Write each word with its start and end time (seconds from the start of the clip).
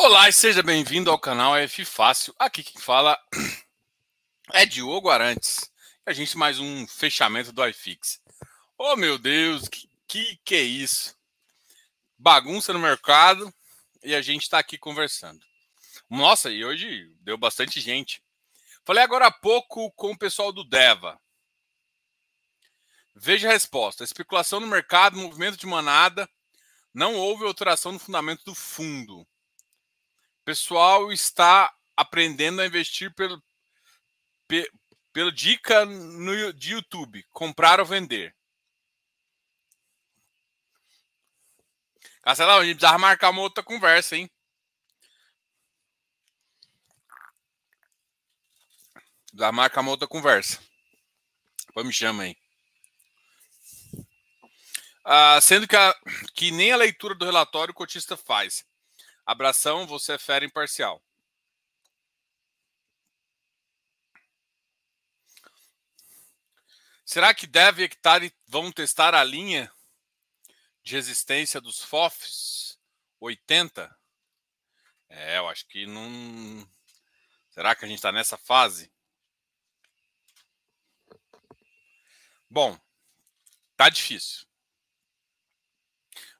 Olá 0.00 0.28
e 0.28 0.32
seja 0.32 0.62
bem-vindo 0.62 1.10
ao 1.10 1.18
canal 1.18 1.56
F 1.56 1.84
Fácil. 1.84 2.32
Aqui 2.38 2.62
quem 2.62 2.80
fala 2.80 3.18
é 4.54 4.64
Diogo 4.64 5.10
Arantes. 5.10 5.72
A 6.06 6.12
gente 6.12 6.38
mais 6.38 6.60
um 6.60 6.86
fechamento 6.86 7.50
do 7.50 7.66
iFix. 7.66 8.22
Oh 8.78 8.94
meu 8.94 9.18
Deus, 9.18 9.66
que, 9.66 9.90
que 10.06 10.40
que 10.44 10.54
é 10.54 10.62
isso? 10.62 11.16
Bagunça 12.16 12.72
no 12.72 12.78
mercado 12.78 13.52
e 14.04 14.14
a 14.14 14.22
gente 14.22 14.42
está 14.42 14.60
aqui 14.60 14.78
conversando. 14.78 15.44
Nossa, 16.08 16.48
e 16.48 16.64
hoje 16.64 17.12
deu 17.20 17.36
bastante 17.36 17.80
gente. 17.80 18.22
Falei 18.84 19.02
agora 19.02 19.26
há 19.26 19.32
pouco 19.32 19.90
com 19.90 20.12
o 20.12 20.18
pessoal 20.18 20.52
do 20.52 20.62
Deva. 20.62 21.20
Veja 23.16 23.48
a 23.48 23.52
resposta. 23.52 24.04
Especulação 24.04 24.60
no 24.60 24.66
mercado, 24.68 25.18
movimento 25.18 25.56
de 25.56 25.66
manada. 25.66 26.30
Não 26.94 27.16
houve 27.16 27.44
alteração 27.44 27.90
no 27.90 27.98
fundamento 27.98 28.44
do 28.44 28.54
fundo 28.54 29.26
pessoal 30.48 31.12
está 31.12 31.70
aprendendo 31.94 32.62
a 32.62 32.66
investir 32.66 33.12
pelo, 33.14 33.38
pe, 34.46 34.66
pelo 35.12 35.30
dica 35.30 35.84
no, 35.84 36.54
de 36.54 36.72
YouTube, 36.72 37.22
comprar 37.24 37.78
ou 37.80 37.84
vender. 37.84 38.34
Castelão, 42.22 42.60
a 42.60 42.64
gente 42.64 42.76
precisava 42.76 42.96
marcar 42.96 43.28
uma 43.28 43.42
outra 43.42 43.62
conversa, 43.62 44.16
hein? 44.16 44.30
Precisava 49.26 49.52
marcar 49.52 49.82
uma 49.82 49.90
outra 49.90 50.08
conversa. 50.08 50.62
Depois 51.66 51.86
me 51.86 51.92
chama 51.92 52.22
aí. 52.22 52.34
Ah, 55.04 55.38
sendo 55.42 55.68
que, 55.68 55.76
a, 55.76 55.94
que 56.34 56.50
nem 56.50 56.72
a 56.72 56.76
leitura 56.76 57.14
do 57.14 57.26
relatório 57.26 57.72
o 57.72 57.74
cotista 57.74 58.16
faz. 58.16 58.66
Abração, 59.28 59.86
você 59.86 60.14
é 60.14 60.18
fera 60.18 60.42
imparcial. 60.42 61.02
Será 67.04 67.34
que 67.34 67.46
deve 67.46 67.82
hectare 67.82 68.34
vão 68.46 68.72
testar 68.72 69.14
a 69.14 69.22
linha 69.22 69.70
de 70.82 70.94
resistência 70.94 71.60
dos 71.60 71.84
FOFs 71.84 72.80
80? 73.20 73.94
É, 75.10 75.36
eu 75.36 75.46
acho 75.46 75.66
que 75.66 75.84
não. 75.84 76.66
Será 77.50 77.74
que 77.74 77.84
a 77.84 77.88
gente 77.88 77.98
está 77.98 78.10
nessa 78.10 78.38
fase? 78.38 78.90
Bom, 82.48 82.80
tá 83.76 83.90
difícil. 83.90 84.46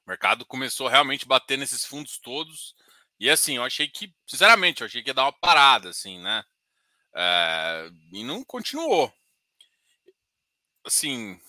O 0.03 0.09
mercado 0.09 0.43
começou 0.43 0.87
realmente 0.87 1.25
a 1.25 1.27
bater 1.27 1.55
nesses 1.55 1.85
fundos 1.85 2.17
todos. 2.17 2.78
E 3.19 3.29
assim, 3.29 3.57
eu 3.57 3.63
achei 3.63 3.87
que, 3.87 4.13
sinceramente, 4.25 4.81
eu 4.81 4.87
achei 4.87 5.03
que 5.03 5.09
ia 5.09 5.13
dar 5.13 5.25
uma 5.25 5.33
parada, 5.33 5.89
assim, 5.89 6.19
né? 6.19 6.43
É, 7.13 7.89
e 8.13 8.23
não 8.23 8.43
continuou. 8.43 9.13
Assim, 10.85 11.39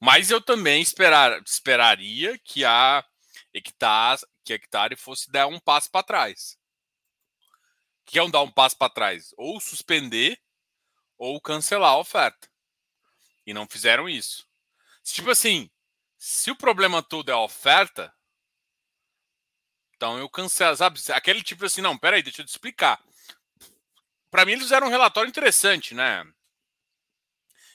mas 0.00 0.30
eu 0.30 0.40
também 0.40 0.80
esperar, 0.80 1.42
esperaria 1.44 2.38
que 2.38 2.64
a 2.64 3.04
hectare, 3.52 4.20
que 4.44 4.52
a 4.52 4.56
hectare 4.56 4.96
fosse 4.96 5.30
dar 5.30 5.46
um 5.46 5.58
passo 5.58 5.90
para 5.90 6.04
trás. 6.04 6.58
Que 8.04 8.18
é 8.18 8.22
um 8.22 8.30
dar 8.30 8.42
um 8.42 8.50
passo 8.50 8.76
para 8.76 8.92
trás? 8.92 9.34
Ou 9.36 9.60
suspender 9.60 10.40
ou 11.18 11.40
cancelar 11.40 11.92
a 11.92 11.98
oferta. 11.98 12.48
E 13.46 13.52
não 13.52 13.66
fizeram 13.68 14.08
isso. 14.08 14.46
Tipo 15.04 15.30
assim, 15.30 15.70
se 16.18 16.50
o 16.50 16.56
problema 16.56 17.02
todo 17.02 17.28
é 17.28 17.32
a 17.32 17.38
oferta, 17.38 18.14
então 20.02 20.18
eu 20.18 20.28
cancelo, 20.28 20.76
sabe? 20.76 20.98
Aquele 21.12 21.44
tipo 21.44 21.64
assim, 21.64 21.80
não, 21.80 21.96
peraí, 21.96 22.24
deixa 22.24 22.42
eu 22.42 22.44
te 22.44 22.48
explicar. 22.48 23.00
Para 24.32 24.44
mim, 24.44 24.52
eles 24.52 24.64
fizeram 24.64 24.88
um 24.88 24.90
relatório 24.90 25.28
interessante, 25.28 25.94
né? 25.94 26.26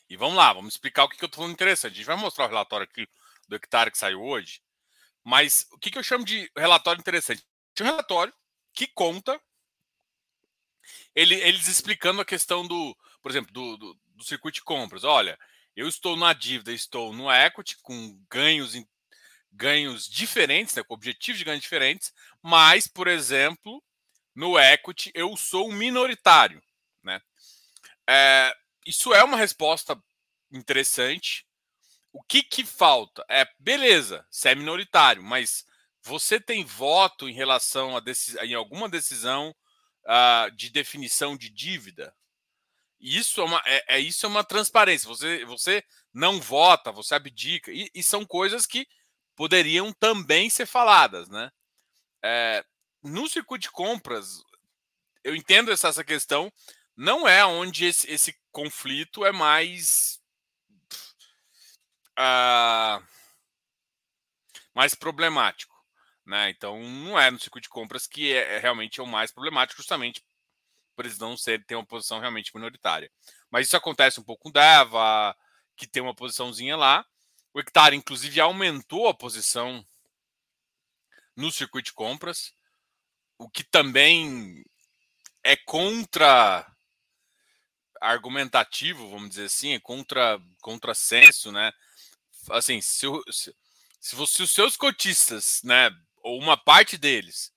E 0.10 0.18
vamos 0.18 0.36
lá, 0.36 0.52
vamos 0.52 0.74
explicar 0.74 1.06
o 1.06 1.10
que, 1.10 1.18
que 1.18 1.24
eu 1.24 1.30
tô 1.30 1.38
falando 1.38 1.54
interessante. 1.54 1.94
A 1.94 1.96
gente 1.96 2.06
vai 2.06 2.18
mostrar 2.18 2.44
o 2.44 2.50
relatório 2.50 2.84
aqui 2.84 3.08
do 3.48 3.56
hectare 3.56 3.92
que 3.92 3.98
saiu 3.98 4.22
hoje. 4.22 4.62
Mas 5.24 5.68
o 5.72 5.80
que, 5.80 5.90
que 5.90 5.98
eu 5.98 6.04
chamo 6.04 6.26
de 6.26 6.52
relatório 6.58 7.00
interessante? 7.00 7.46
Tinha 7.74 7.88
um 7.88 7.92
relatório 7.92 8.34
que 8.74 8.88
conta 8.88 9.42
ele, 11.16 11.36
eles 11.36 11.68
explicando 11.68 12.20
a 12.20 12.26
questão 12.26 12.68
do, 12.68 12.94
por 13.22 13.32
exemplo, 13.32 13.54
do, 13.54 13.78
do, 13.78 14.00
do 14.16 14.24
circuito 14.26 14.56
de 14.56 14.64
compras. 14.64 15.06
Olha, 15.06 15.40
eu 15.78 15.88
estou 15.88 16.18
na 16.18 16.34
dívida, 16.34 16.74
estou 16.74 17.14
no 17.14 17.32
equity 17.32 17.78
com 17.82 18.22
ganhos 18.30 18.76
ganhos 19.52 20.08
diferentes, 20.08 20.76
né, 20.76 20.84
com 20.84 20.94
objetivos 20.94 21.40
de 21.40 21.46
ganhos 21.46 21.62
diferentes, 21.62 22.14
mas, 22.42 22.88
por 22.88 23.08
exemplo, 23.08 23.84
no 24.36 24.60
equity 24.60 25.12
eu 25.14 25.36
sou 25.36 25.70
um 25.70 25.74
minoritário, 25.74 26.62
né? 27.04 27.22
É, 28.08 28.54
isso 28.86 29.14
é 29.14 29.24
uma 29.24 29.38
resposta 29.38 30.02
interessante. 30.52 31.46
O 32.14 32.24
que 32.24 32.42
que 32.44 32.66
falta? 32.66 33.26
É 33.30 33.48
beleza, 33.60 34.26
você 34.30 34.50
é 34.50 34.56
minoritário, 34.56 35.24
mas 35.24 35.66
você 36.02 36.40
tem 36.40 36.64
voto 36.64 37.28
em 37.28 37.34
relação 37.34 37.98
a 37.98 38.02
em 38.46 38.54
alguma 38.54 38.88
decisão 38.88 39.54
uh, 40.06 40.52
de 40.56 40.70
definição 40.70 41.36
de 41.36 41.50
dívida? 41.50 42.16
Isso 43.00 43.42
é 43.42 43.44
uma, 43.44 43.62
é, 43.66 43.96
é, 43.96 44.00
isso 44.00 44.26
é 44.26 44.30
uma 44.30 44.44
transparência. 44.44 45.08
Você, 45.08 45.46
você 45.46 45.84
não 46.14 46.40
vota, 46.40 46.92
você 46.92 47.14
abdica. 47.14 47.72
E, 47.72 47.90
e 47.94 48.02
são 48.02 48.26
coisas 48.26 48.66
que 48.66 48.88
poderiam 49.38 49.94
também 49.94 50.50
ser 50.50 50.66
faladas, 50.66 51.30
né? 51.30 51.52
É, 52.22 52.66
no 53.04 53.30
circuito 53.30 53.62
de 53.62 53.72
compras, 53.72 54.44
eu 55.24 55.36
entendo 55.36 55.72
essa, 55.72 55.88
essa 55.88 56.04
questão. 56.04 56.52
Não 56.96 57.28
é 57.28 57.46
onde 57.46 57.86
esse, 57.86 58.10
esse 58.12 58.36
conflito 58.52 59.24
é 59.24 59.32
mais. 59.32 60.20
Uh, 62.20 63.06
mais 64.74 64.96
problemático. 64.96 65.76
Né? 66.26 66.50
Então, 66.50 66.82
não 66.82 67.18
é 67.18 67.30
no 67.30 67.40
circuito 67.40 67.68
de 67.68 67.70
compras 67.70 68.08
que 68.08 68.34
é, 68.34 68.56
é 68.56 68.58
realmente 68.58 69.00
é 69.00 69.04
o 69.04 69.08
mais 69.08 69.32
problemático, 69.32 69.80
justamente 69.80 70.26
por 70.96 71.06
eles 71.06 71.20
não 71.20 71.38
ser, 71.38 71.64
ter 71.64 71.76
uma 71.76 71.86
posição 71.86 72.20
realmente 72.20 72.52
minoritária. 72.56 73.12
Mas 73.52 73.68
isso 73.68 73.78
acontece 73.78 74.20
um 74.20 74.24
pouco 74.24 74.44
com 74.44 74.50
o 74.50 74.52
Deva, 74.52 75.38
que 75.76 75.86
tem 75.86 76.02
uma 76.02 76.16
posiçãozinha 76.16 76.76
lá. 76.76 77.06
O 77.58 77.60
Hectare, 77.60 77.96
inclusive, 77.96 78.40
aumentou 78.40 79.08
a 79.08 79.16
posição 79.16 79.84
no 81.36 81.52
circuito 81.52 81.88
de 81.88 81.94
compras, 81.94 82.54
o 83.36 83.50
que 83.50 83.64
também 83.64 84.64
é 85.44 85.56
contra 85.56 86.72
argumentativo, 88.00 89.10
vamos 89.10 89.30
dizer 89.30 89.46
assim, 89.46 89.74
é 89.74 89.80
contra 89.80 90.40
contrassenso, 90.62 91.52
né? 91.52 91.72
Assim, 92.52 92.80
se, 92.80 93.08
se, 93.32 93.56
se, 94.00 94.28
se 94.28 94.44
os 94.44 94.52
seus 94.52 94.78
cotistas, 94.78 95.64
né, 95.64 95.90
ou 96.18 96.40
uma 96.40 96.58
parte 96.58 96.96
deles, 96.96 97.52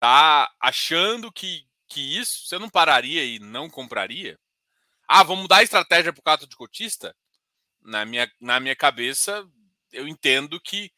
tá 0.00 0.50
achando 0.58 1.30
que 1.30 1.68
que 1.88 2.00
isso 2.18 2.46
você 2.46 2.58
não 2.58 2.70
pararia 2.70 3.22
e 3.22 3.38
não 3.38 3.68
compraria? 3.68 4.40
Ah, 5.06 5.22
vamos 5.22 5.42
mudar 5.42 5.58
a 5.58 5.62
estratégia 5.62 6.10
para 6.10 6.20
o 6.20 6.24
caso 6.24 6.46
de 6.46 6.56
cotista? 6.56 7.14
Na 7.84 8.04
minha, 8.04 8.30
na 8.40 8.58
minha 8.60 8.74
cabeça, 8.74 9.46
eu 9.92 10.08
entendo 10.08 10.60
que 10.60 10.90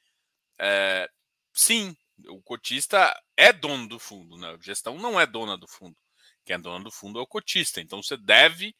é, 0.58 1.08
sim, 1.52 1.96
o 2.28 2.40
cotista 2.42 3.14
é 3.36 3.52
dono 3.52 3.88
do 3.88 3.98
fundo, 3.98 4.36
né? 4.36 4.50
A 4.50 4.58
gestão 4.62 4.96
não 4.98 5.20
é 5.20 5.26
dona 5.26 5.56
do 5.56 5.66
fundo. 5.66 5.96
Quem 6.44 6.54
é 6.54 6.58
dona 6.58 6.82
do 6.82 6.90
fundo 6.90 7.18
é 7.18 7.22
o 7.22 7.26
cotista. 7.26 7.80
Então 7.80 8.02
você 8.02 8.16
deve. 8.16 8.74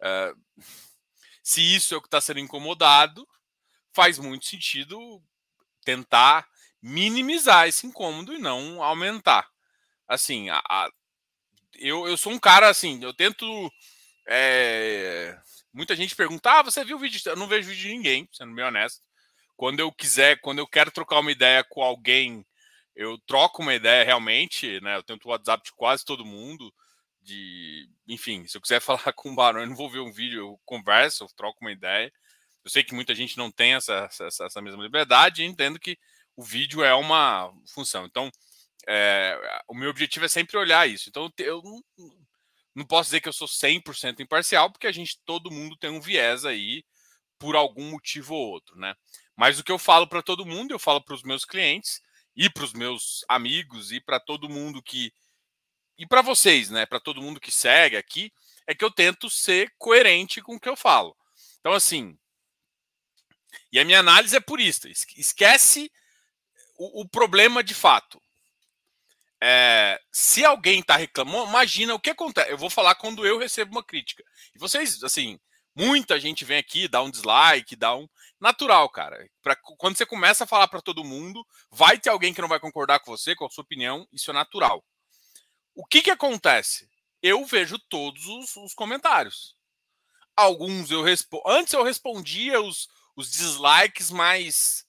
É, 0.00 0.32
se 1.42 1.62
isso 1.62 1.94
é 1.94 1.96
o 1.96 2.00
que 2.00 2.06
está 2.06 2.20
sendo 2.20 2.40
incomodado, 2.40 3.28
faz 3.92 4.18
muito 4.18 4.46
sentido 4.46 5.22
tentar 5.84 6.46
minimizar 6.80 7.66
esse 7.66 7.86
incômodo 7.86 8.32
e 8.32 8.38
não 8.38 8.82
aumentar. 8.82 9.48
Assim, 10.06 10.48
a, 10.48 10.62
a, 10.68 10.90
eu, 11.74 12.06
eu 12.06 12.16
sou 12.16 12.32
um 12.32 12.38
cara 12.38 12.68
assim, 12.68 13.02
eu 13.02 13.12
tento. 13.12 13.46
É... 14.26 15.38
Muita 15.72 15.94
gente 15.96 16.16
pergunta: 16.16 16.58
ah, 16.58 16.62
você 16.62 16.84
viu 16.84 16.96
o 16.96 17.00
vídeo? 17.00 17.20
Eu 17.26 17.36
não 17.36 17.48
vejo 17.48 17.68
vídeo 17.68 17.82
de 17.82 17.88
ninguém, 17.88 18.28
sendo 18.32 18.54
bem 18.54 18.64
honesto. 18.64 19.02
Quando 19.56 19.80
eu 19.80 19.92
quiser, 19.92 20.40
quando 20.40 20.58
eu 20.60 20.66
quero 20.66 20.90
trocar 20.90 21.20
uma 21.20 21.32
ideia 21.32 21.64
com 21.64 21.82
alguém, 21.82 22.46
eu 22.94 23.18
troco 23.26 23.62
uma 23.62 23.74
ideia 23.74 24.04
realmente, 24.04 24.80
né? 24.80 24.96
Eu 24.96 25.02
tento 25.02 25.26
o 25.26 25.30
WhatsApp 25.30 25.64
de 25.64 25.72
quase 25.72 26.04
todo 26.04 26.24
mundo. 26.24 26.72
De, 27.20 27.88
enfim, 28.06 28.46
se 28.46 28.56
eu 28.56 28.60
quiser 28.60 28.80
falar 28.82 29.12
com 29.14 29.30
o 29.30 29.34
Barão, 29.34 29.60
eu 29.60 29.66
não 29.66 29.76
vou 29.76 29.90
ver 29.90 30.00
um 30.00 30.12
vídeo, 30.12 30.40
eu 30.40 30.60
converso, 30.64 31.24
eu 31.24 31.28
troco 31.36 31.58
uma 31.60 31.72
ideia. 31.72 32.12
Eu 32.64 32.70
sei 32.70 32.84
que 32.84 32.94
muita 32.94 33.14
gente 33.14 33.36
não 33.38 33.50
tem 33.50 33.74
essa, 33.74 34.08
essa, 34.20 34.44
essa 34.44 34.62
mesma 34.62 34.82
liberdade 34.82 35.44
entendo 35.44 35.78
que 35.78 35.98
o 36.36 36.42
vídeo 36.44 36.84
é 36.84 36.94
uma 36.94 37.52
função. 37.66 38.06
Então, 38.06 38.30
é, 38.86 39.38
o 39.68 39.74
meu 39.74 39.90
objetivo 39.90 40.24
é 40.24 40.28
sempre 40.28 40.56
olhar 40.56 40.88
isso. 40.88 41.08
Então 41.08 41.30
eu 41.38 41.62
não 42.78 42.86
posso 42.86 43.08
dizer 43.08 43.20
que 43.20 43.28
eu 43.28 43.32
sou 43.32 43.48
100% 43.48 44.20
imparcial, 44.20 44.70
porque 44.70 44.86
a 44.86 44.92
gente, 44.92 45.18
todo 45.24 45.50
mundo 45.50 45.76
tem 45.76 45.90
um 45.90 46.00
viés 46.00 46.44
aí 46.44 46.84
por 47.38 47.56
algum 47.56 47.90
motivo 47.90 48.34
ou 48.34 48.50
outro, 48.50 48.76
né? 48.78 48.94
Mas 49.36 49.58
o 49.58 49.64
que 49.64 49.72
eu 49.72 49.78
falo 49.78 50.06
para 50.06 50.22
todo 50.22 50.46
mundo, 50.46 50.72
eu 50.72 50.78
falo 50.78 51.02
para 51.02 51.14
os 51.14 51.22
meus 51.22 51.44
clientes, 51.44 52.00
e 52.38 52.48
para 52.48 52.62
os 52.62 52.72
meus 52.72 53.24
amigos 53.28 53.90
e 53.90 54.00
para 54.00 54.20
todo 54.20 54.48
mundo 54.48 54.80
que 54.80 55.12
e 55.98 56.06
para 56.06 56.22
vocês, 56.22 56.70
né, 56.70 56.86
para 56.86 57.00
todo 57.00 57.20
mundo 57.20 57.40
que 57.40 57.50
segue 57.50 57.96
aqui, 57.96 58.32
é 58.68 58.72
que 58.72 58.84
eu 58.84 58.90
tento 58.90 59.28
ser 59.28 59.74
coerente 59.76 60.40
com 60.40 60.54
o 60.54 60.60
que 60.60 60.68
eu 60.68 60.76
falo. 60.76 61.16
Então 61.58 61.72
assim, 61.72 62.16
e 63.72 63.80
a 63.80 63.84
minha 63.84 63.98
análise 63.98 64.36
é 64.36 64.40
purista. 64.40 64.88
Esquece 64.88 65.90
o, 66.78 67.00
o 67.00 67.08
problema 67.08 67.64
de 67.64 67.74
fato. 67.74 68.22
É, 69.40 70.00
se 70.10 70.44
alguém 70.44 70.80
está 70.80 70.96
reclamando, 70.96 71.48
imagina 71.48 71.94
o 71.94 72.00
que 72.00 72.10
acontece. 72.10 72.50
Eu 72.50 72.58
vou 72.58 72.70
falar 72.70 72.94
quando 72.96 73.26
eu 73.26 73.38
recebo 73.38 73.72
uma 73.72 73.84
crítica. 73.84 74.24
E 74.54 74.58
vocês, 74.58 75.02
assim, 75.02 75.38
muita 75.74 76.18
gente 76.18 76.44
vem 76.44 76.58
aqui, 76.58 76.88
dá 76.88 77.02
um 77.02 77.10
dislike, 77.10 77.76
dá 77.76 77.94
um. 77.94 78.08
Natural, 78.40 78.88
cara. 78.88 79.28
Pra, 79.42 79.56
quando 79.56 79.96
você 79.96 80.06
começa 80.06 80.44
a 80.44 80.46
falar 80.46 80.68
para 80.68 80.80
todo 80.80 81.04
mundo, 81.04 81.44
vai 81.70 81.98
ter 81.98 82.10
alguém 82.10 82.32
que 82.32 82.40
não 82.40 82.48
vai 82.48 82.60
concordar 82.60 83.00
com 83.00 83.16
você, 83.16 83.34
com 83.34 83.44
a 83.44 83.50
sua 83.50 83.62
opinião, 83.62 84.06
isso 84.12 84.30
é 84.30 84.34
natural. 84.34 84.84
O 85.74 85.84
que, 85.84 86.02
que 86.02 86.10
acontece? 86.10 86.88
Eu 87.22 87.44
vejo 87.44 87.78
todos 87.88 88.26
os, 88.26 88.56
os 88.56 88.74
comentários. 88.74 89.56
Alguns 90.36 90.90
eu 90.90 91.02
respondo. 91.02 91.42
Antes 91.46 91.72
eu 91.72 91.82
respondia 91.82 92.60
os, 92.60 92.88
os 93.16 93.30
dislikes 93.30 94.10
mais 94.10 94.87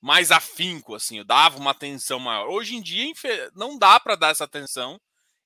mais 0.00 0.30
afinco, 0.30 0.94
assim, 0.94 1.18
eu 1.18 1.24
dava 1.24 1.58
uma 1.58 1.72
atenção 1.72 2.18
maior. 2.18 2.48
Hoje 2.48 2.76
em 2.76 2.82
dia 2.82 3.12
não 3.54 3.76
dá 3.78 3.98
para 3.98 4.16
dar 4.16 4.30
essa 4.30 4.44
atenção 4.44 5.00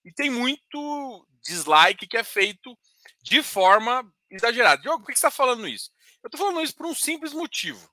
e 0.04 0.12
tem 0.12 0.31
muito 0.31 1.26
dislike 1.43 2.06
que 2.06 2.16
é 2.16 2.25
feito 2.25 2.76
de 3.22 3.43
forma 3.43 4.04
exagerada. 4.31 4.82
Diogo, 4.82 5.00
por 5.00 5.12
que 5.12 5.19
você 5.19 5.26
está 5.26 5.31
falando 5.31 5.66
isso? 5.66 5.90
Eu 6.22 6.28
estou 6.28 6.38
falando 6.38 6.62
isso 6.62 6.75
por 6.75 6.87
um 6.87 6.94
simples 6.94 7.32
motivo. 7.32 7.90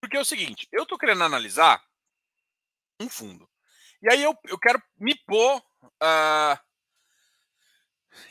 Porque 0.00 0.16
é 0.16 0.20
o 0.20 0.24
seguinte, 0.24 0.68
eu 0.72 0.82
estou 0.82 0.98
querendo 0.98 1.24
analisar 1.24 1.82
um 3.00 3.08
fundo. 3.08 3.48
E 4.02 4.12
aí 4.12 4.22
eu, 4.22 4.36
eu 4.44 4.58
quero 4.58 4.82
me 4.98 5.14
pôr. 5.24 5.58
Uh, 6.02 6.66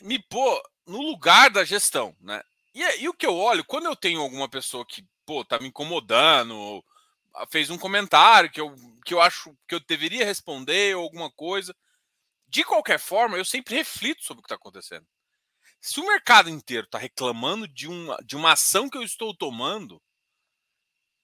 me 0.02 0.20
pôr 0.20 0.62
no 0.86 1.02
lugar 1.02 1.50
da 1.50 1.64
gestão, 1.64 2.16
né? 2.20 2.44
E, 2.74 2.82
e 3.02 3.10
o 3.10 3.14
que 3.14 3.26
eu 3.26 3.36
olho, 3.36 3.64
quando 3.66 3.86
eu 3.86 3.96
tenho 3.96 4.22
alguma 4.22 4.50
pessoa 4.50 4.86
que 4.86 5.08
pô, 5.26 5.44
tá 5.44 5.60
me 5.60 5.68
incomodando, 5.68 6.84
fez 7.50 7.70
um 7.70 7.78
comentário 7.78 8.50
que 8.52 8.62
eu, 8.62 8.76
que 9.06 9.14
eu 9.14 9.22
acho 9.22 9.56
que 9.68 9.76
eu 9.76 9.80
deveria 9.82 10.26
responder 10.26 10.96
ou 10.96 11.04
alguma 11.04 11.32
coisa. 11.32 11.76
De 12.48 12.64
qualquer 12.64 13.00
forma, 13.00 13.38
eu 13.38 13.46
sempre 13.46 13.76
reflito 13.76 14.24
sobre 14.24 14.40
o 14.40 14.44
que 14.44 14.48
está 14.48 14.56
acontecendo. 14.56 15.06
Se 15.82 16.00
o 16.00 16.08
mercado 16.08 16.50
inteiro 16.50 16.86
está 16.86 16.98
reclamando 16.98 17.68
de 17.68 17.88
uma, 17.88 18.18
de 18.24 18.36
uma 18.36 18.54
ação 18.54 18.90
que 18.90 18.98
eu 18.98 19.04
estou 19.04 19.36
tomando 19.36 20.02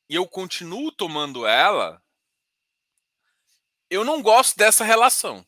e 0.09 0.15
eu 0.15 0.27
continuo 0.27 0.91
tomando 0.91 1.47
ela, 1.47 2.01
eu 3.89 4.03
não 4.05 4.21
gosto 4.21 4.57
dessa 4.57 4.83
relação. 4.83 5.45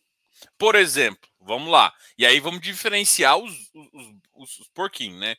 Por 0.58 0.76
exemplo, 0.76 1.30
vamos 1.40 1.72
lá. 1.72 1.94
E 2.18 2.26
aí 2.26 2.40
vamos 2.40 2.62
diferenciar 2.62 3.38
os, 3.38 3.70
os, 3.74 4.16
os, 4.34 4.60
os 4.60 4.68
porquinhos, 4.70 5.20
né? 5.20 5.36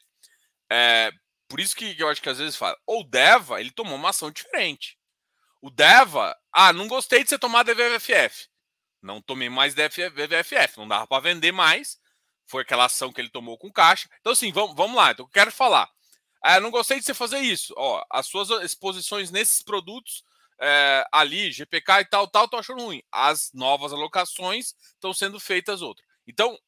É, 0.71 1.11
por 1.49 1.61
isso 1.61 1.77
que 1.77 1.95
eu 1.99 2.09
acho 2.09 2.23
que 2.23 2.29
às 2.29 2.39
vezes 2.39 2.57
fala. 2.57 2.77
O 2.87 3.05
Deva, 3.05 3.61
ele 3.61 3.71
tomou 3.71 3.97
uma 3.97 4.11
ação 4.11 4.31
diferente. 4.31 4.99
O 5.61 5.71
Deva, 5.71 6.37
ah, 6.53 6.73
não 6.73 6.89
gostei 6.89 7.23
de 7.23 7.31
você 7.31 7.39
tomar 7.39 7.63
DVFF. 7.63 8.49
Não 9.03 9.21
tomei 9.21 9.51
mais 9.51 9.75
DVFF, 9.75 10.79
não 10.79 10.89
dava 10.89 11.07
para 11.07 11.23
vender 11.23 11.53
mais. 11.53 11.99
Foi 12.47 12.63
aquela 12.63 12.87
ação 12.87 13.13
que 13.13 13.21
ele 13.21 13.31
tomou 13.31 13.59
com 13.59 13.73
caixa. 13.73 14.09
Então, 14.21 14.33
assim, 14.33 14.53
vamos, 14.53 14.75
vamos 14.77 14.97
lá. 14.97 15.13
Então, 15.13 15.25
eu 15.25 15.31
quero 15.31 15.51
falar. 15.51 15.91
Ah, 16.43 16.61
não 16.61 16.71
gostei 16.71 16.99
de 16.99 17.05
você 17.05 17.15
fazer 17.15 17.39
isso. 17.41 17.73
Ó, 17.77 18.05
as 18.11 18.27
suas 18.27 18.51
exposições 18.63 19.31
nesses 19.31 19.63
produtos 19.63 20.23
é, 20.61 21.07
ali, 21.11 21.51
GPK 21.51 22.01
e 22.01 22.05
tal, 22.05 22.29
tal, 22.29 22.49
tô 22.49 22.57
achando 22.57 22.83
ruim. 22.83 23.03
As 23.11 23.51
novas 23.53 23.93
alocações 23.93 24.75
estão 24.95 25.13
sendo 25.13 25.41
feitas 25.41 25.83
outras. 25.83 26.07
Então, 26.27 26.59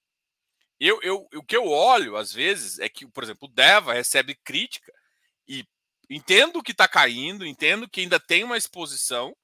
eu, 0.78 1.00
eu, 1.02 1.28
o 1.34 1.42
que 1.42 1.56
eu 1.56 1.66
olho, 1.66 2.16
às 2.16 2.32
vezes, 2.32 2.78
é 2.78 2.88
que, 2.88 3.06
por 3.06 3.24
exemplo, 3.24 3.48
o 3.48 3.52
Deva 3.52 3.94
recebe 3.94 4.34
crítica 4.34 4.92
e 5.48 5.64
entendo 6.10 6.62
que 6.62 6.72
está 6.72 6.86
caindo, 6.86 7.46
entendo 7.46 7.88
que 7.88 8.00
ainda 8.00 8.20
tem 8.20 8.44
uma 8.44 8.56
exposição, 8.56 9.34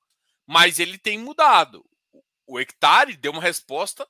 mas 0.46 0.79
ele 0.79 0.99
tem 0.99 1.19
mudado. 1.19 1.84
O 2.46 2.61
Hectare 2.61 3.17
deu 3.17 3.32
uma 3.32 3.40
resposta 3.40 4.06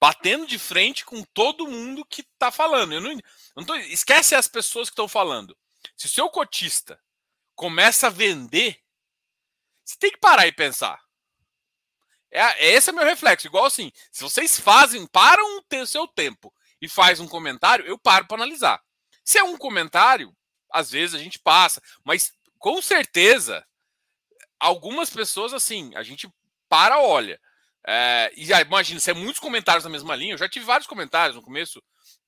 batendo 0.00 0.46
de 0.46 0.58
frente 0.58 1.04
com 1.04 1.22
todo 1.22 1.68
mundo 1.68 2.04
que 2.04 2.20
está 2.20 2.50
falando. 2.50 2.94
Eu 2.94 3.00
não, 3.00 3.10
eu 3.10 3.20
não 3.56 3.64
tô, 3.64 3.74
esquece 3.76 4.34
as 4.34 4.46
pessoas 4.46 4.88
que 4.88 4.92
estão 4.92 5.08
falando. 5.08 5.56
Se 5.96 6.06
o 6.06 6.10
seu 6.10 6.28
cotista 6.28 7.00
começa 7.54 8.06
a 8.06 8.10
vender, 8.10 8.80
você 9.84 9.96
tem 9.98 10.10
que 10.10 10.18
parar 10.18 10.46
e 10.46 10.52
pensar. 10.52 11.02
É, 12.30 12.72
esse 12.72 12.90
é 12.90 12.92
meu 12.92 13.04
reflexo. 13.04 13.46
Igual 13.46 13.64
assim, 13.64 13.90
se 14.10 14.22
vocês 14.22 14.58
fazem, 14.58 15.06
param 15.06 15.44
o 15.72 15.86
seu 15.86 16.06
tempo 16.06 16.52
e 16.80 16.88
faz 16.88 17.20
um 17.20 17.28
comentário, 17.28 17.86
eu 17.86 17.98
paro 17.98 18.26
para 18.26 18.36
analisar. 18.36 18.80
Se 19.24 19.38
é 19.38 19.42
um 19.42 19.56
comentário, 19.56 20.34
às 20.72 20.90
vezes 20.90 21.14
a 21.14 21.22
gente 21.22 21.38
passa, 21.38 21.82
mas 22.04 22.32
com 22.58 22.80
certeza, 22.82 23.64
algumas 24.58 25.10
pessoas 25.10 25.52
assim, 25.52 25.94
a 25.94 26.02
gente 26.02 26.28
para, 26.68 26.98
olha. 27.00 27.40
É, 27.88 28.32
e 28.36 28.50
imagina, 28.50 28.98
se 28.98 29.10
é 29.10 29.14
muitos 29.14 29.38
comentários 29.38 29.84
na 29.84 29.90
mesma 29.90 30.16
linha, 30.16 30.34
eu 30.34 30.38
já 30.38 30.48
tive 30.48 30.64
vários 30.64 30.88
comentários 30.88 31.36
no 31.36 31.42
começo 31.42 31.80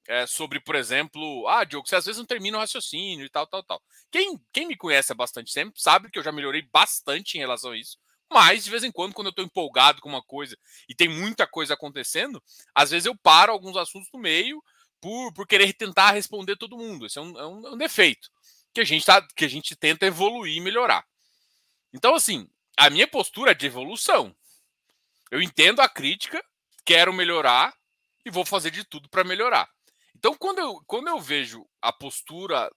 é, 0.08 0.26
sobre, 0.26 0.60
por 0.60 0.74
exemplo, 0.74 1.46
ah, 1.48 1.64
Diogo, 1.64 1.86
você 1.86 1.96
às 1.96 2.06
vezes 2.06 2.18
não 2.18 2.24
termina 2.24 2.56
o 2.56 2.60
raciocínio 2.60 3.26
e 3.26 3.28
tal, 3.28 3.46
tal, 3.46 3.62
tal. 3.62 3.82
Quem, 4.10 4.40
quem 4.52 4.66
me 4.66 4.76
conhece 4.76 5.12
há 5.12 5.14
bastante 5.14 5.52
tempo 5.52 5.78
sabe 5.78 6.10
que 6.10 6.18
eu 6.18 6.22
já 6.22 6.32
melhorei 6.32 6.62
bastante 6.72 7.36
em 7.36 7.40
relação 7.40 7.72
a 7.72 7.76
isso. 7.76 7.98
Mas, 8.30 8.64
de 8.64 8.70
vez 8.70 8.84
em 8.84 8.92
quando, 8.92 9.14
quando 9.14 9.28
eu 9.28 9.30
estou 9.30 9.44
empolgado 9.44 10.00
com 10.00 10.08
uma 10.08 10.22
coisa 10.22 10.56
e 10.88 10.94
tem 10.94 11.08
muita 11.08 11.46
coisa 11.46 11.74
acontecendo, 11.74 12.42
às 12.74 12.90
vezes 12.90 13.06
eu 13.06 13.16
paro 13.16 13.52
alguns 13.52 13.76
assuntos 13.76 14.08
no 14.12 14.20
meio 14.20 14.62
por, 15.00 15.32
por 15.32 15.46
querer 15.46 15.72
tentar 15.72 16.12
responder 16.12 16.56
todo 16.56 16.76
mundo. 16.76 17.06
Esse 17.06 17.18
é 17.18 17.22
um, 17.22 17.38
é 17.38 17.46
um, 17.46 17.66
é 17.68 17.70
um 17.72 17.76
defeito 17.76 18.30
que 18.74 18.80
a, 18.80 18.84
gente 18.84 19.04
tá, 19.04 19.26
que 19.34 19.44
a 19.44 19.48
gente 19.48 19.74
tenta 19.74 20.06
evoluir 20.06 20.56
e 20.56 20.60
melhorar. 20.60 21.04
Então, 21.92 22.14
assim, 22.14 22.48
a 22.76 22.90
minha 22.90 23.08
postura 23.08 23.52
é 23.52 23.54
de 23.54 23.66
evolução. 23.66 24.34
Eu 25.30 25.40
entendo 25.40 25.80
a 25.80 25.88
crítica, 25.88 26.44
quero 26.84 27.12
melhorar 27.12 27.74
e 28.24 28.30
vou 28.30 28.44
fazer 28.44 28.70
de 28.70 28.84
tudo 28.84 29.08
para 29.08 29.24
melhorar. 29.24 29.68
Então, 30.14 30.34
quando 30.34 30.58
eu, 30.58 30.82
quando 30.86 31.08
eu 31.08 31.20
vejo 31.20 31.66
a 31.80 31.92
postura 31.92 32.70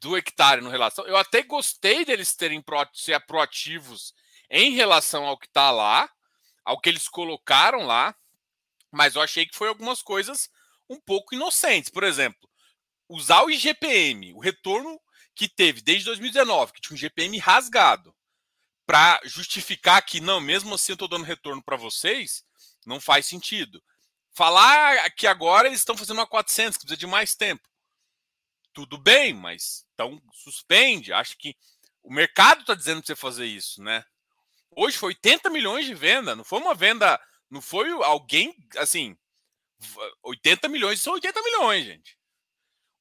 do 0.00 0.16
hectare 0.16 0.60
no 0.60 0.70
relação, 0.70 1.06
eu 1.06 1.16
até 1.16 1.42
gostei 1.42 2.04
deles 2.04 2.34
terem 2.34 2.60
pro, 2.62 2.86
ser 2.92 3.18
proativos 3.26 4.14
em 4.56 4.70
relação 4.70 5.24
ao 5.24 5.36
que 5.36 5.46
está 5.46 5.72
lá, 5.72 6.08
ao 6.64 6.80
que 6.80 6.88
eles 6.88 7.08
colocaram 7.08 7.84
lá, 7.84 8.16
mas 8.88 9.16
eu 9.16 9.20
achei 9.20 9.44
que 9.44 9.56
foi 9.56 9.66
algumas 9.66 10.00
coisas 10.00 10.48
um 10.88 11.00
pouco 11.00 11.34
inocentes. 11.34 11.90
Por 11.90 12.04
exemplo, 12.04 12.48
usar 13.08 13.42
o 13.42 13.50
IGPM, 13.50 14.32
o 14.32 14.38
retorno 14.38 15.00
que 15.34 15.48
teve 15.48 15.80
desde 15.80 16.04
2019, 16.04 16.72
que 16.72 16.80
tinha 16.80 16.94
um 16.94 16.98
GPM 16.98 17.36
rasgado, 17.38 18.14
para 18.86 19.20
justificar 19.24 20.00
que 20.06 20.20
não, 20.20 20.40
mesmo 20.40 20.72
assim 20.76 20.92
eu 20.92 20.94
estou 20.94 21.08
dando 21.08 21.24
retorno 21.24 21.60
para 21.60 21.76
vocês, 21.76 22.44
não 22.86 23.00
faz 23.00 23.26
sentido. 23.26 23.82
Falar 24.36 25.10
que 25.16 25.26
agora 25.26 25.66
eles 25.66 25.80
estão 25.80 25.96
fazendo 25.96 26.18
uma 26.18 26.28
400, 26.28 26.76
que 26.76 26.84
precisa 26.84 26.96
de 26.96 27.08
mais 27.08 27.34
tempo. 27.34 27.68
Tudo 28.72 28.98
bem, 28.98 29.34
mas 29.34 29.84
então 29.94 30.22
suspende. 30.32 31.12
Acho 31.12 31.36
que 31.36 31.56
o 32.04 32.12
mercado 32.12 32.60
está 32.60 32.74
dizendo 32.74 33.02
para 33.02 33.06
você 33.08 33.16
fazer 33.16 33.46
isso, 33.46 33.82
né? 33.82 34.04
Hoje 34.76 34.96
foi 34.98 35.08
80 35.10 35.50
milhões 35.50 35.86
de 35.86 35.94
venda, 35.94 36.34
não 36.34 36.44
foi 36.44 36.60
uma 36.60 36.74
venda, 36.74 37.20
não 37.50 37.60
foi 37.62 37.90
alguém, 38.04 38.54
assim, 38.76 39.16
80 40.22 40.68
milhões 40.68 41.00
são 41.02 41.14
80 41.14 41.42
milhões, 41.42 41.84
gente. 41.84 42.18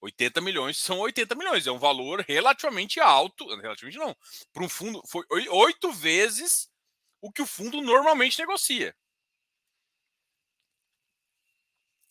80 0.01 0.42
milhões 0.42 0.77
são 0.77 1.00
80 1.00 1.34
milhões, 1.36 1.65
é 1.65 1.72
um 1.72 1.80
valor 1.80 2.22
relativamente 2.27 3.00
alto, 3.00 3.48
relativamente 3.56 3.98
não, 3.98 4.15
para 4.51 4.63
um 4.63 4.70
fundo, 4.70 5.01
foi 5.08 5.24
oito 5.50 5.92
vezes 5.94 6.70
o 7.22 7.32
que 7.32 7.42
o 7.42 7.48
fundo 7.48 7.82
normalmente 7.82 8.38
negocia. 8.39 8.96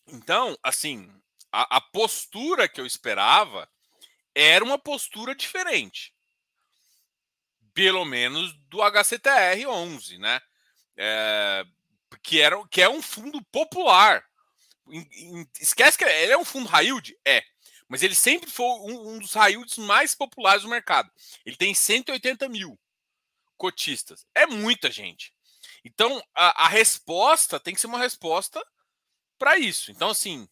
Então, 0.07 0.57
assim, 0.63 1.09
a, 1.53 1.77
a 1.77 1.81
postura 1.81 2.69
que 2.69 2.81
eu 2.81 2.87
esperava 2.87 3.69
era 4.35 4.65
uma 4.65 4.79
postura 4.79 5.35
diferente 5.35 6.12
pelo 7.75 8.05
menos 8.05 8.53
do 8.69 8.83
HCTR 8.83 9.67
11, 9.67 10.19
né? 10.19 10.41
É, 10.97 11.65
que, 12.23 12.41
era, 12.41 12.57
que 12.69 12.83
é 12.83 12.89
um 12.89 13.03
fundo 13.03 13.43
popular. 13.51 14.25
Esquece 15.61 15.97
que 15.97 16.05
ele 16.05 16.33
é 16.33 16.39
um 16.39 16.45
fundo 16.45 16.69
high 16.69 16.87
yield? 16.87 17.17
É. 17.25 17.43
Mas 17.89 18.03
ele 18.03 18.15
sempre 18.15 18.51
foi 18.51 18.67
um, 18.67 19.15
um 19.15 19.19
dos 19.19 19.35
high 19.35 19.53
yields 19.53 19.79
mais 19.79 20.15
populares 20.15 20.63
do 20.63 20.69
mercado. 20.69 21.11
Ele 21.45 21.57
tem 21.57 21.75
180 21.75 22.49
mil 22.49 22.79
cotistas. 23.57 24.27
É 24.35 24.47
muita 24.47 24.91
gente. 24.91 25.33
Então, 25.85 26.23
a, 26.35 26.65
a 26.65 26.69
resposta 26.69 27.61
tem 27.61 27.75
que 27.75 27.81
ser 27.81 27.87
uma 27.87 27.99
resposta 27.99 28.65
para 29.39 29.59
isso. 29.59 29.91
Então, 29.91 30.11
assim, 30.11 30.49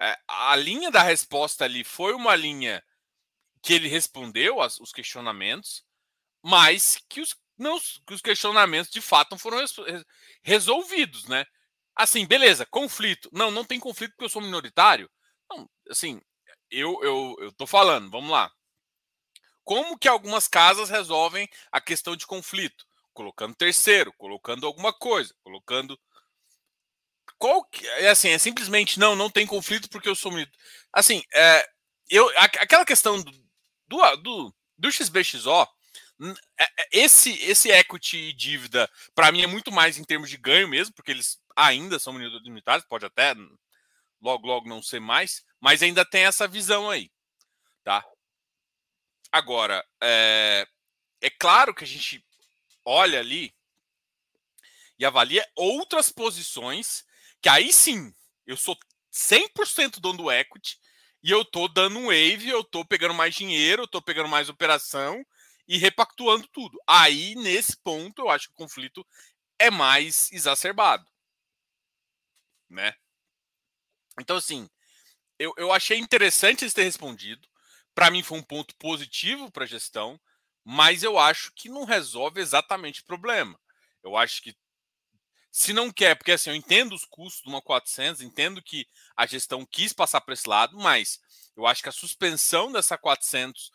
é, 0.00 0.18
a 0.26 0.56
linha 0.56 0.90
da 0.90 1.02
resposta 1.02 1.64
ali 1.64 1.84
foi 1.84 2.14
uma 2.14 2.34
linha 2.34 2.82
que 3.62 3.72
ele 3.72 3.88
respondeu 3.88 4.60
aos, 4.60 4.78
os 4.80 4.92
questionamentos 4.92 5.84
mas 6.48 7.02
que 7.08 7.20
os, 7.20 7.34
não 7.58 7.76
que 8.06 8.14
os 8.14 8.22
questionamentos 8.22 8.88
de 8.88 9.00
fato 9.00 9.32
não 9.32 9.38
foram 9.38 9.58
resolvidos, 10.44 11.26
né? 11.26 11.44
Assim, 11.92 12.24
beleza, 12.24 12.64
conflito. 12.66 13.28
Não, 13.32 13.50
não 13.50 13.64
tem 13.64 13.80
conflito 13.80 14.12
porque 14.12 14.26
eu 14.26 14.28
sou 14.28 14.40
minoritário. 14.40 15.10
Não, 15.50 15.68
assim, 15.90 16.20
eu, 16.70 17.02
eu, 17.02 17.34
eu 17.40 17.52
tô 17.52 17.66
falando, 17.66 18.08
vamos 18.12 18.30
lá. 18.30 18.48
Como 19.64 19.98
que 19.98 20.06
algumas 20.06 20.46
casas 20.46 20.88
resolvem 20.88 21.48
a 21.72 21.80
questão 21.80 22.14
de 22.14 22.24
conflito? 22.24 22.86
Colocando 23.12 23.56
terceiro, 23.56 24.12
colocando 24.16 24.68
alguma 24.68 24.92
coisa, 24.92 25.34
colocando. 25.42 25.98
Qual 27.38 27.64
que, 27.64 27.84
é 27.88 28.08
assim, 28.08 28.28
é 28.28 28.38
simplesmente 28.38 29.00
não, 29.00 29.16
não 29.16 29.28
tem 29.28 29.48
conflito 29.48 29.90
porque 29.90 30.08
eu 30.08 30.14
sou 30.14 30.30
minoritário. 30.30 30.60
Assim, 30.92 31.24
é, 31.34 31.68
eu, 32.08 32.28
aquela 32.38 32.84
questão 32.84 33.20
do, 33.20 33.32
do, 33.88 34.16
do, 34.18 34.54
do 34.78 34.92
XBXO, 34.92 35.66
esse, 36.90 37.32
esse 37.42 37.70
equity 37.70 38.16
e 38.16 38.32
dívida, 38.32 38.90
para 39.14 39.30
mim, 39.30 39.42
é 39.42 39.46
muito 39.46 39.70
mais 39.70 39.98
em 39.98 40.04
termos 40.04 40.30
de 40.30 40.36
ganho 40.36 40.68
mesmo, 40.68 40.94
porque 40.94 41.10
eles 41.10 41.38
ainda 41.54 41.98
são 41.98 42.12
minoritários, 42.12 42.86
pode 42.88 43.04
até 43.04 43.34
logo, 44.20 44.46
logo 44.46 44.68
não 44.68 44.82
ser 44.82 45.00
mais, 45.00 45.44
mas 45.60 45.82
ainda 45.82 46.04
tem 46.04 46.24
essa 46.24 46.48
visão 46.48 46.90
aí, 46.90 47.10
tá? 47.84 48.04
Agora, 49.30 49.84
é, 50.02 50.66
é 51.20 51.30
claro 51.30 51.74
que 51.74 51.84
a 51.84 51.86
gente 51.86 52.24
olha 52.84 53.18
ali 53.20 53.54
e 54.98 55.04
avalia 55.04 55.46
outras 55.54 56.10
posições 56.10 57.04
que 57.42 57.48
aí 57.48 57.72
sim, 57.72 58.14
eu 58.46 58.56
sou 58.56 58.76
100% 59.12 60.00
dono 60.00 60.18
do 60.18 60.32
equity 60.32 60.78
e 61.22 61.30
eu 61.30 61.44
tô 61.44 61.68
dando 61.68 61.98
um 61.98 62.06
wave, 62.06 62.48
eu 62.48 62.64
tô 62.64 62.84
pegando 62.84 63.14
mais 63.14 63.34
dinheiro, 63.34 63.82
eu 63.82 63.88
tô 63.88 64.00
pegando 64.00 64.28
mais 64.28 64.48
operação 64.48 65.24
e 65.66 65.78
repactuando 65.78 66.46
tudo. 66.48 66.78
Aí, 66.86 67.34
nesse 67.34 67.76
ponto, 67.76 68.22
eu 68.22 68.30
acho 68.30 68.48
que 68.48 68.54
o 68.54 68.56
conflito 68.56 69.06
é 69.58 69.70
mais 69.70 70.30
exacerbado. 70.32 71.06
Né? 72.68 72.94
Então, 74.20 74.36
assim, 74.36 74.68
eu, 75.38 75.52
eu 75.56 75.72
achei 75.72 75.98
interessante 75.98 76.64
eles 76.64 76.74
ter 76.74 76.84
respondido. 76.84 77.46
Para 77.94 78.10
mim, 78.10 78.22
foi 78.22 78.38
um 78.38 78.42
ponto 78.42 78.74
positivo 78.76 79.50
para 79.50 79.64
a 79.64 79.68
gestão, 79.68 80.20
mas 80.64 81.02
eu 81.02 81.18
acho 81.18 81.52
que 81.54 81.68
não 81.68 81.84
resolve 81.84 82.40
exatamente 82.40 83.02
o 83.02 83.06
problema. 83.06 83.58
Eu 84.02 84.16
acho 84.16 84.42
que 84.42 84.56
se 85.50 85.72
não 85.72 85.90
quer, 85.90 86.14
porque 86.14 86.32
assim, 86.32 86.50
eu 86.50 86.56
entendo 86.56 86.94
os 86.94 87.06
custos 87.06 87.42
de 87.42 87.48
uma 87.48 87.62
400, 87.62 88.20
entendo 88.20 88.62
que 88.62 88.86
a 89.16 89.26
gestão 89.26 89.64
quis 89.64 89.90
passar 89.90 90.20
para 90.20 90.34
esse 90.34 90.46
lado, 90.46 90.76
mas 90.76 91.18
eu 91.56 91.66
acho 91.66 91.82
que 91.82 91.88
a 91.88 91.92
suspensão 91.92 92.70
dessa 92.70 92.98
400 92.98 93.70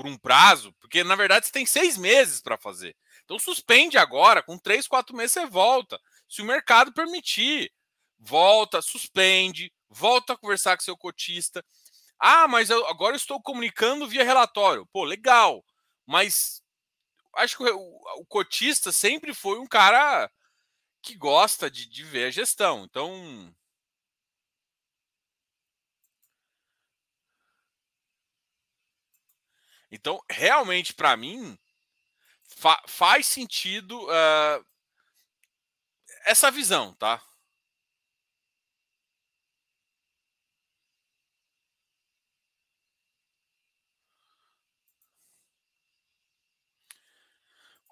por 0.00 0.06
um 0.06 0.16
prazo, 0.16 0.72
porque 0.80 1.04
na 1.04 1.14
verdade 1.14 1.44
você 1.44 1.52
tem 1.52 1.66
seis 1.66 1.98
meses 1.98 2.40
para 2.40 2.56
fazer. 2.56 2.96
Então 3.22 3.38
suspende 3.38 3.98
agora, 3.98 4.42
com 4.42 4.56
três, 4.56 4.88
quatro 4.88 5.14
meses 5.14 5.32
você 5.32 5.44
volta. 5.44 6.00
Se 6.26 6.40
o 6.40 6.44
mercado 6.46 6.90
permitir, 6.90 7.70
volta, 8.18 8.80
suspende, 8.80 9.70
volta 9.90 10.32
a 10.32 10.38
conversar 10.38 10.74
com 10.74 10.82
seu 10.82 10.96
cotista. 10.96 11.62
Ah, 12.18 12.48
mas 12.48 12.70
eu, 12.70 12.86
agora 12.86 13.12
eu 13.12 13.18
estou 13.18 13.42
comunicando 13.42 14.08
via 14.08 14.24
relatório. 14.24 14.86
Pô, 14.86 15.04
legal. 15.04 15.62
Mas 16.06 16.62
acho 17.36 17.58
que 17.58 17.64
o, 17.64 18.00
o, 18.20 18.24
cotista 18.24 18.90
sempre 18.90 19.34
foi 19.34 19.58
um 19.58 19.66
cara 19.66 20.30
que 21.02 21.14
gosta 21.14 21.70
de, 21.70 21.84
de 21.84 22.04
ver 22.04 22.28
a 22.28 22.30
gestão. 22.30 22.84
Então, 22.84 23.54
Então, 29.90 30.22
realmente, 30.30 30.94
para 30.94 31.16
mim, 31.16 31.58
fa 32.44 32.82
faz 32.86 33.26
sentido 33.26 34.00
uh, 34.04 34.64
essa 36.24 36.50
visão, 36.50 36.94
tá? 36.94 37.22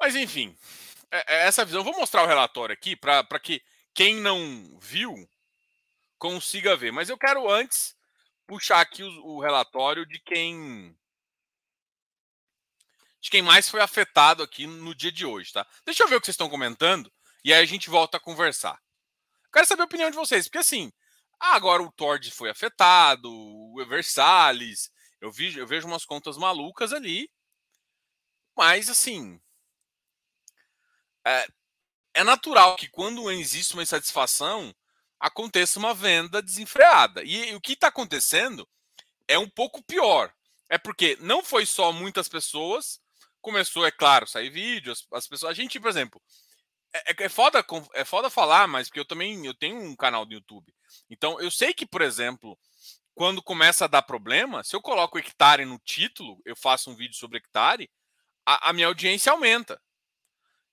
Mas, 0.00 0.14
enfim, 0.14 0.56
é, 1.10 1.36
é 1.36 1.46
essa 1.46 1.64
visão. 1.64 1.82
Vou 1.84 1.96
mostrar 1.96 2.22
o 2.22 2.26
relatório 2.26 2.72
aqui 2.72 2.94
para 2.96 3.24
que 3.40 3.62
quem 3.94 4.16
não 4.20 4.78
viu 4.80 5.28
consiga 6.18 6.76
ver. 6.76 6.92
Mas 6.92 7.08
eu 7.08 7.18
quero 7.18 7.50
antes 7.50 7.96
puxar 8.46 8.80
aqui 8.80 9.02
o, 9.02 9.26
o 9.26 9.40
relatório 9.40 10.06
de 10.06 10.20
quem 10.20 10.96
de 13.20 13.30
quem 13.30 13.42
mais 13.42 13.68
foi 13.68 13.80
afetado 13.80 14.42
aqui 14.42 14.66
no 14.66 14.94
dia 14.94 15.10
de 15.10 15.26
hoje, 15.26 15.52
tá? 15.52 15.66
Deixa 15.84 16.02
eu 16.02 16.08
ver 16.08 16.16
o 16.16 16.20
que 16.20 16.26
vocês 16.26 16.34
estão 16.34 16.48
comentando 16.48 17.12
e 17.44 17.52
aí 17.52 17.62
a 17.62 17.66
gente 17.66 17.90
volta 17.90 18.16
a 18.16 18.20
conversar. 18.20 18.80
Quero 19.52 19.66
saber 19.66 19.82
a 19.82 19.86
opinião 19.86 20.10
de 20.10 20.16
vocês, 20.16 20.46
porque 20.46 20.58
assim, 20.58 20.92
agora 21.38 21.82
o 21.82 21.92
Tord 21.92 22.30
foi 22.30 22.50
afetado, 22.50 23.30
o 23.32 23.80
Eversalis, 23.80 24.90
eu, 25.20 25.32
vi, 25.32 25.56
eu 25.56 25.66
vejo 25.66 25.86
umas 25.86 26.04
contas 26.04 26.36
malucas 26.36 26.92
ali, 26.92 27.30
mas 28.56 28.88
assim, 28.88 29.40
é, 31.26 31.48
é 32.14 32.24
natural 32.24 32.76
que 32.76 32.88
quando 32.88 33.30
existe 33.30 33.74
uma 33.74 33.82
insatisfação, 33.82 34.74
aconteça 35.20 35.78
uma 35.78 35.94
venda 35.94 36.40
desenfreada. 36.40 37.22
E, 37.22 37.50
e 37.50 37.54
o 37.54 37.60
que 37.60 37.72
está 37.72 37.88
acontecendo 37.88 38.68
é 39.26 39.38
um 39.38 39.48
pouco 39.48 39.82
pior. 39.82 40.32
É 40.68 40.78
porque 40.78 41.16
não 41.20 41.42
foi 41.42 41.64
só 41.64 41.92
muitas 41.92 42.28
pessoas 42.28 43.00
começou, 43.48 43.86
é 43.86 43.90
claro, 43.90 44.26
sair 44.26 44.50
vídeo, 44.50 44.92
as, 44.92 45.06
as 45.12 45.26
pessoas. 45.26 45.50
A 45.50 45.54
gente, 45.54 45.80
por 45.80 45.88
exemplo, 45.88 46.20
é, 46.92 47.12
é, 47.12 47.24
é, 47.24 47.28
foda, 47.28 47.64
é 47.94 48.04
foda 48.04 48.28
falar, 48.28 48.68
mas 48.68 48.88
porque 48.88 49.00
eu 49.00 49.06
também 49.06 49.46
eu 49.46 49.54
tenho 49.54 49.80
um 49.80 49.96
canal 49.96 50.26
do 50.26 50.34
YouTube. 50.34 50.72
Então, 51.08 51.40
eu 51.40 51.50
sei 51.50 51.72
que, 51.72 51.86
por 51.86 52.02
exemplo, 52.02 52.58
quando 53.14 53.42
começa 53.42 53.86
a 53.86 53.88
dar 53.88 54.02
problema, 54.02 54.62
se 54.62 54.76
eu 54.76 54.82
coloco 54.82 55.18
hectare 55.18 55.64
no 55.64 55.78
título, 55.78 56.40
eu 56.44 56.54
faço 56.54 56.90
um 56.90 56.94
vídeo 56.94 57.16
sobre 57.16 57.38
hectare, 57.38 57.90
a, 58.46 58.70
a 58.70 58.72
minha 58.72 58.86
audiência 58.86 59.32
aumenta. 59.32 59.80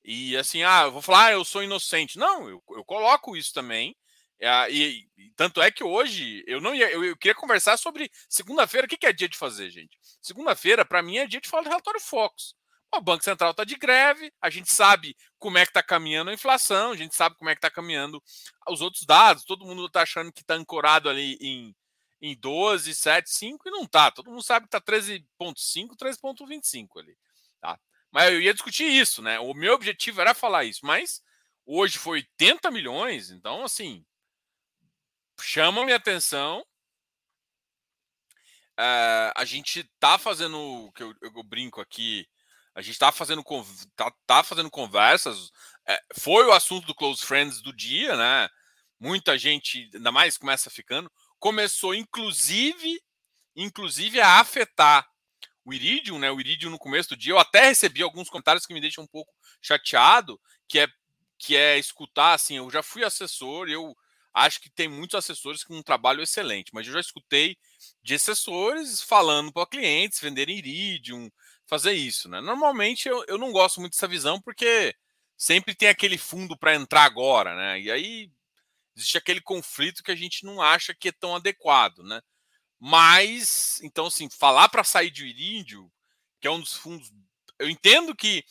E 0.04 0.38
assim, 0.38 0.64
ah, 0.64 0.84
eu 0.84 0.92
vou 0.92 1.02
falar, 1.02 1.28
ah, 1.28 1.32
eu 1.32 1.46
sou 1.46 1.64
inocente. 1.64 2.20
Não, 2.20 2.50
eu, 2.50 2.64
eu 2.72 2.86
coloco 2.86 3.36
isso 3.38 3.54
também. 3.54 3.96
É, 4.40 4.70
e, 4.70 5.08
e, 5.18 5.32
tanto 5.36 5.62
é 5.62 5.72
que 5.72 5.84
hoje 5.84 6.44
eu 6.46 6.60
não 6.60 6.76
ia, 6.76 6.92
eu, 6.92 7.04
eu 7.04 7.18
queria 7.18 7.34
conversar 7.34 7.78
sobre 7.78 8.12
segunda-feira. 8.30 8.86
O 8.86 8.90
que, 8.90 8.98
que, 8.98 9.08
é 9.08 9.14
dia 9.14 9.30
de 9.30 9.38
fazer, 9.38 9.70
gente? 9.70 9.98
Segunda-feira, 10.22 10.86
para 10.86 11.02
mim, 11.02 11.18
é 11.18 11.28
dia 11.28 11.42
de 11.42 11.48
falar 11.50 11.64
do 11.64 11.70
relatório 11.70 12.00
Focus. 12.00 12.56
O 12.98 13.02
Banco 13.02 13.24
Central 13.24 13.52
está 13.52 13.64
de 13.64 13.76
greve, 13.76 14.32
a 14.42 14.50
gente 14.50 14.74
sabe 14.74 15.16
como 15.38 15.58
é 15.58 15.66
que 15.66 15.70
está 15.70 15.84
caminhando 15.84 16.30
a 16.30 16.34
inflação, 16.34 16.92
a 16.92 16.96
gente 16.96 17.16
sabe 17.16 17.36
como 17.36 17.50
é 17.50 17.56
que 17.56 17.60
está 17.60 17.70
caminhando 17.70 18.22
os 18.70 18.82
outros 18.82 19.06
dados. 19.06 19.44
Todo 19.44 19.66
mundo 19.66 19.86
está 19.86 20.02
achando 20.02 20.32
que 20.32 20.42
está 20.42 20.56
ancorado 20.56 21.10
ali 21.10 21.38
em, 21.42 21.76
em 22.22 22.36
12, 22.38 22.96
7, 22.96 23.30
5 23.30 23.68
e 23.68 23.72
não 23.72 23.84
está. 23.84 24.12
Todo 24.12 24.30
mundo 24.30 24.44
sabe 24.44 24.68
que 24.68 24.76
está 24.76 24.82
13,5, 24.82 25.96
13,25 25.98 27.00
ali. 27.00 27.18
Tá? 27.62 27.80
Mas 28.12 28.34
eu 28.34 28.42
ia 28.42 28.54
discutir 28.54 28.86
isso, 28.86 29.22
né? 29.22 29.40
O 29.40 29.54
meu 29.54 29.74
objetivo 29.74 30.22
era 30.22 30.34
falar 30.34 30.64
isso, 30.64 30.86
mas 30.86 31.22
hoje 31.66 31.98
foi 31.98 32.20
80 32.40 32.72
milhões, 32.72 33.30
então 33.32 33.64
assim 33.64 34.06
chama 35.42 35.84
minha 35.84 35.98
atenção. 35.98 36.66
Uh, 38.78 39.32
a 39.36 39.46
gente 39.46 39.84
tá 40.00 40.18
fazendo, 40.18 40.92
que 40.94 41.02
eu, 41.02 41.14
eu, 41.22 41.44
brinco 41.44 41.80
aqui, 41.80 42.28
a 42.76 42.82
gente 42.82 43.00
tá 43.00 43.12
fazendo, 43.12 43.44
tá, 43.96 44.14
tá 44.28 44.44
fazendo 44.44 44.70
conversas. 44.70 45.50
É, 45.88 45.98
foi 46.20 46.46
o 46.46 46.52
assunto 46.52 46.86
do 46.86 46.94
Close 46.94 47.26
Friends 47.26 47.62
do 47.62 47.74
dia, 47.74 48.18
né? 48.18 48.50
Muita 49.00 49.38
gente, 49.38 49.90
ainda 49.94 50.12
mais 50.12 50.38
começa 50.38 50.70
ficando. 50.70 51.10
Começou, 51.40 51.96
inclusive, 51.96 53.02
inclusive 53.56 54.20
a 54.20 54.40
afetar 54.40 55.08
o 55.64 55.74
Iridium, 55.74 56.20
né? 56.20 56.30
O 56.30 56.40
Iridium 56.40 56.70
no 56.70 56.78
começo 56.78 57.10
do 57.10 57.18
dia. 57.18 57.32
Eu 57.32 57.40
até 57.40 57.70
recebi 57.70 58.04
alguns 58.04 58.30
comentários 58.30 58.66
que 58.66 58.74
me 58.74 58.82
deixam 58.82 59.06
um 59.06 59.08
pouco 59.08 59.34
chateado, 59.62 60.40
que 60.68 60.80
é 60.80 60.88
que 61.38 61.56
é 61.56 61.78
escutar 61.78 62.34
assim, 62.34 62.56
eu 62.56 62.72
já 62.72 62.82
fui 62.82 63.04
assessor, 63.04 63.68
eu 63.68 63.94
Acho 64.36 64.60
que 64.60 64.70
tem 64.70 64.90
muitos 64.90 65.16
assessores 65.16 65.64
com 65.64 65.78
um 65.78 65.82
trabalho 65.82 66.22
excelente, 66.22 66.72
mas 66.74 66.86
eu 66.86 66.92
já 66.92 67.00
escutei 67.00 67.56
de 68.04 68.16
assessores 68.16 69.02
falando 69.02 69.50
para 69.50 69.66
clientes 69.66 70.20
venderem 70.20 70.58
Iridium, 70.58 71.32
fazer 71.68 71.94
isso. 71.94 72.30
Né? 72.30 72.42
Normalmente 72.42 73.08
eu, 73.08 73.24
eu 73.28 73.38
não 73.38 73.52
gosto 73.52 73.80
muito 73.80 73.94
dessa 73.94 74.08
visão 74.08 74.42
porque 74.42 74.96
sempre 75.38 75.76
tem 75.76 75.90
aquele 75.90 76.18
fundo 76.18 76.58
para 76.58 76.76
entrar 76.76 77.04
agora, 77.04 77.56
né? 77.56 77.80
E 77.80 77.92
aí 77.92 78.32
existe 78.96 79.18
aquele 79.18 79.42
conflito 79.42 80.04
que 80.04 80.12
a 80.12 80.16
gente 80.16 80.46
não 80.46 80.62
acha 80.62 80.96
que 80.96 81.10
é 81.10 81.12
tão 81.12 81.36
adequado, 81.36 82.00
né? 82.04 82.22
Mas, 82.80 83.80
então, 83.82 84.08
assim, 84.08 84.30
falar 84.30 84.70
para 84.70 84.84
sair 84.84 85.10
de 85.10 85.26
Iridium, 85.26 85.90
que 86.40 86.48
é 86.48 86.52
um 86.52 86.60
dos 86.60 86.76
fundos. 86.76 87.12
Eu 87.60 87.70
entendo 87.70 88.16
que 88.16 88.44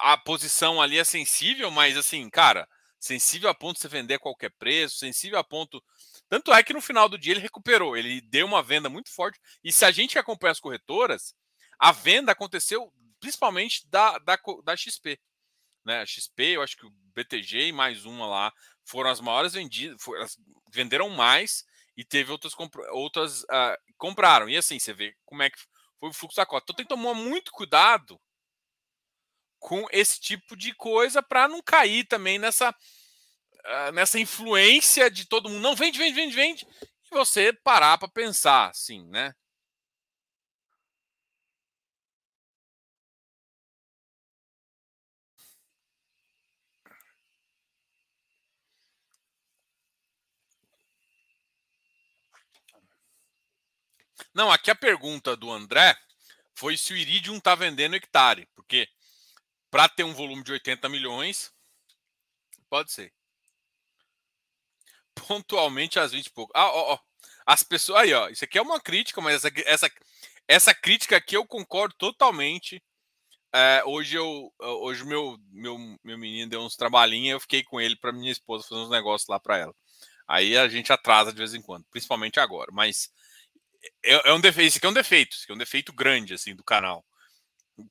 a 0.00 0.16
posição 0.16 0.80
ali 0.80 0.98
é 0.98 1.04
sensível, 1.04 1.70
mas, 1.70 1.96
assim, 1.96 2.28
cara, 2.30 2.68
sensível 2.98 3.48
a 3.48 3.54
ponto 3.54 3.76
de 3.76 3.80
você 3.80 3.88
vender 3.88 4.14
a 4.14 4.18
qualquer 4.18 4.50
preço, 4.58 4.98
sensível 4.98 5.38
a 5.38 5.44
ponto. 5.44 5.82
Tanto 6.28 6.52
é 6.52 6.62
que 6.62 6.72
no 6.72 6.80
final 6.80 7.08
do 7.08 7.18
dia 7.18 7.32
ele 7.32 7.40
recuperou, 7.40 7.96
ele 7.96 8.20
deu 8.20 8.46
uma 8.46 8.62
venda 8.62 8.88
muito 8.88 9.10
forte. 9.10 9.40
E 9.64 9.72
se 9.72 9.84
a 9.84 9.90
gente 9.90 10.18
acompanha 10.18 10.52
as 10.52 10.60
corretoras, 10.60 11.34
a 11.80 11.92
venda 11.92 12.32
aconteceu 12.32 12.92
principalmente 13.18 13.88
da, 13.88 14.18
da, 14.18 14.38
da 14.62 14.76
XP. 14.76 15.18
Né? 15.84 16.00
A 16.00 16.06
XP, 16.06 16.42
eu 16.42 16.62
acho 16.62 16.76
que 16.76 16.86
o 16.86 16.90
BTG 17.14 17.68
e 17.68 17.72
mais 17.72 18.04
uma 18.04 18.26
lá 18.26 18.52
foram 18.84 19.10
as 19.10 19.20
maiores 19.20 19.54
vendidas, 19.54 19.98
venderam 20.70 21.08
mais 21.08 21.64
e 21.96 22.04
teve 22.04 22.30
outras, 22.30 22.52
outras 22.90 23.42
uh, 23.44 23.76
compraram. 23.96 24.48
E 24.48 24.56
assim, 24.56 24.78
você 24.78 24.92
vê 24.92 25.16
como 25.24 25.42
é 25.42 25.50
que 25.50 25.58
foi 25.98 26.10
o 26.10 26.12
fluxo 26.12 26.36
da 26.36 26.46
cota. 26.46 26.64
Então 26.64 26.76
tem 26.76 26.84
que 26.84 26.94
tomar 26.94 27.14
muito 27.14 27.50
cuidado 27.50 28.20
com 29.58 29.86
esse 29.90 30.20
tipo 30.20 30.56
de 30.56 30.74
coisa 30.74 31.22
para 31.22 31.48
não 31.48 31.62
cair 31.62 32.04
também 32.04 32.38
nessa, 32.38 32.70
uh, 32.70 33.92
nessa 33.92 34.18
influência 34.18 35.10
de 35.10 35.26
todo 35.26 35.48
mundo. 35.48 35.62
Não, 35.62 35.74
vende, 35.74 35.98
vende, 35.98 36.14
vende, 36.14 36.34
vende. 36.34 36.66
E 36.82 37.10
você 37.10 37.52
parar 37.52 37.98
para 37.98 38.08
pensar, 38.08 38.68
assim, 38.68 39.06
né? 39.08 39.34
Não, 54.34 54.50
aqui 54.50 54.70
a 54.70 54.74
pergunta 54.74 55.36
do 55.36 55.50
André 55.50 55.96
foi 56.54 56.76
se 56.76 56.92
o 56.92 56.96
Iridium 56.96 57.38
está 57.38 57.54
vendendo 57.54 57.96
hectare, 57.96 58.48
porque 58.54 58.88
para 59.70 59.88
ter 59.88 60.04
um 60.04 60.14
volume 60.14 60.42
de 60.42 60.52
80 60.52 60.88
milhões, 60.88 61.52
pode 62.68 62.92
ser. 62.92 63.12
Pontualmente 65.14 65.98
às 65.98 66.12
20 66.12 66.26
e 66.26 66.30
pouco. 66.30 66.52
Ah, 66.54 66.70
ó, 66.70 66.94
ó. 66.94 66.98
As 67.46 67.62
pessoas. 67.62 68.00
Aí, 68.00 68.12
ó. 68.12 68.28
Isso 68.28 68.44
aqui 68.44 68.58
é 68.58 68.62
uma 68.62 68.80
crítica, 68.80 69.20
mas 69.20 69.44
essa, 69.44 69.52
essa, 69.66 69.90
essa 70.48 70.74
crítica 70.74 71.16
aqui 71.16 71.36
eu 71.36 71.46
concordo 71.46 71.94
totalmente. 71.96 72.82
É, 73.52 73.82
hoje 73.84 74.16
eu 74.16 74.52
hoje 74.60 75.04
meu, 75.04 75.36
meu 75.50 75.76
meu 76.04 76.16
menino 76.16 76.48
deu 76.48 76.60
uns 76.60 76.76
trabalhinhos 76.76 77.32
eu 77.32 77.40
fiquei 77.40 77.64
com 77.64 77.80
ele 77.80 77.96
para 77.96 78.12
minha 78.12 78.30
esposa 78.30 78.62
fazer 78.68 78.80
uns 78.80 78.90
negócios 78.90 79.28
lá 79.28 79.40
para 79.40 79.58
ela 79.58 79.74
aí 80.28 80.56
a 80.56 80.68
gente 80.68 80.92
atrasa 80.92 81.32
de 81.32 81.38
vez 81.38 81.52
em 81.52 81.60
quando 81.60 81.84
principalmente 81.90 82.38
agora 82.38 82.70
mas 82.72 83.10
é, 84.02 84.30
é 84.30 84.32
um 84.32 84.40
defeito. 84.40 84.68
Isso 84.68 84.78
aqui 84.78 84.86
é 84.86 84.90
um 84.90 84.94
defeito. 84.94 85.32
Isso 85.34 85.44
aqui 85.44 85.52
é 85.52 85.54
um 85.54 85.58
defeito 85.58 85.92
grande, 85.92 86.34
assim, 86.34 86.54
do 86.54 86.64
canal. 86.64 87.04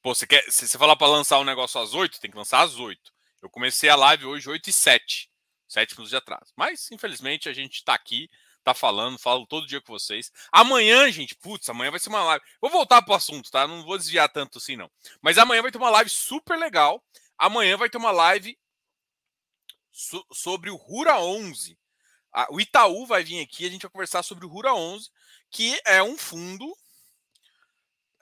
Pô, 0.01 0.13
você 0.13 0.27
quer. 0.27 0.43
Se 0.51 0.67
você 0.67 0.77
falar 0.77 0.95
para 0.95 1.07
lançar 1.07 1.39
um 1.39 1.43
negócio 1.43 1.79
às 1.79 1.93
8, 1.93 2.19
tem 2.19 2.31
que 2.31 2.37
lançar 2.37 2.61
às 2.61 2.77
8. 2.77 3.11
Eu 3.41 3.49
comecei 3.49 3.89
a 3.89 3.95
live 3.95 4.25
hoje 4.25 4.49
8 4.49 4.69
e 4.69 4.73
7. 4.73 5.29
7 5.67 5.91
minutos 5.93 6.09
de 6.09 6.15
atraso. 6.15 6.51
Mas, 6.55 6.91
infelizmente, 6.91 7.47
a 7.47 7.53
gente 7.53 7.83
tá 7.83 7.93
aqui, 7.93 8.29
tá 8.63 8.73
falando, 8.73 9.19
falo 9.19 9.45
todo 9.45 9.67
dia 9.67 9.81
com 9.81 9.93
vocês. 9.93 10.31
Amanhã, 10.51 11.09
gente, 11.11 11.35
putz, 11.35 11.69
amanhã 11.69 11.91
vai 11.91 11.99
ser 11.99 12.09
uma 12.09 12.23
live. 12.23 12.43
Vou 12.59 12.69
voltar 12.69 13.01
pro 13.01 13.13
assunto, 13.13 13.49
tá? 13.51 13.67
Não 13.67 13.83
vou 13.83 13.97
desviar 13.97 14.29
tanto 14.29 14.57
assim, 14.57 14.75
não. 14.75 14.89
Mas 15.21 15.37
amanhã 15.37 15.61
vai 15.61 15.71
ter 15.71 15.77
uma 15.77 15.89
live 15.89 16.09
super 16.09 16.57
legal. 16.57 17.03
Amanhã 17.37 17.77
vai 17.77 17.89
ter 17.89 17.97
uma 17.97 18.11
live 18.11 18.57
so 19.91 20.25
sobre 20.33 20.69
o 20.69 20.75
Rura 20.75 21.19
11. 21.19 21.77
o 22.49 22.59
Itaú 22.59 23.05
vai 23.05 23.23
vir 23.23 23.41
aqui, 23.41 23.65
a 23.65 23.69
gente 23.69 23.83
vai 23.83 23.91
conversar 23.91 24.23
sobre 24.23 24.45
o 24.45 24.49
Rura 24.49 24.73
11 24.73 25.09
que 25.51 25.79
é 25.85 26.01
um 26.01 26.17
fundo, 26.17 26.65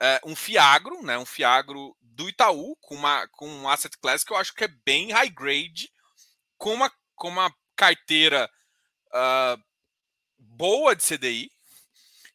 é, 0.00 0.20
um 0.24 0.36
fiagro, 0.36 1.02
né, 1.02 1.18
um 1.18 1.26
fiagro 1.26 1.96
do 2.00 2.28
Itaú, 2.28 2.76
com, 2.80 2.94
uma, 2.94 3.28
com 3.28 3.48
um 3.48 3.68
asset 3.68 3.96
class 3.98 4.24
que 4.24 4.32
eu 4.32 4.36
acho 4.36 4.54
que 4.54 4.64
é 4.64 4.68
bem 4.84 5.12
high 5.12 5.30
grade, 5.30 5.90
com 6.56 6.74
uma, 6.74 6.92
com 7.14 7.28
uma 7.28 7.52
carteira 7.76 8.50
uh, 9.08 9.62
boa 10.38 10.96
de 10.96 11.04
CDI, 11.04 11.50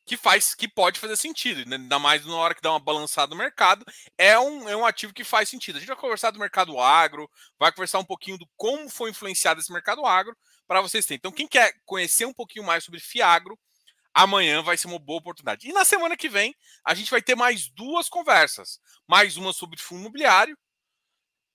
que 0.06 0.18
faz 0.18 0.54
que 0.54 0.68
pode 0.68 1.00
fazer 1.00 1.16
sentido, 1.16 1.66
né? 1.66 1.78
ainda 1.78 2.00
mais 2.00 2.26
na 2.26 2.36
hora 2.36 2.54
que 2.54 2.62
dá 2.62 2.72
uma 2.72 2.80
balançada 2.80 3.30
no 3.30 3.38
mercado, 3.38 3.86
é 4.18 4.38
um, 4.38 4.68
é 4.68 4.76
um 4.76 4.86
ativo 4.86 5.14
que 5.14 5.24
faz 5.24 5.48
sentido. 5.48 5.78
A 5.78 5.80
gente 5.80 5.88
vai 5.88 5.98
conversar 5.98 6.32
do 6.32 6.40
mercado 6.40 6.80
agro, 6.80 7.30
vai 7.58 7.72
conversar 7.72 8.00
um 8.00 8.06
pouquinho 8.06 8.38
do 8.38 8.48
como 8.58 8.90
foi 8.90 9.12
influenciado 9.12 9.62
esse 9.62 9.72
mercado 9.72 10.06
agro 10.06 10.36
para 10.68 10.82
vocês 10.82 11.06
terem. 11.06 11.18
Então, 11.18 11.32
quem 11.32 11.48
quer 11.48 11.74
conhecer 11.86 12.26
um 12.26 12.34
pouquinho 12.34 12.66
mais 12.66 12.84
sobre 12.84 13.00
Fiagro, 13.00 13.58
amanhã 14.14 14.62
vai 14.62 14.78
ser 14.78 14.88
uma 14.88 15.00
boa 15.00 15.20
oportunidade. 15.20 15.68
E 15.68 15.74
na 15.74 15.84
semana 15.84 16.16
que 16.16 16.30
vem, 16.30 16.56
a 16.86 16.94
gente 16.94 17.10
vai 17.10 17.22
ter 17.22 17.36
mais 17.36 17.68
duas 17.70 18.08
conversas. 18.08 18.80
Mais 19.08 19.38
uma 19.38 19.52
sobre 19.52 19.80
fundo 19.80 20.02
imobiliário. 20.02 20.58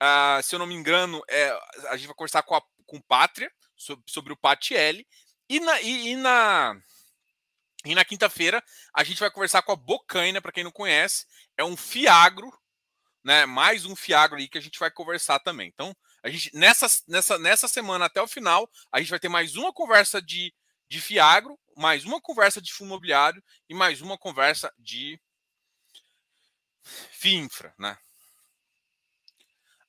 Uh, 0.03 0.43
se 0.43 0.55
eu 0.55 0.59
não 0.59 0.67
me 0.67 0.75
engano, 0.75 1.23
é, 1.29 1.51
a 1.89 1.97
gente 1.97 2.07
vai 2.07 2.15
conversar 2.15 2.43
com, 2.43 2.55
a, 2.55 2.63
com 2.87 3.01
Pátria 3.01 3.51
sobre, 3.77 4.05
sobre 4.09 4.33
o 4.33 4.37
Patielli. 4.37 5.07
E 5.49 5.61
na, 5.61 5.81
e, 5.81 6.09
e 6.09 6.17
na, 6.17 6.77
e 7.85 7.95
na 7.95 8.05
quinta-feira, 8.05 8.63
a 8.95 9.03
gente 9.05 9.21
vai 9.21 9.31
conversar 9.31 9.63
com 9.63 9.73
a 9.73 9.77
Bocaina, 9.77 10.43
para 10.43 10.53
quem 10.53 10.65
não 10.65 10.71
conhece. 10.73 11.27
É 11.57 11.65
um 11.65 11.77
fiagro, 11.77 12.53
né? 13.25 13.47
Mais 13.47 13.85
um 13.85 13.97
fiagro 13.97 14.39
aí 14.39 14.49
que 14.49 14.59
a 14.59 14.61
gente 14.61 14.79
vai 14.79 14.91
conversar 14.91 15.39
também. 15.41 15.69
Então, 15.69 15.97
a 16.23 16.29
gente, 16.29 16.55
nessa, 16.55 16.87
nessa, 17.07 17.39
nessa 17.39 17.69
semana 17.69 18.07
até 18.07 18.21
o 18.21 18.29
final, 18.29 18.69
a 18.93 19.01
gente 19.01 19.11
vai 19.11 19.21
ter 19.21 19.29
mais 19.29 19.57
uma 19.57 19.73
conversa 19.73 20.21
de, 20.21 20.53
de 20.89 21.01
Fiagro, 21.01 21.59
mais 21.77 22.05
uma 22.05 22.21
conversa 22.21 22.61
de 22.61 22.73
fundo 22.73 22.89
imobiliário 22.89 23.43
e 23.69 23.75
mais 23.75 24.01
uma 24.01 24.17
conversa 24.17 24.73
de 24.79 25.21
FINFRA, 26.83 27.75
né? 27.79 27.99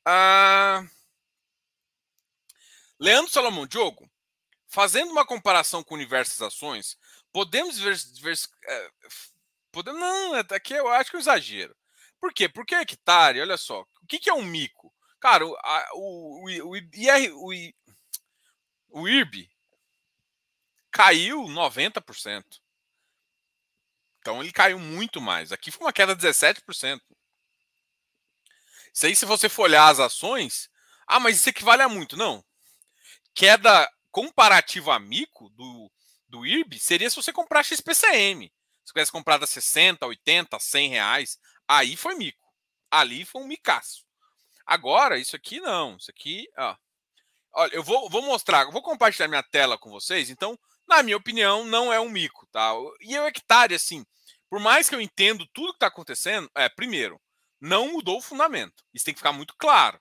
Ah, 0.05 0.83
Leandro 2.99 3.31
Salomão, 3.31 3.65
Diogo, 3.65 4.09
fazendo 4.67 5.11
uma 5.11 5.25
comparação 5.25 5.83
com 5.83 5.97
diversas 5.97 6.41
ações, 6.41 6.97
podemos 7.31 7.79
ver, 7.79 7.95
ver 8.21 8.37
é, 8.65 8.91
podemos, 9.71 9.99
não, 9.99 10.35
é, 10.35 10.41
aqui 10.51 10.73
eu 10.73 10.87
acho 10.89 11.09
que 11.09 11.15
é 11.15 11.19
um 11.19 11.21
exagero. 11.21 11.75
Por 12.19 12.33
quê? 12.33 12.49
Porque 12.49 12.75
é 12.75 12.81
hectare, 12.81 13.39
olha 13.39 13.55
só, 13.55 13.81
o 13.81 14.07
que, 14.07 14.19
que 14.19 14.29
é 14.29 14.33
um 14.33 14.43
mico? 14.43 14.93
Cara, 15.19 15.45
o, 15.45 15.55
a, 15.55 15.89
o, 15.93 16.45
o, 16.45 16.69
o, 16.71 16.77
IR, 16.77 17.33
o, 17.33 17.51
o 18.89 19.07
IRB 19.07 19.49
caiu 20.91 21.43
90%. 21.43 22.43
Então 24.19 24.41
ele 24.41 24.51
caiu 24.51 24.79
muito 24.79 25.21
mais. 25.21 25.51
Aqui 25.51 25.71
foi 25.71 25.85
uma 25.85 25.93
queda 25.93 26.15
de 26.15 26.27
17%. 26.27 27.01
Isso 28.93 29.05
aí, 29.05 29.15
se 29.15 29.25
você 29.25 29.47
for 29.47 29.63
olhar 29.63 29.87
as 29.87 29.99
ações, 29.99 30.69
ah, 31.07 31.19
mas 31.19 31.37
isso 31.37 31.49
equivale 31.49 31.81
a 31.81 31.89
muito. 31.89 32.17
Não. 32.17 32.43
Queda 33.33 33.89
comparativa 34.11 34.95
a 34.95 34.99
mico 34.99 35.49
do, 35.51 35.91
do 36.27 36.45
IRB 36.45 36.79
seria 36.79 37.09
se 37.09 37.15
você 37.15 37.31
comprar 37.31 37.63
XPCM. 37.63 38.51
Se 38.83 38.93
tivesse 38.93 39.11
comprado 39.11 39.43
a 39.43 39.47
60, 39.47 40.05
80, 40.05 40.59
100 40.59 40.89
reais, 40.89 41.39
aí 41.67 41.95
foi 41.95 42.15
mico. 42.15 42.47
Ali 42.91 43.23
foi 43.23 43.41
um 43.41 43.47
micaço. 43.47 44.03
Agora, 44.65 45.17
isso 45.17 45.35
aqui 45.35 45.59
não. 45.59 45.95
Isso 45.95 46.11
aqui, 46.11 46.47
ó. 46.57 46.75
Olha, 47.53 47.73
eu 47.73 47.83
vou, 47.83 48.09
vou 48.09 48.21
mostrar, 48.21 48.69
vou 48.69 48.81
compartilhar 48.81 49.27
minha 49.27 49.43
tela 49.43 49.77
com 49.77 49.89
vocês. 49.89 50.29
Então, 50.29 50.57
na 50.89 51.03
minha 51.03 51.15
opinião, 51.15 51.63
não 51.63 51.93
é 51.93 51.99
um 51.99 52.09
mico, 52.09 52.45
tá? 52.51 52.73
E 52.99 53.17
o 53.17 53.27
hectare, 53.27 53.75
assim, 53.75 54.05
por 54.49 54.59
mais 54.59 54.89
que 54.89 54.95
eu 54.95 54.99
entendo 54.99 55.47
tudo 55.53 55.71
que 55.71 55.77
está 55.77 55.87
acontecendo, 55.87 56.49
é, 56.55 56.67
primeiro, 56.67 57.21
não 57.61 57.93
mudou 57.93 58.17
o 58.17 58.21
fundamento. 58.21 58.83
Isso 58.93 59.05
tem 59.05 59.13
que 59.13 59.19
ficar 59.19 59.31
muito 59.31 59.53
claro. 59.57 59.99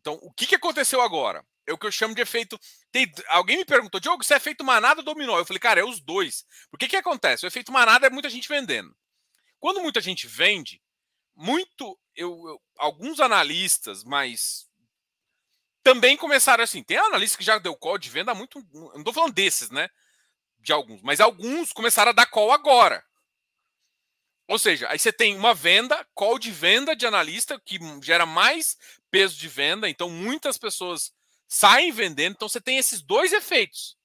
Então, 0.00 0.18
o 0.22 0.32
que, 0.32 0.46
que 0.46 0.54
aconteceu 0.54 1.00
agora? 1.00 1.44
É 1.66 1.72
o 1.72 1.78
que 1.78 1.86
eu 1.86 1.92
chamo 1.92 2.14
de 2.14 2.20
efeito. 2.20 2.58
Tem... 2.92 3.10
Alguém 3.28 3.56
me 3.58 3.64
perguntou, 3.64 4.00
Diogo, 4.00 4.22
se 4.24 4.34
é 4.34 4.36
efeito 4.36 4.64
manada 4.64 5.00
ou 5.00 5.04
dominó? 5.04 5.38
Eu 5.38 5.46
falei, 5.46 5.60
cara, 5.60 5.80
é 5.80 5.84
os 5.84 6.00
dois. 6.00 6.44
Por 6.70 6.78
que 6.78 6.88
que 6.88 6.96
acontece? 6.96 7.44
O 7.44 7.48
efeito 7.48 7.72
manada 7.72 8.06
é 8.06 8.10
muita 8.10 8.30
gente 8.30 8.48
vendendo. 8.48 8.94
Quando 9.58 9.80
muita 9.80 10.00
gente 10.00 10.26
vende, 10.26 10.80
muito. 11.34 11.98
Eu, 12.14 12.30
eu, 12.48 12.62
alguns 12.78 13.20
analistas, 13.20 14.04
mas 14.04 14.66
também 15.82 16.16
começaram 16.16 16.62
assim. 16.62 16.82
Tem 16.82 16.96
analista 16.96 17.36
que 17.38 17.44
já 17.44 17.58
deu 17.58 17.76
call 17.76 17.98
de 17.98 18.10
venda 18.10 18.32
há 18.32 18.34
muito. 18.34 18.64
Não 18.72 18.98
estou 18.98 19.12
falando 19.12 19.34
desses, 19.34 19.70
né? 19.70 19.88
De 20.66 20.72
alguns, 20.72 21.00
mas 21.00 21.20
alguns 21.20 21.72
começaram 21.72 22.10
a 22.10 22.14
dar 22.14 22.26
call 22.26 22.50
agora. 22.50 23.02
Ou 24.48 24.58
seja, 24.58 24.88
aí 24.90 24.98
você 24.98 25.12
tem 25.12 25.36
uma 25.36 25.54
venda, 25.54 26.04
call 26.12 26.40
de 26.40 26.50
venda 26.50 26.94
de 26.94 27.06
analista, 27.06 27.60
que 27.64 27.78
gera 28.02 28.26
mais 28.26 28.76
peso 29.08 29.36
de 29.38 29.46
venda, 29.46 29.88
então 29.88 30.10
muitas 30.10 30.58
pessoas 30.58 31.12
saem 31.46 31.92
vendendo, 31.92 32.34
então 32.34 32.48
você 32.48 32.60
tem 32.60 32.78
esses 32.78 33.00
dois 33.00 33.32
efeitos. 33.32 33.96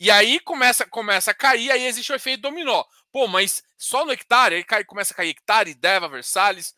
E 0.00 0.10
aí 0.10 0.40
começa, 0.40 0.86
começa 0.86 1.30
a 1.30 1.34
cair, 1.34 1.70
aí 1.70 1.84
existe 1.84 2.10
o 2.10 2.16
efeito 2.16 2.40
dominó. 2.40 2.82
Pô, 3.12 3.28
mas 3.28 3.62
só 3.76 4.04
no 4.04 4.12
hectare, 4.12 4.56
aí 4.56 4.64
cai, 4.64 4.82
começa 4.82 5.12
a 5.12 5.16
cair 5.16 5.30
hectare, 5.30 5.74
Deva, 5.74 6.08
Versalhes, 6.08 6.74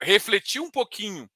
refletir 0.00 0.60
um 0.60 0.70
pouquinho 0.70 1.30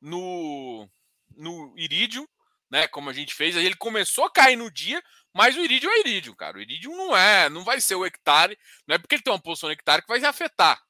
no, 0.00 0.88
no 1.36 1.72
Iridium, 1.76 2.26
né? 2.70 2.86
Como 2.88 3.10
a 3.10 3.12
gente 3.12 3.34
fez, 3.34 3.56
aí 3.56 3.64
ele 3.64 3.76
começou 3.76 4.24
a 4.24 4.30
cair 4.30 4.56
no 4.56 4.70
dia, 4.70 5.02
mas 5.34 5.56
o 5.56 5.60
Iridium 5.60 5.90
é 5.90 6.00
Iridium, 6.00 6.34
cara. 6.34 6.58
O 6.58 6.60
Iridium 6.60 6.96
não 6.96 7.16
é, 7.16 7.48
não 7.48 7.64
vai 7.64 7.80
ser 7.80 7.94
o 7.94 8.04
hectare, 8.04 8.58
não 8.86 8.94
é 8.94 8.98
porque 8.98 9.14
ele 9.14 9.22
tem 9.22 9.32
uma 9.32 9.40
posição 9.40 9.68
no 9.68 9.72
hectare 9.72 10.02
que 10.02 10.08
vai 10.08 10.24
afetar 10.24 10.82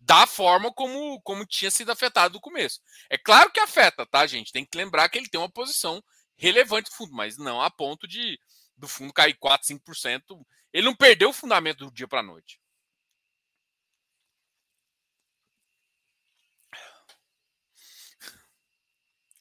da 0.00 0.26
forma 0.26 0.72
como, 0.72 1.20
como 1.22 1.46
tinha 1.46 1.70
sido 1.70 1.92
afetado 1.92 2.34
no 2.34 2.40
começo. 2.40 2.80
É 3.10 3.18
claro 3.18 3.50
que 3.52 3.60
afeta, 3.60 4.06
tá, 4.06 4.26
gente? 4.26 4.50
Tem 4.52 4.64
que 4.64 4.76
lembrar 4.76 5.08
que 5.08 5.18
ele 5.18 5.28
tem 5.28 5.38
uma 5.38 5.50
posição 5.50 6.02
relevante 6.36 6.90
no 6.90 6.96
fundo, 6.96 7.12
mas 7.14 7.36
não 7.36 7.60
a 7.60 7.70
ponto 7.70 8.08
de 8.08 8.38
do 8.76 8.88
fundo 8.88 9.12
cair 9.12 9.34
4, 9.34 9.68
5%. 9.68 10.44
Ele 10.72 10.86
não 10.86 10.96
perdeu 10.96 11.30
o 11.30 11.32
fundamento 11.32 11.84
do 11.84 11.92
dia 11.92 12.08
para 12.08 12.20
a 12.20 12.22
noite. 12.22 12.58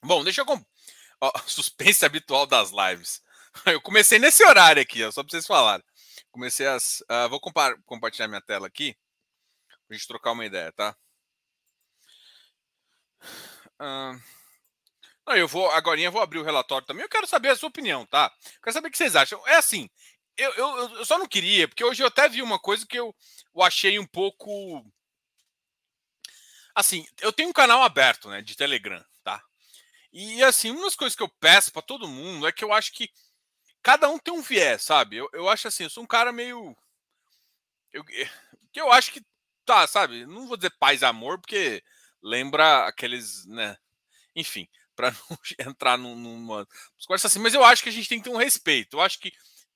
Bom, 0.04 0.24
deixa 0.24 0.42
eu. 0.42 0.66
Ó, 1.22 1.32
suspense 1.48 2.06
habitual 2.06 2.46
das 2.46 2.72
lives. 2.72 3.22
Eu 3.66 3.82
comecei 3.82 4.20
nesse 4.20 4.44
horário 4.44 4.82
aqui, 4.82 5.04
ó, 5.04 5.12
só 5.12 5.24
para 5.24 5.32
vocês 5.32 5.48
falarem. 5.48 5.86
Comecei 6.32 6.68
as. 6.68 7.02
Uh, 7.02 7.30
vou 7.30 7.40
compartilhar 7.86 8.28
minha 8.28 8.42
tela 8.42 8.68
aqui. 8.68 8.96
Pra 9.88 9.98
gente 9.98 10.08
trocar 10.08 10.32
uma 10.32 10.46
ideia, 10.46 10.72
tá? 10.72 10.96
Uh, 13.82 14.20
não, 15.28 15.36
eu 15.36 15.48
vou. 15.48 15.70
Agora 15.72 16.00
eu 16.00 16.12
vou 16.12 16.22
abrir 16.22 16.40
o 16.40 16.44
relatório 16.44 16.86
também. 16.86 17.04
Eu 17.04 17.10
quero 17.10 17.28
saber 17.28 17.50
a 17.50 17.56
sua 17.56 17.70
opinião, 17.70 18.06
tá? 18.06 18.32
Quero 18.64 18.74
saber 18.74 18.88
o 18.88 18.92
que 18.92 18.98
vocês 18.98 19.16
acham. 19.16 19.46
É 19.48 19.56
assim. 19.56 19.90
Eu, 20.38 20.54
eu, 20.54 20.78
eu 20.96 21.06
só 21.06 21.18
não 21.18 21.28
queria, 21.28 21.68
porque 21.68 21.84
hoje 21.84 22.02
eu 22.02 22.08
até 22.08 22.30
vi 22.30 22.42
uma 22.42 22.58
coisa 22.58 22.86
que 22.88 22.98
eu, 22.98 23.14
eu 23.54 23.62
achei 23.62 24.00
um 24.00 24.08
pouco. 24.08 24.84
Assim, 26.74 27.06
eu 27.20 27.34
tenho 27.34 27.50
um 27.50 27.54
canal 27.54 27.84
aberto, 27.84 28.30
né, 28.30 28.42
de 28.42 28.56
Telegram, 28.56 29.04
tá? 29.22 29.44
E 30.14 30.42
assim, 30.44 30.72
uma 30.72 30.84
das 30.84 30.96
coisas 30.96 31.16
que 31.16 31.22
eu 31.22 31.30
peço 31.40 31.74
para 31.74 31.82
todo 31.82 32.08
mundo 32.08 32.48
é 32.48 32.52
que 32.52 32.64
eu 32.64 32.72
acho 32.72 32.94
que 32.94 33.10
cada 33.84 34.10
um 34.10 34.20
tem 34.20 34.34
um 34.34 34.42
viés, 34.42 34.84
sabe? 34.84 35.18
Eu, 35.18 35.30
eu 35.34 35.50
acho 35.50 35.68
assim, 35.68 35.84
eu 35.84 35.90
sou 35.90 36.04
um 36.04 36.08
cara 36.08 36.32
meio. 36.32 36.76
Eu, 37.92 38.04
que 38.72 38.82
eu 38.82 38.92
acho 38.92 39.12
que. 39.12 39.22
Tá, 39.66 39.86
sabe? 39.86 40.26
Não 40.26 40.48
vou 40.48 40.58
dizer 40.58 40.74
paz 40.80 41.02
e 41.02 41.06
amor, 41.06 41.40
porque 41.40 41.84
lembra 42.22 42.88
aqueles, 42.88 43.46
né? 43.46 43.78
Enfim, 44.36 44.68
para 44.96 45.12
não 45.12 45.38
entrar 45.72 45.98
numa 45.98 46.68
assim, 47.14 47.40
mas 47.40 47.54
eu 47.54 47.64
acho 47.64 47.84
que 47.84 47.90
a 47.90 47.92
gente 47.92 48.10
tem 48.10 48.20
que 48.20 48.26
ter 48.26 48.36
um 48.36 48.38
respeito. 48.38 48.98
Eu 48.98 49.02
acho 49.02 49.20
que 49.20 49.32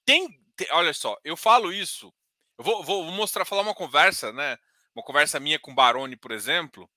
tem. 0.05 0.27
tem 0.55 0.67
olha 0.71 0.93
só, 0.93 1.17
eu 1.23 1.37
falo 1.37 1.71
isso. 1.71 2.13
Eu 2.57 2.63
vou, 2.63 2.83
vou, 2.83 3.03
mostrar, 3.11 3.45
falar 3.45 3.63
uma 3.63 3.73
conversa, 3.73 4.31
né? 4.31 4.57
Uma 4.95 5.03
conversa 5.03 5.39
minha 5.39 5.59
com 5.59 5.71
o 5.71 5.75
Barone, 5.75 6.15
por 6.15 6.31
exemplo. 6.31 6.89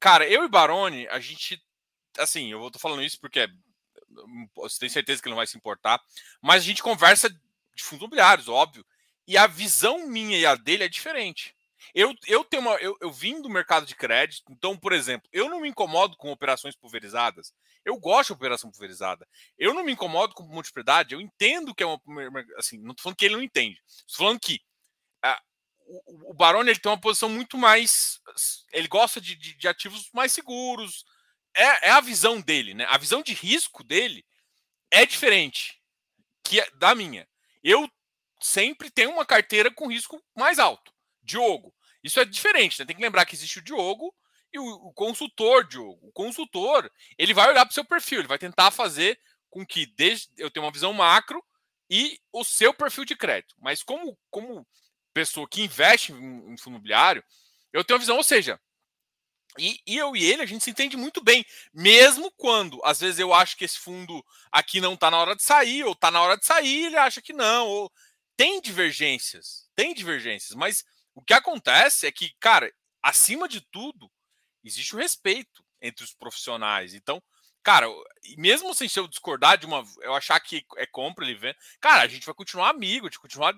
Cara, 0.00 0.28
eu 0.28 0.44
e 0.44 0.48
Barone, 0.48 1.08
a 1.08 1.18
gente. 1.18 1.62
Assim, 2.18 2.50
eu 2.52 2.70
tô 2.70 2.78
falando 2.78 3.02
isso 3.02 3.18
porque 3.20 3.48
você 4.54 4.78
tem 4.78 4.88
certeza 4.88 5.20
que 5.20 5.28
ele 5.28 5.32
não 5.34 5.38
vai 5.38 5.46
se 5.46 5.56
importar. 5.56 6.00
Mas 6.40 6.62
a 6.62 6.66
gente 6.66 6.82
conversa 6.82 7.28
de 7.30 7.82
fundos 7.82 8.02
imobiliários, 8.02 8.48
óbvio. 8.48 8.84
E 9.26 9.36
a 9.36 9.46
visão 9.46 10.06
minha 10.06 10.38
e 10.38 10.46
a 10.46 10.54
dele 10.54 10.84
é 10.84 10.88
diferente. 10.88 11.54
Eu, 11.94 12.14
eu 12.26 12.44
tenho 12.44 12.62
uma. 12.62 12.74
Eu, 12.76 12.96
eu 13.00 13.10
vim 13.10 13.40
do 13.40 13.48
mercado 13.48 13.86
de 13.86 13.94
crédito, 13.94 14.52
então, 14.52 14.76
por 14.76 14.92
exemplo, 14.92 15.28
eu 15.32 15.48
não 15.48 15.60
me 15.60 15.68
incomodo 15.68 16.16
com 16.16 16.30
operações 16.30 16.76
pulverizadas. 16.76 17.52
Eu 17.84 17.96
gosto 17.98 18.28
de 18.28 18.32
operação 18.34 18.70
pulverizada. 18.70 19.26
Eu 19.56 19.72
não 19.72 19.84
me 19.84 19.92
incomodo 19.92 20.34
com 20.34 20.42
multiplicidade. 20.44 21.14
Eu 21.14 21.20
entendo 21.20 21.74
que 21.74 21.82
é 21.82 21.86
uma. 21.86 22.00
Assim, 22.56 22.78
não 22.78 22.90
estou 22.90 23.04
falando 23.04 23.16
que 23.16 23.24
ele 23.24 23.36
não 23.36 23.42
entende. 23.42 23.80
Estou 23.86 24.26
falando 24.26 24.40
que 24.40 24.60
ah, 25.22 25.40
o, 25.86 26.30
o 26.30 26.34
Barone 26.34 26.70
ele 26.70 26.78
tem 26.78 26.90
uma 26.90 27.00
posição 27.00 27.28
muito 27.28 27.56
mais. 27.56 28.20
Ele 28.72 28.88
gosta 28.88 29.20
de, 29.20 29.34
de, 29.34 29.54
de 29.54 29.68
ativos 29.68 30.10
mais 30.12 30.32
seguros, 30.32 31.04
é, 31.54 31.88
é 31.88 31.90
a 31.90 32.00
visão 32.00 32.40
dele, 32.40 32.74
né? 32.74 32.86
A 32.88 32.98
visão 32.98 33.22
de 33.22 33.34
risco 33.34 33.82
dele 33.82 34.24
é 34.90 35.04
diferente 35.04 35.80
que 36.42 36.64
da 36.76 36.94
minha. 36.94 37.28
Eu 37.62 37.90
sempre 38.40 38.90
tenho 38.90 39.10
uma 39.10 39.26
carteira 39.26 39.70
com 39.70 39.90
risco 39.90 40.22
mais 40.34 40.58
alto. 40.58 40.92
Diogo. 41.22 41.74
Isso 42.02 42.20
é 42.20 42.24
diferente, 42.24 42.78
né? 42.78 42.86
Tem 42.86 42.96
que 42.96 43.02
lembrar 43.02 43.26
que 43.26 43.34
existe 43.34 43.58
o 43.58 43.62
Diogo 43.62 44.14
e 44.52 44.58
o, 44.58 44.64
o 44.64 44.92
consultor 44.92 45.66
Diogo. 45.66 46.08
O 46.08 46.12
consultor, 46.12 46.90
ele 47.18 47.34
vai 47.34 47.48
olhar 47.48 47.64
para 47.66 47.70
o 47.70 47.74
seu 47.74 47.84
perfil, 47.84 48.20
ele 48.20 48.28
vai 48.28 48.38
tentar 48.38 48.70
fazer 48.70 49.20
com 49.50 49.66
que 49.66 49.86
desde 49.86 50.28
eu 50.38 50.50
tenha 50.50 50.64
uma 50.64 50.72
visão 50.72 50.92
macro 50.92 51.44
e 51.90 52.20
o 52.32 52.44
seu 52.44 52.72
perfil 52.72 53.04
de 53.04 53.16
crédito. 53.16 53.54
Mas 53.58 53.82
como, 53.82 54.18
como 54.30 54.66
pessoa 55.12 55.48
que 55.48 55.62
investe 55.62 56.12
em, 56.12 56.52
em 56.52 56.56
fundo 56.56 56.74
imobiliário, 56.74 57.22
eu 57.72 57.84
tenho 57.84 57.96
uma 57.96 58.00
visão, 58.00 58.16
ou 58.16 58.22
seja, 58.22 58.60
e, 59.58 59.80
e, 59.86 59.96
eu 59.96 60.16
e 60.16 60.24
ele, 60.24 60.42
a 60.42 60.46
gente 60.46 60.64
se 60.64 60.70
entende 60.70 60.96
muito 60.96 61.22
bem, 61.22 61.44
mesmo 61.72 62.30
quando, 62.32 62.80
às 62.84 63.00
vezes, 63.00 63.18
eu 63.18 63.32
acho 63.34 63.56
que 63.56 63.64
esse 63.64 63.78
fundo 63.78 64.24
aqui 64.50 64.80
não 64.80 64.94
está 64.94 65.10
na 65.10 65.18
hora 65.18 65.36
de 65.36 65.42
sair, 65.42 65.84
ou 65.84 65.92
está 65.92 66.10
na 66.10 66.20
hora 66.20 66.36
de 66.36 66.46
sair, 66.46 66.86
ele 66.86 66.96
acha 66.96 67.20
que 67.20 67.32
não. 67.32 67.66
Ou... 67.66 67.92
Tem 68.36 68.60
divergências, 68.60 69.68
tem 69.74 69.92
divergências, 69.92 70.54
mas 70.54 70.84
o 71.14 71.22
que 71.22 71.34
acontece 71.34 72.06
é 72.06 72.12
que, 72.12 72.32
cara, 72.38 72.72
acima 73.02 73.48
de 73.48 73.60
tudo, 73.60 74.10
existe 74.62 74.94
o 74.94 74.98
respeito 74.98 75.64
entre 75.80 76.04
os 76.04 76.14
profissionais. 76.14 76.94
Então, 76.94 77.22
cara, 77.62 77.86
mesmo 78.36 78.74
sem 78.74 78.88
se 78.88 78.98
eu 78.98 79.08
discordar 79.08 79.58
de 79.58 79.66
uma. 79.66 79.84
Eu 80.02 80.14
achar 80.14 80.38
que 80.40 80.64
é 80.76 80.86
compra, 80.86 81.24
ele 81.24 81.34
vem. 81.34 81.54
Cara, 81.80 82.02
a 82.02 82.08
gente 82.08 82.24
vai 82.24 82.34
continuar 82.34 82.70
amigo, 82.70 83.06
a 83.06 83.08
gente 83.08 83.16
vai 83.16 83.22
continuar 83.22 83.54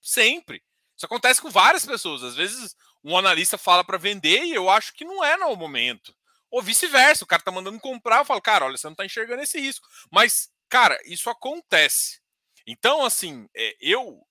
sempre. 0.00 0.62
Isso 0.96 1.06
acontece 1.06 1.40
com 1.40 1.50
várias 1.50 1.86
pessoas. 1.86 2.22
Às 2.22 2.34
vezes 2.36 2.76
um 3.04 3.16
analista 3.16 3.58
fala 3.58 3.84
para 3.84 3.98
vender 3.98 4.44
e 4.44 4.54
eu 4.54 4.70
acho 4.70 4.92
que 4.94 5.04
não 5.04 5.24
é 5.24 5.36
no 5.36 5.54
momento. 5.56 6.14
Ou 6.50 6.62
vice-versa, 6.62 7.24
o 7.24 7.26
cara 7.26 7.42
tá 7.42 7.50
mandando 7.50 7.80
comprar, 7.80 8.18
eu 8.18 8.24
falo, 8.24 8.40
cara, 8.40 8.66
olha, 8.66 8.76
você 8.76 8.86
não 8.86 8.94
tá 8.94 9.04
enxergando 9.04 9.42
esse 9.42 9.58
risco. 9.58 9.88
Mas, 10.10 10.50
cara, 10.68 10.98
isso 11.06 11.30
acontece. 11.30 12.20
Então, 12.66 13.04
assim, 13.04 13.48
é, 13.56 13.74
eu, 13.80 14.24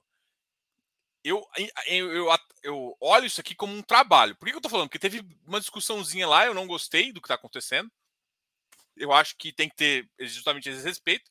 eu, 1.23 1.43
eu, 1.55 1.69
eu, 1.87 2.27
eu 2.63 2.97
olho 2.99 3.25
isso 3.25 3.41
aqui 3.41 3.55
como 3.55 3.73
um 3.75 3.81
trabalho. 3.81 4.35
Por 4.35 4.47
que 4.47 4.55
eu 4.55 4.61
tô 4.61 4.69
falando? 4.69 4.87
Porque 4.87 4.99
teve 4.99 5.21
uma 5.45 5.59
discussãozinha 5.59 6.27
lá, 6.27 6.45
eu 6.45 6.53
não 6.53 6.67
gostei 6.67 7.11
do 7.11 7.21
que 7.21 7.27
tá 7.27 7.35
acontecendo. 7.35 7.91
Eu 8.95 9.11
acho 9.11 9.35
que 9.37 9.51
tem 9.51 9.69
que 9.69 9.75
ter 9.75 10.09
justamente 10.19 10.69
esse 10.69 10.83
respeito. 10.83 11.29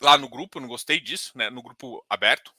Lá 0.00 0.18
no 0.18 0.28
grupo, 0.28 0.58
eu 0.58 0.62
não 0.62 0.68
gostei 0.68 1.00
disso, 1.00 1.36
né? 1.36 1.50
No 1.50 1.62
grupo 1.62 2.04
aberto. 2.08 2.52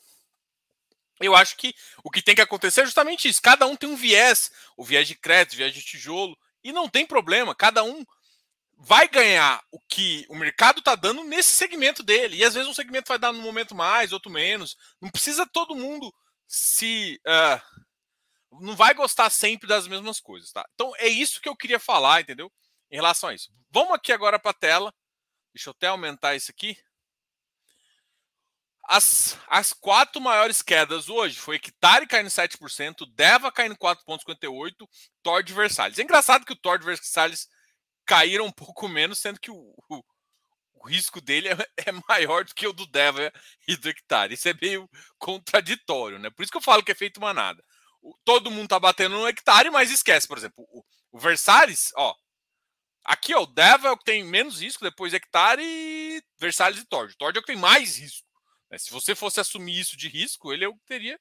Eu 1.19 1.35
acho 1.35 1.55
que 1.55 1.73
o 2.03 2.11
que 2.11 2.21
tem 2.21 2.35
que 2.35 2.41
acontecer 2.41 2.81
é 2.81 2.85
justamente 2.85 3.27
isso. 3.27 3.41
Cada 3.41 3.65
um 3.65 3.75
tem 3.75 3.89
um 3.89 3.95
viés, 3.95 4.51
o 4.75 4.83
viés 4.83 5.07
de 5.07 5.15
crédito, 5.15 5.53
o 5.53 5.57
viés 5.57 5.73
de 5.73 5.81
tijolo, 5.81 6.37
e 6.63 6.71
não 6.71 6.89
tem 6.89 7.05
problema. 7.05 7.55
Cada 7.55 7.83
um 7.83 8.05
vai 8.77 9.07
ganhar 9.07 9.63
o 9.71 9.79
que 9.79 10.25
o 10.29 10.35
mercado 10.35 10.79
está 10.79 10.95
dando 10.95 11.23
nesse 11.23 11.49
segmento 11.49 12.03
dele. 12.03 12.37
E 12.37 12.43
às 12.43 12.53
vezes 12.53 12.69
um 12.69 12.73
segmento 12.73 13.07
vai 13.07 13.17
dar 13.17 13.31
num 13.31 13.41
momento 13.41 13.73
mais, 13.73 14.11
outro 14.11 14.31
menos. 14.31 14.75
Não 15.01 15.09
precisa 15.09 15.45
todo 15.45 15.75
mundo 15.75 16.13
se. 16.47 17.19
Uh, 17.25 17.85
não 18.61 18.75
vai 18.75 18.93
gostar 18.93 19.29
sempre 19.29 19.67
das 19.67 19.87
mesmas 19.87 20.19
coisas, 20.19 20.51
tá? 20.51 20.65
Então 20.73 20.93
é 20.97 21.07
isso 21.07 21.41
que 21.41 21.49
eu 21.49 21.55
queria 21.55 21.79
falar, 21.79 22.21
entendeu? 22.21 22.51
Em 22.91 22.95
relação 22.95 23.29
a 23.29 23.33
isso. 23.33 23.51
Vamos 23.69 23.93
aqui 23.93 24.11
agora 24.11 24.39
para 24.39 24.51
a 24.51 24.53
tela. 24.53 24.93
Deixa 25.53 25.69
eu 25.69 25.71
até 25.71 25.87
aumentar 25.87 26.35
isso 26.35 26.51
aqui. 26.51 26.77
As, 28.87 29.37
as 29.47 29.73
quatro 29.73 30.21
maiores 30.21 30.61
quedas 30.61 31.09
hoje 31.09 31.39
foi 31.39 31.55
Hectare 31.55 32.05
caindo 32.05 32.29
7%, 32.29 33.05
Deva 33.15 33.51
caindo 33.51 33.75
4,58%, 33.75 34.87
Thor 35.23 35.41
de 35.41 35.53
Versalhes. 35.53 35.97
É 35.97 36.03
engraçado 36.03 36.45
que 36.45 36.53
o 36.53 36.55
Thor 36.55 36.77
de 36.77 36.85
Versalhes 36.85 37.47
caíram 38.05 38.45
um 38.45 38.51
pouco 38.51 38.87
menos, 38.87 39.19
sendo 39.19 39.39
que 39.39 39.49
o, 39.49 39.73
o, 39.89 40.03
o 40.75 40.87
risco 40.87 41.19
dele 41.19 41.49
é, 41.49 41.55
é, 41.89 41.91
maior 42.07 42.45
do 42.45 42.53
que 42.53 42.67
o 42.67 42.73
do 42.73 42.85
Deva 42.85 43.31
e 43.67 43.75
do 43.75 43.89
Hectare. 43.89 44.35
Isso 44.35 44.47
é 44.47 44.53
meio 44.61 44.87
contraditório, 45.17 46.19
né? 46.19 46.29
Por 46.29 46.43
isso 46.43 46.51
que 46.51 46.57
eu 46.57 46.61
falo 46.61 46.83
que 46.83 46.91
é 46.91 46.95
feito 46.95 47.19
manada. 47.19 47.63
O, 48.03 48.15
todo 48.23 48.51
mundo 48.51 48.69
tá 48.69 48.79
batendo 48.79 49.15
no 49.15 49.27
Hectare, 49.27 49.71
mas 49.71 49.91
esquece, 49.91 50.27
por 50.27 50.37
exemplo, 50.37 50.63
o, 50.69 50.83
o 51.11 51.19
Versalhes, 51.19 51.91
ó. 51.95 52.13
Aqui, 53.03 53.33
ó, 53.33 53.43
o 53.43 53.47
Deva 53.47 53.87
é 53.87 53.91
o 53.91 53.97
que 53.97 54.03
tem 54.03 54.23
menos 54.23 54.61
risco, 54.61 54.83
depois 54.83 55.13
Hectare, 55.13 56.23
Versalhes 56.39 56.81
e 56.81 56.85
Tord. 56.85 57.15
Tord 57.17 57.35
é 57.35 57.39
o 57.39 57.43
que 57.43 57.51
tem 57.51 57.59
mais 57.59 57.97
risco. 57.97 58.25
Né? 58.69 58.77
Se 58.77 58.91
você 58.91 59.15
fosse 59.15 59.39
assumir 59.39 59.79
isso 59.79 59.97
de 59.97 60.07
risco, 60.07 60.53
ele 60.53 60.65
eu 60.65 60.77
teria 60.85 61.19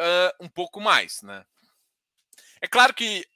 uh, 0.00 0.44
um 0.44 0.48
pouco 0.48 0.80
mais, 0.80 1.22
né? 1.22 1.44
É 2.60 2.66
claro 2.66 2.94
que 2.94 3.26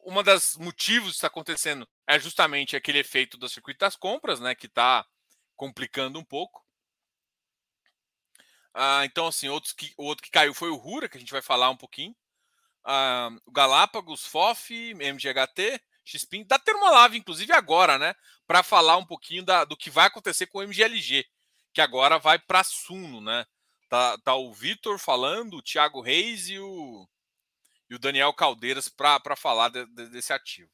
uma 0.00 0.22
das 0.22 0.56
motivos 0.56 1.10
que 1.10 1.16
está 1.16 1.28
acontecendo 1.28 1.88
é 2.06 2.18
justamente 2.18 2.74
aquele 2.74 2.98
efeito 2.98 3.36
do 3.36 3.48
circuito 3.48 3.80
das 3.80 3.96
compras, 3.96 4.40
né? 4.40 4.54
Que 4.54 4.66
está 4.66 5.06
complicando 5.56 6.18
um 6.18 6.24
pouco. 6.24 6.64
Uh, 8.74 9.04
então, 9.04 9.26
assim, 9.26 9.48
outros 9.48 9.72
que, 9.72 9.92
o 9.96 10.04
outro 10.04 10.24
que 10.24 10.30
caiu 10.30 10.54
foi 10.54 10.70
o 10.70 10.76
Rura, 10.76 11.08
que 11.08 11.16
a 11.16 11.20
gente 11.20 11.32
vai 11.32 11.42
falar 11.42 11.70
um 11.70 11.76
pouquinho. 11.76 12.16
O 13.46 13.52
Galápagos, 13.52 14.26
FOF, 14.26 14.94
MGHT, 14.94 15.80
XPIN. 16.04 16.44
Dá 16.44 16.58
ter 16.58 16.74
uma 16.74 16.90
live, 16.90 17.18
inclusive, 17.18 17.52
agora, 17.52 17.96
né? 17.96 18.14
Para 18.44 18.62
falar 18.64 18.96
um 18.96 19.06
pouquinho 19.06 19.44
da, 19.44 19.64
do 19.64 19.76
que 19.76 19.90
vai 19.90 20.06
acontecer 20.06 20.46
com 20.46 20.58
o 20.58 20.62
MGLG 20.62 21.24
que 21.72 21.80
agora 21.80 22.18
vai 22.18 22.38
para 22.38 22.64
Suno, 22.64 23.20
né? 23.20 23.46
Tá, 23.88 24.16
tá 24.18 24.34
o 24.34 24.52
Vitor 24.52 24.98
falando, 24.98 25.56
o 25.56 25.62
Thiago 25.62 26.00
Reis 26.00 26.48
e 26.48 26.58
o, 26.58 27.08
e 27.90 27.94
o 27.94 27.98
Daniel 27.98 28.32
Caldeiras 28.32 28.88
para 28.88 29.36
falar 29.36 29.68
de, 29.68 29.84
de, 29.86 30.08
desse 30.08 30.32
ativo. 30.32 30.70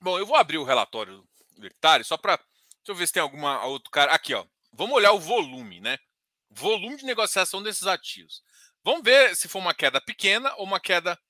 Bom, 0.00 0.18
eu 0.18 0.24
vou 0.24 0.36
abrir 0.36 0.58
o 0.58 0.64
relatório 0.64 1.26
do 1.58 1.66
hectare 1.66 2.04
só 2.04 2.16
para. 2.16 2.36
Deixa 2.36 2.92
eu 2.92 2.94
ver 2.94 3.06
se 3.06 3.12
tem 3.12 3.22
alguma 3.22 3.64
outro 3.66 3.90
cara. 3.90 4.12
Aqui, 4.12 4.32
ó. 4.32 4.46
Vamos 4.72 4.94
olhar 4.94 5.12
o 5.12 5.20
volume, 5.20 5.80
né? 5.80 5.98
Volume 6.48 6.96
de 6.96 7.04
negociação 7.04 7.62
desses 7.62 7.86
ativos. 7.86 8.42
Vamos 8.82 9.02
ver 9.02 9.36
se 9.36 9.48
foi 9.48 9.60
uma 9.60 9.74
queda 9.74 10.00
pequena 10.00 10.54
ou 10.56 10.64
uma 10.64 10.80
queda. 10.80 11.20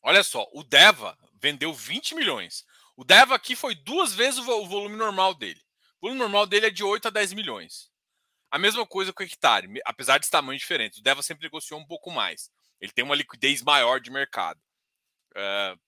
Olha 0.00 0.22
só, 0.22 0.48
o 0.52 0.62
Deva 0.62 1.18
vendeu 1.34 1.74
20 1.74 2.14
milhões. 2.14 2.64
O 2.96 3.04
Deva 3.04 3.34
aqui 3.34 3.54
foi 3.54 3.74
duas 3.74 4.14
vezes 4.14 4.38
o 4.38 4.66
volume 4.66 4.96
normal 4.96 5.34
dele. 5.34 5.65
O 6.00 6.06
volume 6.06 6.20
normal 6.20 6.46
dele 6.46 6.66
é 6.66 6.70
de 6.70 6.84
8 6.84 7.08
a 7.08 7.10
10 7.10 7.32
milhões. 7.32 7.90
A 8.50 8.58
mesma 8.58 8.86
coisa 8.86 9.12
com 9.12 9.22
o 9.22 9.26
hectare, 9.26 9.68
apesar 9.84 10.18
de 10.18 10.30
tamanhos 10.30 10.60
diferentes. 10.60 10.98
O 10.98 11.02
Deva 11.02 11.22
sempre 11.22 11.44
negociou 11.44 11.80
um 11.80 11.86
pouco 11.86 12.10
mais. 12.10 12.50
Ele 12.80 12.92
tem 12.92 13.04
uma 13.04 13.14
liquidez 13.14 13.62
maior 13.62 14.00
de 14.00 14.10
mercado. 14.10 14.60
Uh, 15.32 15.78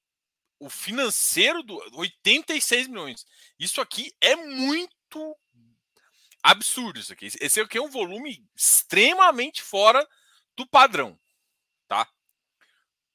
o 0.61 0.68
financeiro 0.68 1.62
do 1.62 1.77
86 1.94 2.88
milhões. 2.88 3.25
Isso 3.59 3.81
aqui 3.81 4.12
é 4.21 4.35
muito 4.35 5.37
absurdo 6.42 6.99
isso 6.99 7.12
aqui. 7.12 7.27
Esse 7.40 7.61
aqui 7.61 7.79
é 7.79 7.83
um 7.83 7.90
volume 7.90 8.44
extremamente 8.57 9.62
fora 9.62 10.07
do 10.57 10.66
padrão, 10.66 11.18
tá? 11.87 12.09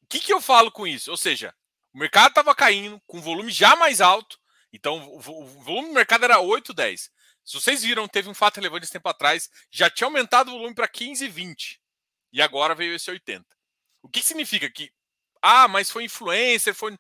O 0.01 0.07
que, 0.07 0.19
que 0.19 0.33
eu 0.33 0.41
falo 0.41 0.71
com 0.71 0.85
isso? 0.85 1.11
Ou 1.11 1.17
seja, 1.17 1.53
o 1.93 1.97
mercado 1.97 2.29
estava 2.29 2.55
caindo 2.55 3.01
com 3.07 3.21
volume 3.21 3.51
já 3.51 3.75
mais 3.75 4.01
alto, 4.01 4.39
então 4.73 5.13
o, 5.13 5.19
volume 5.19 5.89
do 5.89 5.93
mercado 5.93 6.25
era 6.25 6.39
8, 6.39 6.73
10. 6.73 7.11
Se 7.45 7.53
vocês 7.53 7.83
viram, 7.83 8.07
teve 8.07 8.29
um 8.29 8.33
fato 8.33 8.57
relevante 8.57 8.85
esse 8.85 8.93
tempo 8.93 9.07
atrás, 9.07 9.49
já 9.69 9.89
tinha 9.89 10.07
aumentado 10.07 10.49
o 10.49 10.53
volume 10.53 10.73
para 10.73 10.87
15, 10.87 11.27
20. 11.27 11.79
E 12.31 12.41
agora 12.41 12.73
veio 12.73 12.95
esse 12.95 13.09
80. 13.11 13.45
O 14.01 14.09
que 14.09 14.21
significa 14.21 14.69
que 14.69 14.91
ah, 15.41 15.67
mas 15.67 15.91
foi 15.91 16.05
influencer, 16.05 16.73
foi 16.73 16.97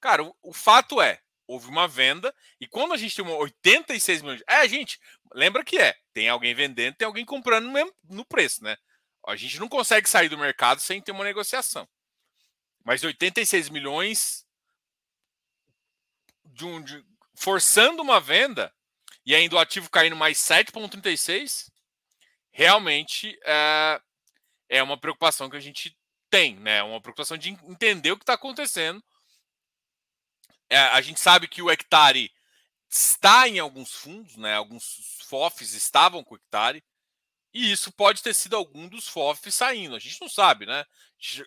Cara, 0.00 0.22
o, 0.22 0.36
o 0.42 0.52
fato 0.52 1.00
é, 1.00 1.20
houve 1.46 1.68
uma 1.68 1.88
venda 1.88 2.34
e 2.60 2.66
quando 2.66 2.92
a 2.92 2.96
gente 2.96 3.16
tem 3.16 3.26
86 3.26 4.22
milhões, 4.22 4.42
é, 4.46 4.68
gente, 4.68 5.00
lembra 5.34 5.64
que 5.64 5.78
é, 5.78 5.96
tem 6.12 6.28
alguém 6.28 6.54
vendendo, 6.54 6.94
tem 6.94 7.06
alguém 7.06 7.24
comprando 7.24 7.70
no, 7.70 7.94
no 8.04 8.24
preço, 8.24 8.62
né? 8.62 8.76
A 9.26 9.34
gente 9.34 9.58
não 9.58 9.68
consegue 9.68 10.08
sair 10.08 10.28
do 10.28 10.38
mercado 10.38 10.80
sem 10.80 11.00
ter 11.00 11.10
uma 11.10 11.24
negociação. 11.24 11.88
Mas 12.84 13.02
86 13.02 13.68
milhões 13.70 14.46
de 16.44 16.64
um, 16.64 16.80
de, 16.80 17.04
forçando 17.36 18.02
uma 18.02 18.20
venda 18.20 18.72
e 19.24 19.34
ainda 19.34 19.56
o 19.56 19.58
ativo 19.58 19.90
caindo 19.90 20.16
mais 20.16 20.38
7,36, 20.38 21.68
realmente 22.50 23.38
é, 23.44 24.00
é 24.68 24.82
uma 24.82 24.98
preocupação 24.98 25.50
que 25.50 25.56
a 25.56 25.60
gente 25.60 25.96
tem, 26.30 26.56
né? 26.56 26.82
Uma 26.82 27.00
preocupação 27.00 27.36
de 27.36 27.50
entender 27.50 28.12
o 28.12 28.16
que 28.16 28.22
está 28.22 28.34
acontecendo 28.34 29.02
é, 30.68 30.78
a 30.78 31.00
gente 31.00 31.20
sabe 31.20 31.48
que 31.48 31.62
o 31.62 31.70
hectare 31.70 32.30
está 32.90 33.48
em 33.48 33.58
alguns 33.58 33.92
fundos, 33.92 34.36
né? 34.36 34.54
Alguns 34.54 35.18
FOFs 35.28 35.72
estavam 35.74 36.24
com 36.24 36.34
o 36.34 36.38
hectare. 36.38 36.82
E 37.54 37.72
isso 37.72 37.92
pode 37.92 38.22
ter 38.22 38.34
sido 38.34 38.56
algum 38.56 38.88
dos 38.88 39.08
FOFs 39.08 39.54
saindo. 39.54 39.96
A 39.96 39.98
gente 39.98 40.20
não 40.20 40.28
sabe, 40.28 40.66
né? 40.66 40.84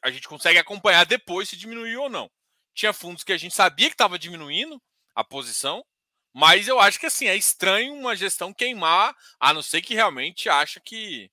A 0.04 0.10
gente 0.10 0.28
consegue 0.28 0.58
acompanhar 0.58 1.06
depois 1.06 1.50
se 1.50 1.58
diminuiu 1.58 2.04
ou 2.04 2.10
não. 2.10 2.32
Tinha 2.74 2.94
fundos 2.94 3.24
que 3.24 3.34
a 3.34 3.38
gente 3.38 3.54
sabia 3.54 3.88
que 3.88 3.94
estava 3.94 4.18
diminuindo 4.18 4.82
a 5.20 5.24
posição, 5.24 5.86
mas 6.34 6.68
eu 6.68 6.80
acho 6.80 7.00
que 7.00 7.06
assim 7.06 7.28
é 7.28 7.36
estranho 7.36 7.94
uma 7.94 8.16
gestão 8.16 8.54
queimar, 8.54 9.14
a 9.40 9.54
não 9.54 9.62
ser 9.62 9.82
que 9.82 9.94
realmente 9.94 10.48
acha 10.48 10.80
que 10.80 11.30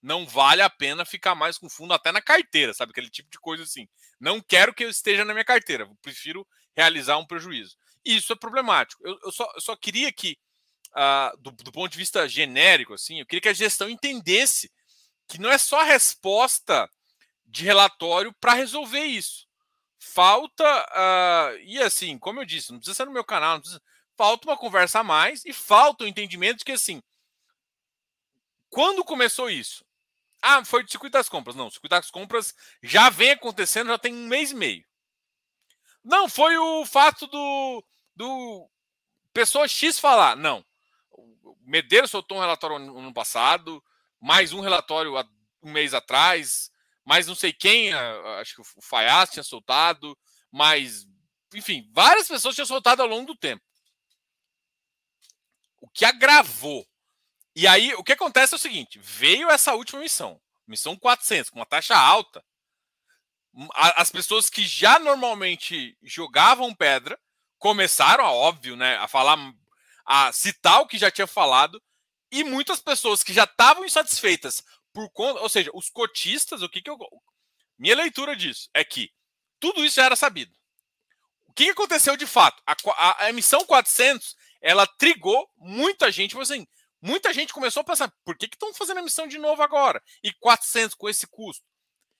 não 0.00 0.26
vale 0.26 0.62
a 0.62 0.70
pena 0.70 1.04
ficar 1.04 1.34
mais 1.34 1.58
com 1.58 1.68
fundo 1.68 1.92
até 1.92 2.10
na 2.10 2.22
carteira, 2.22 2.72
sabe? 2.72 2.92
Aquele 2.92 3.10
tipo 3.10 3.28
de 3.30 3.38
coisa 3.38 3.64
assim. 3.64 3.86
Não 4.18 4.40
quero 4.40 4.72
que 4.72 4.84
eu 4.84 4.88
esteja 4.88 5.24
na 5.24 5.34
minha 5.34 5.44
carteira, 5.44 5.90
prefiro 6.00 6.46
realizar 6.76 7.18
um 7.18 7.26
prejuízo. 7.26 7.76
Isso 8.04 8.32
é 8.32 8.36
problemático. 8.36 9.06
Eu, 9.06 9.18
eu, 9.24 9.32
só, 9.32 9.50
eu 9.54 9.60
só, 9.60 9.76
queria 9.76 10.10
que, 10.12 10.38
uh, 10.96 11.36
do, 11.38 11.50
do, 11.50 11.72
ponto 11.72 11.90
de 11.90 11.98
vista 11.98 12.28
genérico, 12.28 12.94
assim, 12.94 13.20
eu 13.20 13.26
queria 13.26 13.42
que 13.42 13.48
a 13.48 13.52
gestão 13.52 13.90
entendesse 13.90 14.70
que 15.28 15.38
não 15.38 15.50
é 15.50 15.58
só 15.58 15.82
resposta 15.82 16.88
de 17.44 17.64
relatório 17.64 18.32
para 18.40 18.54
resolver 18.54 19.04
isso. 19.04 19.47
Falta, 20.12 20.64
uh, 20.64 21.58
e 21.60 21.78
assim, 21.80 22.18
como 22.18 22.40
eu 22.40 22.44
disse, 22.44 22.72
não 22.72 22.78
precisa 22.78 22.96
ser 22.96 23.04
no 23.04 23.12
meu 23.12 23.24
canal, 23.24 23.60
precisa, 23.60 23.82
falta 24.16 24.48
uma 24.48 24.56
conversa 24.56 25.00
a 25.00 25.04
mais 25.04 25.44
e 25.44 25.52
falta 25.52 26.04
o 26.04 26.06
entendimento 26.06 26.58
de 26.58 26.64
que, 26.64 26.72
assim, 26.72 27.02
quando 28.70 29.04
começou 29.04 29.50
isso? 29.50 29.84
Ah, 30.40 30.64
foi 30.64 30.82
o 30.82 30.88
circuito 30.88 31.12
das 31.12 31.28
compras. 31.28 31.56
Não, 31.56 31.66
o 31.66 31.70
circuito 31.70 31.94
das 31.94 32.10
compras 32.10 32.54
já 32.82 33.10
vem 33.10 33.32
acontecendo, 33.32 33.88
já 33.88 33.98
tem 33.98 34.14
um 34.14 34.26
mês 34.26 34.50
e 34.50 34.54
meio. 34.54 34.84
Não, 36.02 36.28
foi 36.28 36.56
o 36.56 36.86
fato 36.86 37.26
do, 37.26 37.84
do 38.14 38.70
pessoa 39.32 39.68
X 39.68 39.98
falar. 39.98 40.36
Não. 40.36 40.64
O 41.10 41.56
Medeiros 41.62 42.10
soltou 42.10 42.38
um 42.38 42.40
relatório 42.40 42.78
no 42.78 42.98
ano 42.98 43.12
passado, 43.12 43.82
mais 44.20 44.52
um 44.52 44.60
relatório 44.60 45.12
um 45.62 45.72
mês 45.72 45.92
atrás, 45.92 46.70
mais 47.08 47.26
não 47.26 47.34
sei 47.34 47.54
quem, 47.54 47.90
acho 48.38 48.54
que 48.54 48.60
o 48.60 48.82
Faias 48.82 49.30
tinha 49.30 49.42
soltado, 49.42 50.16
mas, 50.52 51.06
enfim, 51.54 51.90
várias 51.90 52.28
pessoas 52.28 52.54
tinham 52.54 52.66
soltado 52.66 53.00
ao 53.00 53.08
longo 53.08 53.28
do 53.28 53.34
tempo. 53.34 53.64
O 55.80 55.88
que 55.88 56.04
agravou. 56.04 56.86
E 57.56 57.66
aí, 57.66 57.94
o 57.94 58.04
que 58.04 58.12
acontece 58.12 58.52
é 58.52 58.56
o 58.56 58.60
seguinte: 58.60 59.00
veio 59.02 59.48
essa 59.48 59.72
última 59.72 60.02
missão, 60.02 60.38
missão 60.66 60.98
400, 60.98 61.48
com 61.48 61.58
uma 61.58 61.64
taxa 61.64 61.96
alta, 61.96 62.44
as 63.72 64.10
pessoas 64.10 64.50
que 64.50 64.66
já 64.66 64.98
normalmente 64.98 65.96
jogavam 66.02 66.74
pedra 66.74 67.18
começaram, 67.56 68.24
óbvio, 68.24 68.76
né, 68.76 68.98
a 68.98 69.08
falar, 69.08 69.38
a 70.04 70.30
citar 70.30 70.82
o 70.82 70.86
que 70.86 70.98
já 70.98 71.10
tinha 71.10 71.26
falado, 71.26 71.82
e 72.30 72.44
muitas 72.44 72.82
pessoas 72.82 73.22
que 73.22 73.32
já 73.32 73.44
estavam 73.44 73.86
insatisfeitas 73.86 74.62
por 74.98 75.08
conta, 75.10 75.40
ou 75.42 75.48
seja, 75.48 75.70
os 75.74 75.88
cotistas, 75.88 76.60
o 76.60 76.68
que 76.68 76.82
que 76.82 76.90
eu 76.90 76.98
minha 77.78 77.94
leitura 77.94 78.34
disso 78.34 78.68
é 78.74 78.82
que 78.82 79.12
tudo 79.60 79.84
isso 79.84 79.94
já 79.94 80.06
era 80.06 80.16
sabido. 80.16 80.52
O 81.46 81.52
que 81.52 81.70
aconteceu 81.70 82.16
de 82.16 82.26
fato? 82.26 82.60
A, 82.66 82.74
a, 82.96 83.24
a 83.26 83.28
emissão 83.30 83.64
400 83.64 84.34
ela 84.60 84.88
trigou 84.88 85.48
muita 85.56 86.10
gente, 86.10 86.36
assim, 86.40 86.66
muita 87.00 87.32
gente 87.32 87.52
começou 87.52 87.82
a 87.82 87.84
pensar, 87.84 88.12
por 88.24 88.36
que 88.36 88.46
estão 88.46 88.74
fazendo 88.74 88.96
a 88.96 89.00
emissão 89.00 89.28
de 89.28 89.38
novo 89.38 89.62
agora? 89.62 90.02
E 90.20 90.32
400 90.32 90.96
com 90.96 91.08
esse 91.08 91.28
custo? 91.28 91.64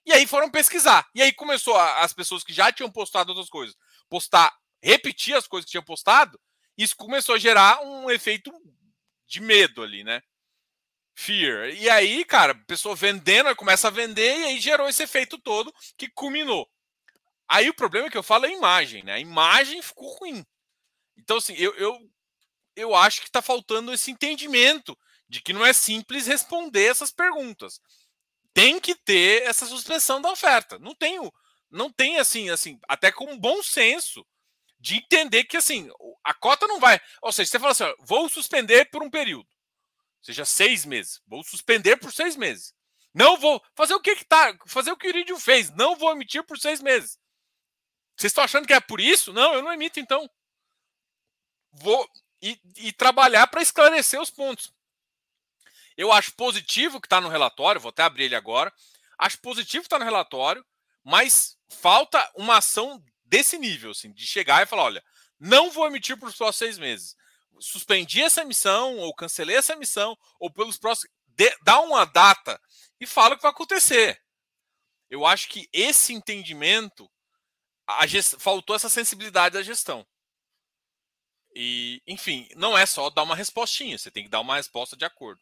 E 0.07 0.13
aí 0.13 0.25
foram 0.25 0.49
pesquisar. 0.49 1.05
E 1.13 1.21
aí 1.21 1.33
começou 1.33 1.75
a, 1.75 2.05
as 2.05 2.13
pessoas 2.13 2.45
que 2.45 2.53
já 2.53 2.71
tinham 2.71 2.93
postado 2.93 3.33
outras 3.33 3.49
coisas, 3.49 3.75
postar, 4.09 4.57
repetir 4.81 5.35
as 5.35 5.49
coisas 5.49 5.65
que 5.65 5.73
tinham 5.73 5.85
postado, 5.85 6.41
isso 6.77 6.95
começou 6.95 7.35
a 7.35 7.39
gerar 7.39 7.81
um 7.83 8.09
efeito 8.09 8.53
de 9.27 9.41
medo 9.41 9.83
ali, 9.83 10.05
né? 10.05 10.23
Fear. 11.19 11.71
E 11.71 11.89
aí, 11.91 12.25
cara, 12.25 12.53
a 12.53 12.65
pessoa 12.67 12.95
vendendo, 12.95 13.55
começa 13.57 13.89
a 13.89 13.91
vender, 13.91 14.39
e 14.39 14.45
aí 14.45 14.61
gerou 14.61 14.89
esse 14.89 15.03
efeito 15.03 15.39
todo 15.39 15.75
que 15.97 16.09
culminou. 16.09 16.69
Aí 17.49 17.69
o 17.69 17.75
problema 17.75 18.07
é 18.09 18.11
que 18.11 18.19
eu 18.19 18.23
falo 18.23 18.47
é 18.47 18.49
a 18.49 18.53
imagem, 18.53 19.03
né? 19.03 19.15
A 19.15 19.19
imagem 19.19 19.83
ficou 19.83 20.17
ruim. 20.19 20.45
Então, 21.17 21.39
assim, 21.39 21.55
eu, 21.55 21.75
eu, 21.75 21.99
eu 22.77 22.95
acho 22.95 23.21
que 23.21 23.29
está 23.29 23.43
faltando 23.43 23.93
esse 23.93 24.11
entendimento 24.11 24.97
de 25.29 25.41
que 25.43 25.53
não 25.53 25.65
é 25.65 25.73
simples 25.73 26.27
responder 26.27 26.85
essas 26.85 27.11
perguntas 27.11 27.81
tem 28.59 28.81
que 28.81 28.93
ter 28.93 29.45
essa 29.45 29.67
suspensão 29.67 30.21
da 30.21 30.33
oferta. 30.33 30.81
Não 30.81 30.93
tem, 30.93 31.17
não 31.71 31.93
tem 31.93 32.19
assim, 32.19 32.51
assim, 32.51 32.77
até 32.89 33.13
com 33.13 33.39
bom 33.39 33.63
senso 33.63 34.27
de 34.81 34.97
entender 34.97 35.45
que 35.45 35.57
assim 35.57 35.89
a 36.25 36.35
cota 36.35 36.67
não 36.67 36.81
vai. 36.81 37.01
Ou 37.23 37.31
seja, 37.31 37.53
você 37.53 37.59
fala 37.61 37.71
assim, 37.71 37.85
ó, 37.85 37.95
vou 38.01 38.29
suspender 38.29 38.91
por 38.91 39.01
um 39.01 39.09
período, 39.09 39.47
seja 40.21 40.45
seis 40.45 40.85
meses, 40.85 41.21
vou 41.27 41.43
suspender 41.43 41.97
por 41.97 42.13
seis 42.13 42.37
meses. 42.37 42.75
Não 43.15 43.37
vou 43.37 43.63
fazer 43.75 43.95
o 43.95 44.01
que 44.01 44.17
que 44.17 44.25
tá, 44.25 44.57
fazer 44.67 44.93
o 44.93 44.97
que 44.97 45.33
o 45.33 45.41
fez, 45.41 45.71
não 45.71 45.97
vou 45.97 46.13
emitir 46.13 46.45
por 46.45 46.59
seis 46.59 46.81
meses. 46.81 47.19
Vocês 48.17 48.31
estão 48.31 48.45
achando 48.45 48.67
que 48.67 48.73
é 48.73 48.81
por 48.81 49.01
isso? 49.01 49.33
Não, 49.33 49.55
eu 49.55 49.63
não 49.63 49.73
emito 49.73 50.01
então. 50.01 50.29
Vou 51.73 52.09
e, 52.43 52.61
e 52.77 52.93
trabalhar 52.93 53.47
para 53.47 53.63
esclarecer 53.63 54.21
os 54.21 54.31
pontos. 54.31 54.73
Eu 55.97 56.13
acho 56.13 56.35
positivo 56.35 57.01
que 57.01 57.07
está 57.07 57.21
no 57.21 57.29
relatório, 57.29 57.81
vou 57.81 57.91
até 57.91 58.03
abrir 58.03 58.25
ele 58.25 58.37
agora. 58.37 58.73
Acho 59.19 59.41
positivo 59.41 59.83
que 59.83 59.87
está 59.87 59.99
no 59.99 60.05
relatório, 60.05 60.65
mas 61.03 61.57
falta 61.69 62.31
uma 62.37 62.59
ação 62.59 63.03
desse 63.25 63.59
nível, 63.59 63.91
assim, 63.91 64.13
de 64.13 64.27
chegar 64.27 64.63
e 64.63 64.67
falar: 64.67 64.85
olha, 64.85 65.05
não 65.39 65.71
vou 65.71 65.87
emitir 65.87 66.17
por 66.17 66.33
só 66.33 66.53
seis 66.53 66.79
meses. 66.79 67.17
Suspendi 67.61 68.23
essa 68.23 68.43
emissão, 68.43 68.97
ou 68.99 69.15
cancelei 69.15 69.57
essa 69.57 69.73
emissão, 69.73 70.17
ou 70.39 70.51
pelos 70.51 70.79
próximos. 70.79 71.13
De, 71.27 71.57
dá 71.63 71.81
uma 71.81 72.05
data 72.05 72.61
e 73.01 73.07
fala 73.07 73.35
o 73.35 73.37
que 73.37 73.43
vai 73.43 73.51
acontecer. 73.51 74.21
Eu 75.09 75.25
acho 75.25 75.49
que 75.49 75.69
esse 75.73 76.13
entendimento 76.13 77.11
gest... 78.07 78.37
faltou 78.39 78.77
essa 78.77 78.89
sensibilidade 78.89 79.55
da 79.55 79.63
gestão. 79.63 80.07
E, 81.55 82.03
enfim, 82.07 82.49
não 82.57 82.77
é 82.77 82.85
só 82.87 83.09
dar 83.11 83.23
uma 83.23 83.35
respostinha, 83.35 83.97
você 83.97 84.11
tem 84.11 84.25
que 84.25 84.31
dar 84.31 84.41
uma 84.41 84.57
resposta 84.57 84.97
de 84.97 85.05
acordo. 85.05 85.41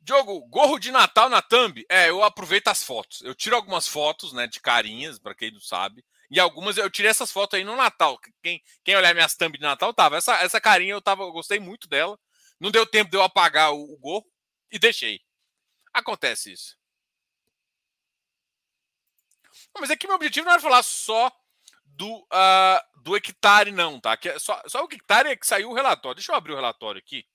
Diogo, 0.00 0.40
gorro 0.48 0.78
de 0.78 0.90
Natal 0.90 1.28
na 1.28 1.42
thumb? 1.42 1.84
É, 1.88 2.08
eu 2.08 2.24
aproveito 2.24 2.68
as 2.68 2.82
fotos. 2.82 3.20
Eu 3.20 3.34
tiro 3.34 3.54
algumas 3.54 3.86
fotos, 3.86 4.32
né, 4.32 4.46
de 4.46 4.58
carinhas, 4.58 5.18
para 5.18 5.34
quem 5.34 5.50
não 5.50 5.60
sabe. 5.60 6.04
E 6.30 6.38
algumas 6.38 6.76
eu 6.76 6.88
tirei 6.88 7.10
essas 7.10 7.32
fotos 7.32 7.58
aí 7.58 7.64
no 7.64 7.74
Natal. 7.74 8.18
Quem, 8.42 8.62
quem 8.84 8.96
olhar 8.96 9.12
minhas 9.14 9.34
thumb 9.34 9.58
de 9.58 9.64
Natal 9.64 9.92
tava. 9.92 10.16
Essa, 10.16 10.36
essa 10.36 10.60
carinha 10.60 10.92
eu 10.92 11.02
tava, 11.02 11.22
eu 11.22 11.32
gostei 11.32 11.58
muito 11.58 11.88
dela. 11.88 12.18
Não 12.60 12.70
deu 12.70 12.86
tempo 12.86 13.10
de 13.10 13.16
eu 13.16 13.22
apagar 13.22 13.72
o, 13.72 13.82
o 13.82 13.98
gorro 13.98 14.26
e 14.70 14.78
deixei. 14.78 15.20
Acontece 15.92 16.52
isso. 16.52 16.78
Mas 19.78 19.90
aqui 19.90 20.06
meu 20.06 20.16
objetivo 20.16 20.46
não 20.46 20.52
era 20.52 20.62
falar 20.62 20.82
só 20.82 21.32
do, 21.84 22.18
uh, 22.18 23.02
do 23.02 23.16
hectare, 23.16 23.72
não, 23.72 24.00
tá? 24.00 24.16
Que 24.16 24.28
é 24.28 24.38
só, 24.38 24.60
só 24.66 24.84
o 24.84 24.88
hectare 24.90 25.30
é 25.30 25.36
que 25.36 25.46
saiu 25.46 25.70
o 25.70 25.74
relatório. 25.74 26.16
Deixa 26.16 26.32
eu 26.32 26.36
abrir 26.36 26.52
o 26.52 26.56
relatório 26.56 26.98
aqui. 26.98 27.26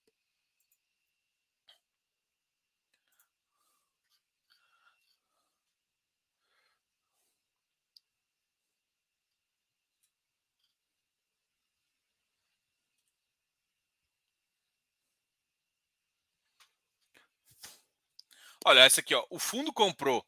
Olha, 18.68 18.80
essa 18.80 19.00
aqui, 19.00 19.14
ó. 19.14 19.24
O 19.30 19.38
fundo 19.38 19.72
comprou 19.72 20.26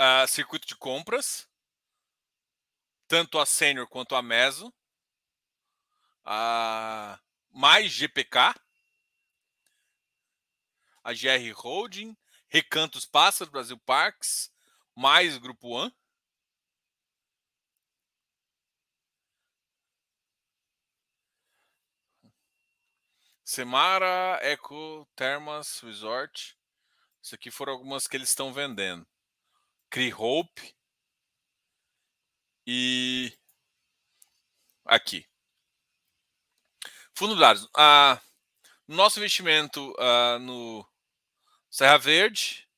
uh, 0.00 0.28
circuito 0.28 0.64
de 0.64 0.76
compras, 0.76 1.48
tanto 3.08 3.36
a 3.36 3.44
Sênior 3.44 3.88
quanto 3.88 4.14
a 4.14 4.22
Meso, 4.22 4.68
uh, 6.24 7.18
mais 7.50 7.90
GPK, 7.90 8.54
a 11.02 11.12
GR 11.12 11.52
Holding, 11.52 12.16
Recantos 12.46 13.04
Pássaros, 13.04 13.50
Brasil 13.50 13.78
Parks, 13.80 14.52
mais 14.94 15.36
Grupo 15.36 15.70
One. 15.70 15.92
Semara, 23.44 24.38
Eco, 24.42 25.08
Termas, 25.16 25.80
Resort. 25.80 26.59
Isso 27.30 27.36
aqui 27.36 27.48
foram 27.48 27.74
algumas 27.74 28.08
que 28.08 28.16
eles 28.16 28.28
estão 28.28 28.52
vendendo. 28.52 29.06
Cree 29.88 30.12
Hope. 30.12 30.74
E 32.66 33.32
aqui. 34.84 35.24
Fundo 37.14 37.34
de 37.34 37.40
dados. 37.40 37.68
Ah, 37.76 38.20
nosso 38.88 39.20
investimento 39.20 39.94
ah, 40.00 40.40
no 40.40 40.84
Serra 41.70 41.98
Verde, 41.98 42.68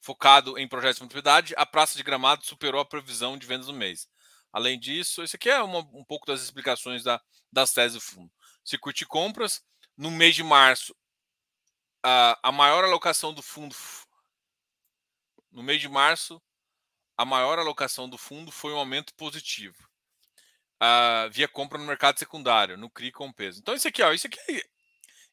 focado 0.00 0.58
em 0.58 0.66
projetos 0.66 0.96
de 0.96 1.04
mobilidade, 1.04 1.54
a 1.56 1.64
Praça 1.64 1.96
de 1.96 2.02
Gramado 2.02 2.44
superou 2.44 2.80
a 2.80 2.84
previsão 2.84 3.38
de 3.38 3.46
vendas 3.46 3.68
no 3.68 3.74
mês. 3.74 4.08
Além 4.52 4.76
disso, 4.76 5.22
isso 5.22 5.36
aqui 5.36 5.48
é 5.48 5.62
uma, 5.62 5.78
um 5.92 6.04
pouco 6.04 6.26
das 6.26 6.42
explicações 6.42 7.04
da, 7.04 7.22
das 7.52 7.72
teses 7.72 7.94
do 7.94 8.00
fundo. 8.00 8.32
Circuito 8.64 8.98
de 8.98 9.06
compras, 9.06 9.64
no 9.96 10.10
mês 10.10 10.34
de 10.34 10.42
março, 10.42 10.92
a, 12.08 12.38
a 12.40 12.52
maior 12.52 12.84
alocação 12.84 13.34
do 13.34 13.42
fundo, 13.42 13.74
no 15.50 15.60
mês 15.60 15.80
de 15.80 15.88
março, 15.88 16.40
a 17.16 17.24
maior 17.24 17.58
alocação 17.58 18.08
do 18.08 18.16
fundo 18.16 18.52
foi 18.52 18.72
um 18.72 18.76
aumento 18.76 19.12
positivo. 19.14 19.76
Uh, 20.80 21.28
via 21.32 21.48
compra 21.48 21.78
no 21.78 21.84
mercado 21.84 22.16
secundário, 22.16 22.76
no 22.76 22.88
CRI 22.88 23.10
com 23.10 23.32
peso. 23.32 23.58
Então, 23.58 23.74
isso 23.74 23.88
aqui, 23.88 24.02
ó, 24.02 24.12
isso 24.12 24.28
aqui, 24.28 24.38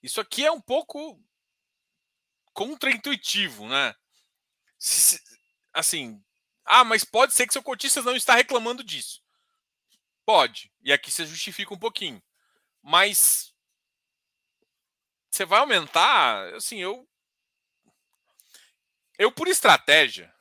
isso 0.01 0.19
aqui 0.19 0.43
é 0.43 0.51
um 0.51 0.61
pouco 0.61 1.23
contraintuitivo, 2.53 3.67
né? 3.67 3.93
Assim, 5.71 6.23
ah, 6.65 6.83
mas 6.83 7.03
pode 7.03 7.33
ser 7.33 7.45
que 7.45 7.53
seu 7.53 7.61
cotista 7.61 8.01
não 8.01 8.15
está 8.15 8.33
reclamando 8.33 8.83
disso. 8.83 9.21
Pode. 10.25 10.71
E 10.81 10.91
aqui 10.91 11.11
você 11.11 11.23
justifica 11.23 11.71
um 11.71 11.79
pouquinho. 11.79 12.21
Mas 12.81 13.52
você 15.33 15.45
vai 15.45 15.59
aumentar, 15.59 16.53
assim, 16.53 16.79
eu 16.79 17.07
eu 19.17 19.31
por 19.31 19.47
estratégia, 19.47 20.31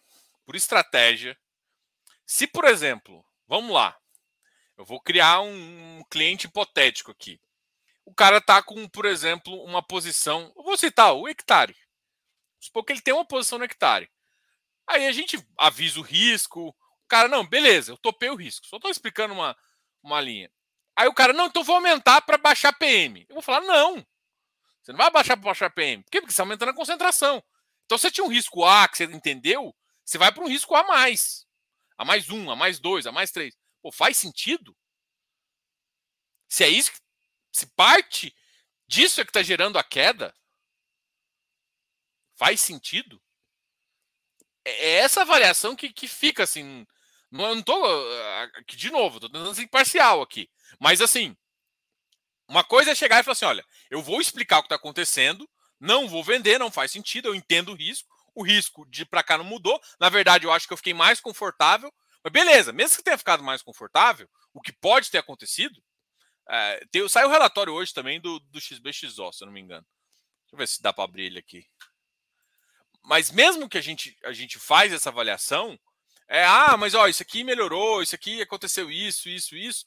por 0.45 0.55
estratégia, 0.55 1.39
se 2.27 2.47
por 2.47 2.67
exemplo, 2.67 3.25
vamos 3.47 3.73
lá, 3.73 3.99
eu 4.77 4.85
vou 4.85 5.01
criar 5.01 5.41
um 5.41 6.05
cliente 6.11 6.47
hipotético 6.47 7.11
aqui. 7.11 7.41
O 8.05 8.15
cara 8.15 8.41
tá 8.41 8.63
com, 8.63 8.87
por 8.89 9.07
exemplo, 9.07 9.63
uma 9.65 9.83
posição, 9.83 10.53
eu 10.55 10.63
vou 10.63 10.77
citar 10.77 11.15
o 11.15 11.27
hectare. 11.27 11.77
Supor 12.61 12.85
que 12.85 12.93
ele 12.93 13.01
tem 13.01 13.15
uma 13.15 13.25
posição 13.25 13.59
no 13.59 13.65
hectare. 13.65 14.11
Aí 14.87 15.07
a 15.07 15.13
gente 15.13 15.43
avisa 15.57 16.01
o 16.01 16.03
risco. 16.03 16.69
O 16.69 16.75
cara, 17.09 17.29
não, 17.29 17.47
beleza, 17.47 17.93
eu 17.93 17.97
topei 17.97 18.29
o 18.29 18.37
risco. 18.37 18.67
Só 18.67 18.77
estou 18.77 18.91
explicando 18.91 19.33
uma, 19.33 19.57
uma 20.03 20.21
linha. 20.21 20.51
Aí 20.95 21.09
o 21.09 21.15
cara, 21.15 21.33
não, 21.33 21.47
então 21.47 21.65
vou 21.65 21.77
aumentar 21.77 22.21
para 22.23 22.37
baixar 22.37 22.73
PM. 22.75 23.25
Eu 23.29 23.35
vou 23.37 23.43
falar, 23.43 23.63
não. 23.63 24.05
Você 24.83 24.93
não 24.93 24.99
vai 24.99 25.11
baixar 25.11 25.37
para 25.37 25.47
baixar 25.47 25.71
PM. 25.71 26.03
Por 26.03 26.11
quê? 26.11 26.21
Porque 26.21 26.33
você 26.33 26.35
está 26.35 26.43
aumentando 26.43 26.71
a 26.71 26.75
concentração. 26.75 27.43
Então, 27.85 27.99
você 27.99 28.11
tinha 28.11 28.25
um 28.25 28.31
risco 28.31 28.65
A 28.65 28.89
que 28.89 28.97
você 28.97 29.05
entendeu, 29.05 29.75
você 30.05 30.19
vai 30.19 30.33
para 30.33 30.43
um 30.43 30.49
risco 30.49 30.75
A 30.75 30.83
mais. 30.83 31.47
A 31.97 32.05
mais 32.05 32.31
um, 32.31 32.51
a 32.51 32.57
mais 32.57 32.79
dois, 32.81 33.07
a 33.07 33.13
mais 33.13 33.31
três. 33.31 33.57
Pô, 33.81 33.93
faz 33.93 34.17
sentido? 34.17 34.77
Se 36.49 36.65
é 36.65 36.69
isso, 36.69 36.93
se 37.53 37.67
parte 37.67 38.35
disso 38.87 39.21
é 39.21 39.25
que 39.25 39.31
está 39.31 39.43
gerando 39.43 39.79
a 39.79 39.85
queda, 39.85 40.35
Faz 42.43 42.61
sentido? 42.61 43.23
É, 44.65 44.71
é 44.71 44.91
essa 44.97 45.23
avaliação 45.23 45.77
que, 45.77 45.93
que 45.93 46.09
fica 46.09 46.43
assim. 46.43 46.85
Não, 47.31 47.47
eu 47.47 47.55
não 47.55 47.63
tô. 47.63 47.75
Aqui, 48.59 48.77
de 48.77 48.91
novo, 48.91 49.21
tô 49.21 49.29
tentando 49.29 49.55
ser 49.55 49.63
imparcial 49.63 50.21
aqui. 50.21 50.51
Mas 50.81 51.01
assim. 51.01 51.37
Uma 52.53 52.63
coisa 52.63 52.91
é 52.91 52.95
chegar 52.95 53.21
e 53.21 53.23
falar 53.23 53.33
assim: 53.33 53.45
olha, 53.45 53.65
eu 53.91 54.03
vou 54.03 54.21
explicar 54.21 54.59
o 54.59 54.63
que 54.63 54.67
está 54.67 54.77
acontecendo, 54.77 55.49
não 55.81 56.09
vou 56.09 56.23
vender, 56.23 56.59
não 56.59 56.71
faz 56.71 56.91
sentido, 56.91 57.29
eu 57.29 57.35
entendo 57.35 57.73
o 57.73 57.75
risco. 57.75 58.09
O 58.35 58.43
risco 58.43 58.87
de 58.89 59.05
para 59.05 59.23
cá 59.23 59.37
não 59.37 59.45
mudou. 59.45 59.81
Na 60.01 60.09
verdade, 60.09 60.47
eu 60.47 60.53
acho 60.53 60.67
que 60.67 60.73
eu 60.73 60.77
fiquei 60.77 60.95
mais 60.95 61.21
confortável. 61.21 61.93
Mas 62.23 62.33
beleza, 62.33 62.73
mesmo 62.73 62.97
que 62.97 63.03
tenha 63.03 63.19
ficado 63.19 63.43
mais 63.43 63.63
confortável, 63.63 64.29
o 64.55 64.61
que 64.61 64.73
pode 64.73 65.11
ter 65.11 65.19
acontecido. 65.19 65.83
É, 66.49 66.85
tem, 66.91 67.07
saiu 67.09 67.29
o 67.29 67.31
relatório 67.31 67.73
hoje 67.73 67.93
também 67.93 68.21
do, 68.21 68.39
do 68.39 68.61
XBXO, 68.61 69.33
se 69.33 69.43
eu 69.43 69.47
não 69.47 69.53
me 69.53 69.61
engano. 69.61 69.87
Deixa 70.45 70.55
eu 70.55 70.59
ver 70.59 70.69
se 70.69 70.83
dá 70.83 70.93
para 70.93 71.05
abrir 71.05 71.25
ele 71.25 71.39
aqui 71.39 71.67
mas 73.03 73.31
mesmo 73.31 73.69
que 73.69 73.79
a 73.79 73.81
gente, 73.81 74.17
a 74.25 74.33
gente 74.33 74.59
faz 74.59 74.93
essa 74.93 75.11
avaliação, 75.11 75.79
é, 76.29 76.45
ah, 76.45 76.77
mas 76.77 76.95
ó, 76.95 77.09
isso 77.09 77.23
aqui 77.23 77.45
melhorou, 77.45 78.03
isso 78.03 78.15
aqui 78.15 78.41
aconteceu 78.41 78.91
isso, 78.91 79.29
isso, 79.29 79.57
isso. 79.57 79.85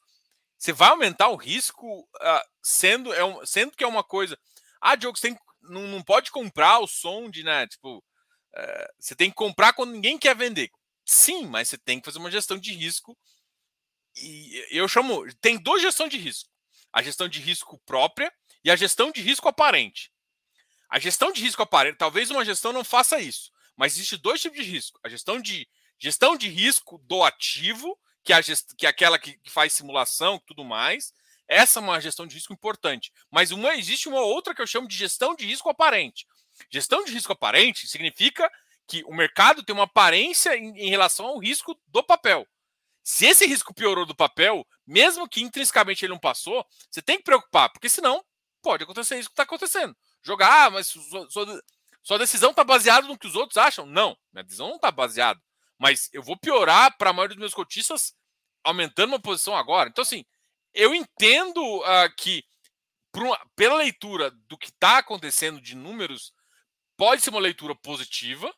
Você 0.58 0.74
vai 0.74 0.89
aumentar 0.89 1.30
o 1.30 1.36
risco 1.36 2.02
uh, 2.02 2.50
sendo, 2.62 3.13
é 3.13 3.24
um, 3.24 3.46
sendo 3.46 3.72
que 3.76 3.84
é 3.84 3.88
uma 3.88 4.04
coisa. 4.04 4.38
Ah, 4.82 4.96
Diogo, 4.96 5.18
você 5.18 5.30
tem, 5.30 5.39
não, 5.62 5.88
não 5.88 6.02
pode 6.02 6.32
comprar 6.32 6.80
o 6.80 6.88
som 6.88 7.30
de, 7.30 7.44
né? 7.44 7.68
Tipo, 7.68 7.98
uh, 7.98 8.94
você 9.00 9.15
tem 9.15 9.30
que 9.30 9.36
comprar 9.36 9.74
quando 9.74 9.91
ninguém 9.91 10.18
quer 10.18 10.36
vender. 10.36 10.72
Sim, 11.06 11.46
mas 11.48 11.70
você 11.70 11.78
tem 11.78 12.00
que 12.00 12.06
fazer 12.06 12.20
uma 12.20 12.32
gestão 12.32 12.58
de 12.58 12.74
risco. 12.74 13.18
E 14.15 14.65
eu 14.72 14.88
chamo. 14.88 15.26
Tem 15.41 15.58
duas 15.58 15.82
gestões 15.82 16.10
de 16.10 16.18
risco: 16.18 16.50
a 16.91 17.02
gestão 17.02 17.28
de 17.28 17.39
risco 17.39 17.80
própria 17.86 18.34
e 18.63 18.72
a 18.72 18.76
gestão 18.76 19.12
de 19.12 19.22
risco 19.22 19.48
aparente. 19.48 20.12
A 20.89 21.00
gestão 21.00 21.32
de 21.32 21.41
risco 21.41 21.62
aparente, 21.62 21.98
talvez 21.98 22.32
uma 22.32 22.46
gestão 22.46 22.72
não 22.72 22.84
faça 22.84 23.20
isso, 23.20 23.52
mas 23.76 23.94
existe 23.94 24.18
dois 24.18 24.41
tipos 24.41 24.58
de 24.58 24.63
risco. 24.63 25.00
A 25.04 25.10
gestão 25.10 25.41
de 25.41 25.68
gestão 26.00 26.38
de 26.38 26.48
risco 26.48 26.98
do 27.00 27.24
ativo, 27.24 27.98
que 28.26 28.34
é, 28.34 28.42
gest, 28.42 28.76
que 28.78 28.86
aquela 28.86 29.18
que, 29.18 29.38
que 29.38 29.50
faz 29.50 29.72
simulação 29.72 30.36
e 30.36 30.46
tudo 30.48 30.66
mais. 30.66 31.14
Essa 31.48 31.80
é 31.80 31.82
uma 31.82 32.02
gestão 32.02 32.26
de 32.26 32.36
risco 32.36 32.52
importante. 32.52 33.14
Mas 33.32 33.52
uma, 33.52 33.76
existe 33.76 34.10
uma 34.10 34.20
outra 34.20 34.54
que 34.54 34.62
eu 34.62 34.68
chamo 34.68 34.88
de 34.88 34.98
gestão 34.98 35.36
de 35.36 35.46
risco 35.46 35.70
aparente. 35.70 36.26
Gestão 36.72 37.06
de 37.06 37.12
risco 37.14 37.32
aparente 37.32 37.88
significa 37.88 38.52
que 38.88 39.04
o 39.06 39.14
mercado 39.14 39.64
tem 39.64 39.74
uma 39.74 39.86
aparência 39.86 40.58
em, 40.58 40.76
em 40.78 40.90
relação 40.90 41.28
ao 41.28 41.40
risco 41.40 41.80
do 41.88 42.04
papel. 42.04 42.46
Se 43.04 43.28
esse 43.28 43.46
risco 43.46 43.74
piorou 43.74 44.06
do 44.06 44.16
papel, 44.16 44.68
mesmo 44.86 45.30
que 45.30 45.42
intrinsecamente 45.42 46.04
ele 46.04 46.14
não 46.14 46.20
passou, 46.20 46.66
você 46.90 47.02
tem 47.02 47.18
que 47.18 47.24
preocupar, 47.24 47.72
porque 47.72 47.88
senão 47.88 48.26
pode 48.62 48.84
acontecer 48.84 49.20
isso 49.20 49.30
que 49.30 49.34
está 49.34 49.44
acontecendo 49.44 49.96
jogar, 50.26 50.66
ah, 50.66 50.70
mas 50.72 50.88
sua, 50.88 51.30
sua, 51.30 51.64
sua 52.02 52.18
decisão 52.18 52.50
está 52.50 52.64
baseada 52.64 53.08
no 53.08 53.18
que 53.18 53.28
os 53.28 53.36
outros 53.36 53.58
acham. 53.58 53.86
Não, 53.86 54.18
minha 54.34 54.44
decisão 54.44 54.70
não 54.70 54.76
está 54.76 54.92
baseada. 54.92 55.40
Mas 55.78 56.10
eu 56.14 56.24
vou 56.24 56.38
piorar 56.38 56.98
para 56.98 57.10
a 57.10 57.14
maioria 57.14 57.36
dos 57.36 57.42
meus 57.42 57.54
cotistas 57.54 58.16
aumentando 58.64 59.10
uma 59.10 59.20
posição 59.20 59.56
agora. 59.56 59.90
Então, 59.90 60.02
assim, 60.02 60.26
eu 60.74 60.94
entendo 60.94 61.62
uh, 61.80 62.16
que 62.18 62.44
uma, 63.16 63.40
pela 63.56 63.76
leitura 63.76 64.32
do 64.32 64.58
que 64.58 64.70
está 64.70 64.98
acontecendo 64.98 65.62
de 65.62 65.76
números, 65.76 66.34
pode 66.97 67.22
ser 67.22 67.30
uma 67.30 67.39
leitura 67.39 67.76
positiva, 67.76 68.54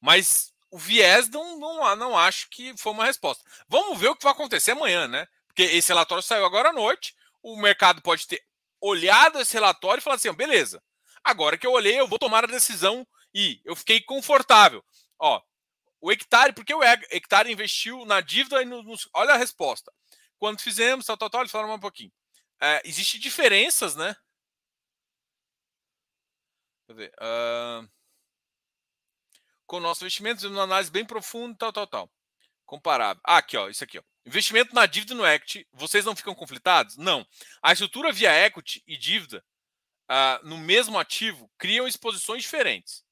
mas 0.00 0.52
o 0.70 0.78
viés 0.78 1.28
não, 1.28 1.58
não, 1.58 1.96
não 1.96 2.18
acho 2.18 2.48
que 2.50 2.76
foi 2.76 2.92
uma 2.92 3.04
resposta. 3.04 3.44
Vamos 3.68 3.98
ver 3.98 4.08
o 4.08 4.16
que 4.16 4.24
vai 4.24 4.32
acontecer 4.32 4.72
amanhã, 4.72 5.06
né? 5.06 5.26
Porque 5.46 5.62
esse 5.62 5.88
relatório 5.88 6.22
saiu 6.22 6.44
agora 6.44 6.70
à 6.70 6.72
noite, 6.72 7.14
o 7.42 7.56
mercado 7.56 8.00
pode 8.00 8.26
ter 8.26 8.42
olhado 8.80 9.38
esse 9.38 9.52
relatório 9.52 10.00
e 10.00 10.02
falado 10.02 10.18
assim: 10.18 10.32
beleza, 10.32 10.82
agora 11.22 11.58
que 11.58 11.66
eu 11.66 11.72
olhei, 11.72 12.00
eu 12.00 12.08
vou 12.08 12.18
tomar 12.18 12.44
a 12.44 12.48
decisão 12.48 13.06
e 13.34 13.60
eu 13.64 13.76
fiquei 13.76 14.00
confortável. 14.00 14.82
Ó, 15.22 15.40
o 16.00 16.10
hectare, 16.10 16.52
porque 16.52 16.74
o 16.74 16.82
hectare 16.82 17.52
investiu 17.52 18.04
na 18.04 18.20
dívida 18.20 18.60
e 18.60 18.64
nos, 18.64 19.08
olha 19.14 19.34
a 19.34 19.36
resposta. 19.36 19.92
Quando 20.36 20.60
fizemos, 20.60 21.06
tal, 21.06 21.16
tal, 21.16 21.30
tal, 21.30 21.42
eles 21.42 21.52
falaram 21.52 21.72
um 21.72 21.78
pouquinho. 21.78 22.12
É, 22.60 22.82
Existem 22.84 23.20
diferenças, 23.20 23.94
né? 23.94 24.16
Quer 26.88 26.94
ver, 26.94 27.12
uh, 27.20 27.88
com 29.64 29.78
nossos 29.78 30.02
investimentos, 30.02 30.42
uma 30.42 30.64
análise 30.64 30.90
bem 30.90 31.04
profunda, 31.04 31.56
tal, 31.56 31.72
tal, 31.72 31.86
tal. 31.86 32.10
Comparável. 32.66 33.22
Ah, 33.24 33.36
aqui, 33.36 33.56
ó, 33.56 33.68
isso 33.68 33.84
aqui, 33.84 33.98
ó. 33.98 34.02
Investimento 34.26 34.74
na 34.74 34.86
dívida 34.86 35.14
no 35.14 35.24
equity, 35.24 35.68
vocês 35.72 36.04
não 36.04 36.16
ficam 36.16 36.34
conflitados? 36.34 36.96
Não. 36.96 37.24
A 37.62 37.72
estrutura 37.72 38.12
via 38.12 38.46
equity 38.46 38.82
e 38.88 38.96
dívida 38.96 39.44
uh, 40.10 40.44
no 40.46 40.58
mesmo 40.58 40.98
ativo 40.98 41.48
criam 41.56 41.86
exposições 41.86 42.42
diferentes. 42.42 43.04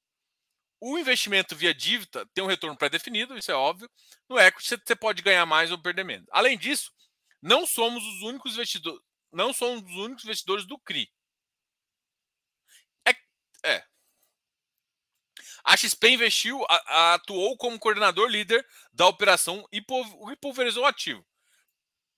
O 0.81 0.99
investimento 0.99 1.55
via 1.55 1.75
dívida 1.75 2.27
tem 2.33 2.43
um 2.43 2.47
retorno 2.47 2.77
pré-definido, 2.77 3.37
isso 3.37 3.51
é 3.51 3.55
óbvio. 3.55 3.91
No 4.29 4.39
equity 4.39 4.81
você 4.83 4.97
pode 4.97 5.21
ganhar 5.21 5.45
mais 5.45 5.71
ou 5.71 5.79
perder 5.79 6.05
menos. 6.05 6.27
Além 6.31 6.57
disso, 6.57 6.91
não 7.43 7.67
somos 7.67 8.03
os 8.03 8.23
únicos 8.23 8.55
investidores, 8.55 9.03
não 9.31 9.53
somos 9.53 9.83
os 9.91 9.97
únicos 9.97 10.25
investidores 10.25 10.65
do 10.65 10.79
CRI. 10.79 11.11
É, 13.07 13.15
é. 13.65 13.85
A 15.63 15.77
XP 15.77 16.09
investiu, 16.09 16.65
a, 16.69 16.75
a, 16.87 17.15
atuou 17.15 17.57
como 17.59 17.79
coordenador 17.79 18.29
líder 18.29 18.67
da 18.93 19.07
operação 19.07 19.67
e, 19.71 19.83
pulverizou 20.41 20.85
o 20.85 20.87
ativo. 20.87 21.25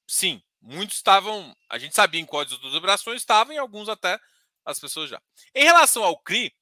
Sim, 0.07 0.41
muitos 0.61 0.97
estavam. 0.97 1.55
A 1.69 1.79
gente 1.79 1.95
sabia 1.95 2.21
em 2.21 2.27
quais 2.27 2.49
das 2.49 2.75
operações 2.75 3.21
estavam, 3.21 3.53
e 3.53 3.59
alguns 3.59 3.89
até 3.89 4.21
as 4.65 4.79
pessoas 4.79 5.11
já. 5.11 5.21
Em 5.55 5.65
relação 5.65 6.05
ao 6.05 6.19
CRI, 6.23 6.55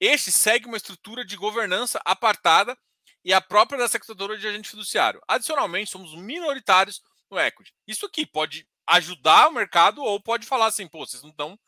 este 0.00 0.32
segue 0.32 0.66
uma 0.66 0.78
estrutura 0.78 1.24
de 1.24 1.36
governança 1.36 2.00
apartada 2.04 2.76
e 3.24 3.34
a 3.34 3.40
própria 3.40 3.78
da 3.78 3.88
secretadora 3.88 4.38
de 4.38 4.48
agente 4.48 4.70
fiduciário. 4.70 5.20
Adicionalmente, 5.28 5.90
somos 5.90 6.14
minoritários 6.14 7.02
no 7.30 7.38
equity. 7.38 7.72
Isso 7.86 8.06
aqui 8.06 8.24
pode 8.24 8.66
ajudar 8.86 9.48
o 9.48 9.52
mercado 9.52 10.02
ou 10.02 10.20
pode 10.20 10.46
falar 10.46 10.66
assim, 10.66 10.88
pô, 10.88 11.06
vocês 11.06 11.22
não 11.22 11.30
estão 11.30 11.58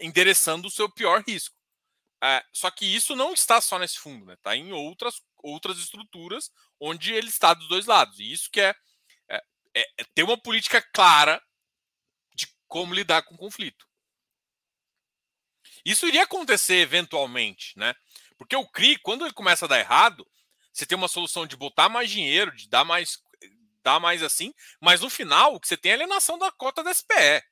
endereçando 0.00 0.68
o 0.68 0.70
seu 0.70 0.88
pior 0.88 1.22
risco. 1.26 1.54
É, 2.22 2.42
só 2.52 2.70
que 2.70 2.86
isso 2.86 3.14
não 3.14 3.34
está 3.34 3.60
só 3.60 3.78
nesse 3.78 3.98
fundo, 3.98 4.24
né? 4.24 4.34
Está 4.34 4.56
em 4.56 4.72
outras, 4.72 5.20
outras 5.42 5.78
estruturas 5.78 6.50
onde 6.80 7.12
ele 7.12 7.28
está 7.28 7.52
dos 7.52 7.68
dois 7.68 7.86
lados. 7.86 8.18
E 8.18 8.32
isso 8.32 8.50
que 8.50 8.60
é, 8.60 8.74
é, 9.28 9.36
é, 9.74 9.82
é 9.98 10.04
ter 10.14 10.22
uma 10.22 10.40
política 10.40 10.80
clara 10.94 11.42
de 12.34 12.46
como 12.66 12.94
lidar 12.94 13.22
com 13.22 13.34
o 13.34 13.38
conflito. 13.38 13.86
Isso 15.84 16.06
iria 16.06 16.22
acontecer 16.22 16.76
eventualmente, 16.76 17.78
né? 17.78 17.94
Porque 18.38 18.56
o 18.56 18.66
CRI, 18.66 18.98
quando 18.98 19.24
ele 19.24 19.34
começa 19.34 19.64
a 19.66 19.68
dar 19.68 19.78
errado, 19.78 20.26
você 20.72 20.86
tem 20.86 20.96
uma 20.96 21.08
solução 21.08 21.46
de 21.46 21.56
botar 21.56 21.88
mais 21.88 22.10
dinheiro, 22.10 22.54
de 22.54 22.68
dar 22.68 22.84
mais, 22.84 23.18
dar 23.82 24.00
mais 24.00 24.22
assim, 24.22 24.52
mas 24.80 25.00
no 25.00 25.10
final 25.10 25.54
o 25.54 25.60
que 25.60 25.68
você 25.68 25.76
tem 25.76 25.92
é 25.92 25.94
alienação 25.94 26.38
da 26.38 26.50
cota 26.50 26.82
da 26.82 26.92
SPE. 26.92 27.42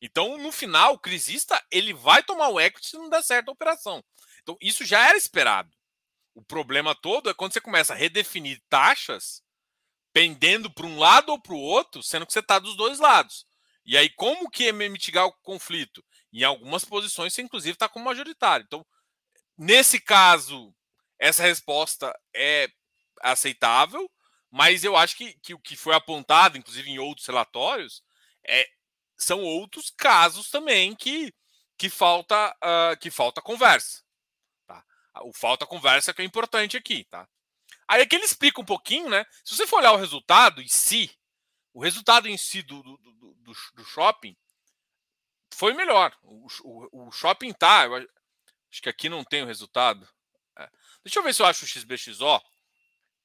Então, 0.00 0.38
no 0.38 0.52
final, 0.52 0.94
o 0.94 0.98
crisista 0.98 1.60
ele 1.70 1.92
vai 1.92 2.22
tomar 2.22 2.48
o 2.48 2.60
equity 2.60 2.88
se 2.88 2.96
não 2.96 3.08
der 3.08 3.22
certo 3.22 3.48
a 3.48 3.52
operação. 3.52 4.04
Então, 4.42 4.56
isso 4.60 4.84
já 4.84 5.08
era 5.08 5.18
esperado. 5.18 5.70
O 6.34 6.42
problema 6.42 6.94
todo 6.94 7.28
é 7.28 7.34
quando 7.34 7.52
você 7.52 7.60
começa 7.60 7.94
a 7.94 7.96
redefinir 7.96 8.62
taxas 8.68 9.42
pendendo 10.12 10.70
para 10.70 10.86
um 10.86 10.98
lado 10.98 11.30
ou 11.30 11.40
para 11.40 11.54
o 11.54 11.60
outro, 11.60 12.02
sendo 12.02 12.26
que 12.26 12.32
você 12.32 12.38
está 12.38 12.58
dos 12.58 12.76
dois 12.76 13.00
lados. 13.00 13.44
E 13.84 13.96
aí, 13.96 14.08
como 14.10 14.48
que 14.48 14.68
é 14.68 14.72
mitigar 14.72 15.26
o 15.26 15.32
conflito? 15.42 16.04
Em 16.32 16.44
algumas 16.44 16.84
posições, 16.84 17.32
você 17.32 17.42
inclusive 17.42 17.74
está 17.74 17.88
como 17.88 18.04
majoritário. 18.04 18.64
Então, 18.66 18.84
nesse 19.56 20.00
caso, 20.00 20.74
essa 21.18 21.42
resposta 21.42 22.16
é 22.34 22.68
aceitável, 23.20 24.10
mas 24.50 24.84
eu 24.84 24.96
acho 24.96 25.16
que, 25.16 25.34
que 25.40 25.54
o 25.54 25.58
que 25.58 25.76
foi 25.76 25.94
apontado, 25.94 26.56
inclusive 26.56 26.90
em 26.90 26.98
outros 26.98 27.26
relatórios, 27.26 28.02
é, 28.46 28.66
são 29.16 29.42
outros 29.42 29.90
casos 29.90 30.48
também 30.48 30.94
que, 30.94 31.32
que, 31.76 31.90
falta, 31.90 32.54
uh, 32.62 32.96
que 32.98 33.10
falta 33.10 33.42
conversa. 33.42 34.02
Tá? 34.66 34.84
O 35.22 35.32
falta 35.32 35.66
conversa 35.66 36.14
que 36.14 36.22
é 36.22 36.24
importante 36.24 36.76
aqui. 36.76 37.04
Tá? 37.04 37.28
Aí 37.86 38.02
aqui 38.02 38.16
ele 38.16 38.24
explica 38.24 38.60
um 38.60 38.64
pouquinho, 38.64 39.08
né? 39.08 39.24
Se 39.44 39.56
você 39.56 39.66
for 39.66 39.78
olhar 39.78 39.92
o 39.92 39.96
resultado 39.96 40.62
em 40.62 40.68
si, 40.68 41.10
o 41.74 41.82
resultado 41.82 42.28
em 42.28 42.36
si 42.36 42.62
do, 42.62 42.82
do, 42.82 42.96
do, 42.96 43.54
do 43.74 43.84
shopping 43.84 44.36
foi 45.58 45.74
melhor. 45.74 46.16
O, 46.22 46.46
o, 46.62 47.08
o 47.08 47.10
shopping 47.10 47.52
tá. 47.52 47.82
acho 47.82 48.80
que 48.80 48.88
aqui 48.88 49.08
não 49.08 49.24
tem 49.24 49.42
o 49.42 49.46
resultado. 49.46 50.08
É. 50.56 50.70
Deixa 51.04 51.18
eu 51.18 51.22
ver 51.24 51.34
se 51.34 51.42
eu 51.42 51.46
acho 51.46 51.64
o 51.64 51.68
XBXO, 51.68 52.40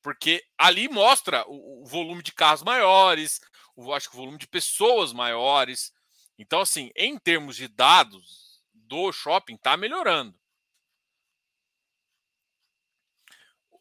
porque 0.01 0.43
ali 0.57 0.89
mostra 0.89 1.47
o, 1.47 1.84
o 1.84 1.86
volume 1.86 2.23
de 2.23 2.34
carros 2.34 2.63
maiores, 2.63 3.39
o, 3.75 3.93
acho 3.93 4.09
que 4.09 4.15
o 4.15 4.17
volume 4.17 4.39
de 4.39 4.47
pessoas 4.47 5.13
maiores. 5.13 5.93
Então, 6.39 6.59
assim, 6.59 6.89
em 6.95 7.19
termos 7.19 7.55
de 7.55 7.67
dados 7.67 8.63
do 8.73 9.11
shopping, 9.11 9.53
está 9.53 9.77
melhorando. 9.77 10.36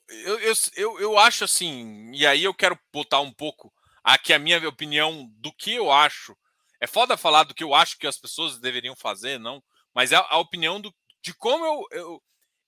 Eu, 0.08 0.38
eu, 0.40 0.54
eu, 0.76 1.00
eu 1.00 1.18
acho 1.18 1.44
assim, 1.44 2.12
e 2.12 2.26
aí 2.26 2.44
eu 2.44 2.52
quero 2.52 2.78
botar 2.92 3.20
um 3.20 3.32
pouco 3.32 3.72
aqui 4.04 4.34
a 4.34 4.38
minha 4.38 4.68
opinião 4.68 5.26
do 5.38 5.50
que 5.50 5.72
eu 5.72 5.90
acho. 5.90 6.36
É 6.82 6.86
foda 6.88 7.16
falar 7.16 7.44
do 7.44 7.54
que 7.54 7.62
eu 7.62 7.72
acho 7.72 7.96
que 7.96 8.08
as 8.08 8.18
pessoas 8.18 8.58
deveriam 8.58 8.96
fazer, 8.96 9.38
não, 9.38 9.62
mas 9.94 10.10
é 10.10 10.16
a 10.16 10.38
opinião 10.38 10.80
do, 10.80 10.92
de 11.20 11.32
como 11.32 11.64
eu, 11.64 11.86
eu, 11.92 12.22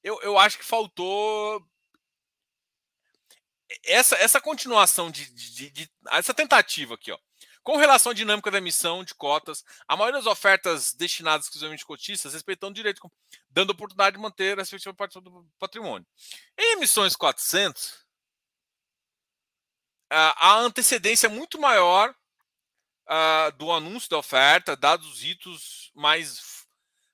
eu, 0.04 0.22
eu 0.22 0.38
acho 0.38 0.56
que 0.56 0.64
faltou 0.64 1.60
essa, 3.84 4.14
essa 4.14 4.40
continuação 4.40 5.10
de, 5.10 5.28
de, 5.34 5.68
de, 5.68 5.90
essa 6.12 6.32
tentativa 6.32 6.94
aqui, 6.94 7.10
ó. 7.10 7.18
Com 7.64 7.76
relação 7.76 8.12
à 8.12 8.14
dinâmica 8.14 8.52
da 8.52 8.58
emissão 8.58 9.02
de 9.02 9.16
cotas, 9.16 9.64
a 9.88 9.96
maioria 9.96 10.20
das 10.20 10.30
ofertas 10.30 10.94
destinadas 10.94 11.46
exclusivamente 11.46 11.84
cotistas 11.84 12.34
respeitando 12.34 12.70
o 12.70 12.74
direito, 12.76 13.10
dando 13.50 13.70
oportunidade 13.70 14.14
de 14.14 14.22
manter 14.22 14.60
a 14.60 14.62
efetiva 14.62 14.94
parte 14.94 15.20
do 15.20 15.44
patrimônio. 15.58 16.06
Em 16.56 16.76
emissões 16.76 17.16
400, 17.16 18.06
a 20.08 20.56
antecedência 20.58 21.26
é 21.26 21.30
muito 21.30 21.60
maior 21.60 22.14
do 23.56 23.72
anúncio 23.72 24.10
da 24.10 24.18
oferta, 24.18 24.76
dados 24.76 25.06
os 25.06 25.22
ritos, 25.22 25.90
mais, 25.94 26.66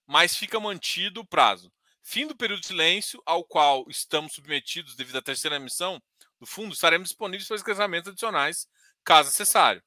mais 0.06 0.36
fica 0.36 0.58
mantido 0.60 1.20
o 1.20 1.26
prazo. 1.26 1.72
Fim 2.02 2.26
do 2.26 2.36
período 2.36 2.60
de 2.60 2.66
silêncio, 2.66 3.22
ao 3.24 3.44
qual 3.44 3.84
estamos 3.88 4.32
submetidos 4.34 4.96
devido 4.96 5.16
à 5.16 5.22
terceira 5.22 5.56
emissão, 5.56 6.02
do 6.38 6.46
fundo, 6.46 6.72
estaremos 6.72 7.10
disponíveis 7.10 7.46
para 7.46 7.56
esclarecimentos 7.56 8.08
adicionais, 8.08 8.66
caso 9.04 9.28
necessário. 9.28 9.82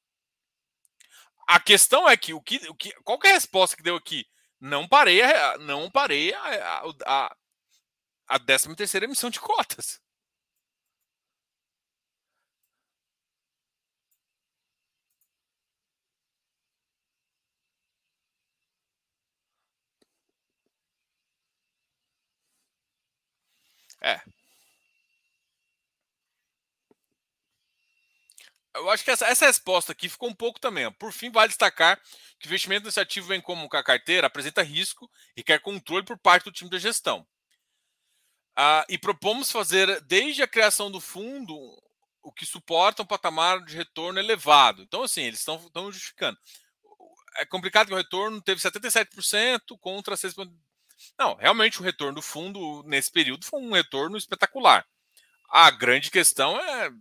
A 1.47 1.59
questão 1.59 2.07
é 2.07 2.15
que 2.15 2.33
o 2.33 2.41
que, 2.41 2.57
o 2.69 2.75
que 2.75 2.91
qual 3.03 3.19
que 3.19 3.27
é 3.27 3.31
a 3.31 3.33
resposta 3.33 3.75
que 3.75 3.83
deu 3.83 3.95
aqui? 3.95 4.25
Não 4.59 4.87
parei 4.87 5.21
a, 5.21 5.57
não 5.57 5.91
parei 5.91 6.33
a, 6.33 6.83
a, 7.05 7.35
a 8.27 8.39
13 8.39 8.75
terceira 8.75 9.05
emissão 9.05 9.29
de 9.29 9.39
cotas. 9.39 9.99
É, 24.03 24.19
Eu 28.75 28.89
acho 28.89 29.03
que 29.03 29.11
essa, 29.11 29.27
essa 29.27 29.45
resposta 29.45 29.91
aqui 29.91 30.09
ficou 30.09 30.29
um 30.29 30.33
pouco 30.33 30.59
também. 30.59 30.91
Por 30.93 31.11
fim, 31.11 31.29
vale 31.31 31.49
destacar 31.49 31.99
que 32.39 32.47
o 32.47 32.49
investimento 32.49 32.85
nesse 32.85 32.99
ativo 32.99 33.27
vem 33.27 33.39
como 33.39 33.69
com 33.69 33.77
a 33.77 33.83
carteira, 33.83 34.27
apresenta 34.27 34.63
risco 34.63 35.09
e 35.35 35.41
requer 35.41 35.59
controle 35.59 36.03
por 36.03 36.17
parte 36.17 36.45
do 36.45 36.51
time 36.51 36.69
da 36.69 36.79
gestão. 36.79 37.25
Ah, 38.55 38.85
e 38.89 38.97
propomos 38.97 39.51
fazer, 39.51 39.99
desde 40.01 40.43
a 40.43 40.47
criação 40.47 40.91
do 40.91 40.99
fundo, 41.01 41.55
o 42.21 42.31
que 42.31 42.45
suporta 42.45 43.01
um 43.01 43.05
patamar 43.05 43.63
de 43.65 43.75
retorno 43.75 44.19
elevado. 44.19 44.81
Então, 44.83 45.03
assim, 45.03 45.21
eles 45.23 45.39
estão 45.39 45.91
justificando. 45.91 46.37
É 47.37 47.45
complicado 47.45 47.87
que 47.87 47.93
o 47.93 47.97
retorno 47.97 48.41
teve 48.41 48.61
77% 48.61 49.77
contra 49.79 50.15
6%. 50.15 50.51
Não, 51.17 51.35
realmente 51.35 51.79
o 51.79 51.83
retorno 51.83 52.15
do 52.15 52.21
fundo 52.21 52.83
nesse 52.83 53.11
período 53.11 53.45
foi 53.45 53.59
um 53.59 53.71
retorno 53.71 54.17
espetacular. 54.17 54.85
A 55.49 55.69
grande 55.71 56.09
questão 56.09 56.59
é 56.59 56.91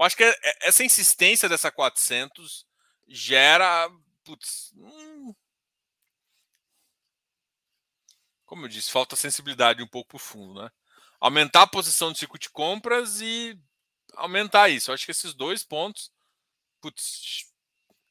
eu 0.00 0.04
acho 0.04 0.16
que 0.16 0.24
é, 0.24 0.30
é, 0.30 0.68
essa 0.68 0.82
insistência 0.82 1.46
dessa 1.46 1.70
400 1.70 2.66
gera. 3.06 3.86
Putz, 4.24 4.72
hum, 4.74 5.34
como 8.46 8.64
eu 8.64 8.68
disse, 8.68 8.90
falta 8.90 9.14
sensibilidade 9.14 9.82
um 9.82 9.86
pouco 9.86 10.08
para 10.08 10.16
o 10.16 10.18
fundo, 10.18 10.62
né? 10.62 10.70
Aumentar 11.20 11.62
a 11.62 11.66
posição 11.66 12.10
do 12.10 12.16
circuito 12.16 12.44
de 12.44 12.50
compras 12.50 13.20
e 13.20 13.60
aumentar 14.14 14.70
isso. 14.70 14.90
Eu 14.90 14.94
acho 14.94 15.04
que 15.04 15.10
esses 15.10 15.34
dois 15.34 15.62
pontos, 15.64 16.10
putz, 16.80 17.44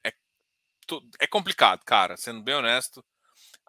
é, 0.03 0.13
é 1.19 1.25
complicado, 1.25 1.83
cara, 1.83 2.15
sendo 2.17 2.43
bem 2.43 2.53
honesto. 2.53 3.03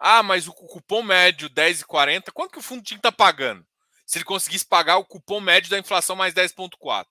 Ah, 0.03 0.23
mas 0.23 0.47
o 0.47 0.53
cupom 0.53 1.03
médio 1.03 1.47
10,40, 1.47 2.31
quanto 2.31 2.51
que 2.51 2.57
o 2.57 2.61
fundo 2.61 2.81
tinha 2.81 2.97
que 2.97 3.07
estar 3.07 3.11
tá 3.11 3.15
pagando? 3.15 3.63
Se 4.03 4.17
ele 4.17 4.25
conseguisse 4.25 4.65
pagar 4.65 4.97
o 4.97 5.05
cupom 5.05 5.39
médio 5.39 5.69
da 5.69 5.77
inflação 5.77 6.15
mais 6.15 6.33
10,4 6.33 7.05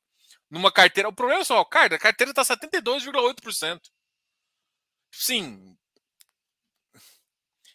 numa 0.51 0.73
carteira. 0.73 1.09
O 1.09 1.15
problema 1.15 1.43
é 1.43 1.45
só, 1.45 1.65
cara, 1.65 1.95
a 1.95 1.99
carteira 2.01 2.33
está 2.33 2.43
72,8%. 2.43 3.81
Sim. 5.13 5.79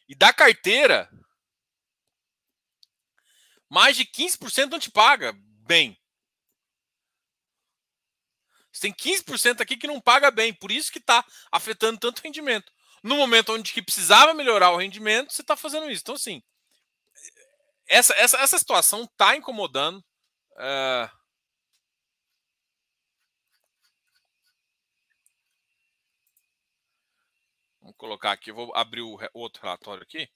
E 0.09 0.13
da 0.13 0.33
carteira, 0.33 1.09
mais 3.69 3.95
de 3.95 4.05
15% 4.05 4.69
não 4.69 4.79
te 4.79 4.91
paga 4.91 5.33
bem. 5.65 5.97
Você 8.69 8.81
tem 8.81 8.93
15% 8.93 9.61
aqui 9.61 9.77
que 9.77 9.87
não 9.87 10.01
paga 10.01 10.29
bem, 10.29 10.53
por 10.53 10.69
isso 10.69 10.91
que 10.91 10.99
está 10.99 11.25
afetando 11.49 11.97
tanto 11.97 12.19
o 12.19 12.21
rendimento. 12.21 12.74
No 13.05 13.17
momento 13.17 13.53
onde 13.53 13.71
que 13.71 13.83
precisava 13.83 14.33
melhorar 14.33 14.71
o 14.71 14.77
rendimento, 14.77 15.31
você 15.31 15.43
está 15.43 15.55
fazendo 15.55 15.91
isso. 15.91 16.01
Então, 16.01 16.15
assim, 16.15 16.41
essa, 17.87 18.15
essa, 18.15 18.37
essa 18.37 18.57
situação 18.57 19.03
está 19.03 19.35
incomodando. 19.37 19.99
Uh, 20.53 21.07
Vamos 27.79 27.95
colocar 27.95 28.31
aqui, 28.31 28.49
eu 28.49 28.55
vou 28.55 28.75
abrir 28.75 29.03
o 29.03 29.19
outro 29.35 29.61
relatório 29.61 30.01
aqui. 30.01 30.27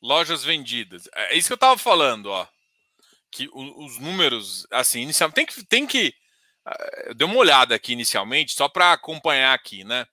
Lojas 0.00 0.44
vendidas. 0.44 1.08
É 1.14 1.36
isso 1.36 1.48
que 1.48 1.52
eu 1.52 1.56
estava 1.56 1.78
falando, 1.78 2.26
ó. 2.26 2.46
Que 3.30 3.48
os 3.52 3.98
números, 3.98 4.66
assim, 4.70 5.02
inicialmente 5.02 5.34
tem 5.34 5.46
que, 5.46 5.64
tem 5.64 5.86
que 5.86 6.14
ah, 6.64 6.76
eu 7.06 7.14
dei 7.14 7.26
uma 7.26 7.36
olhada 7.36 7.74
aqui 7.74 7.92
inicialmente, 7.92 8.52
só 8.52 8.68
para 8.68 8.92
acompanhar 8.92 9.54
aqui, 9.54 9.84
né? 9.84 10.06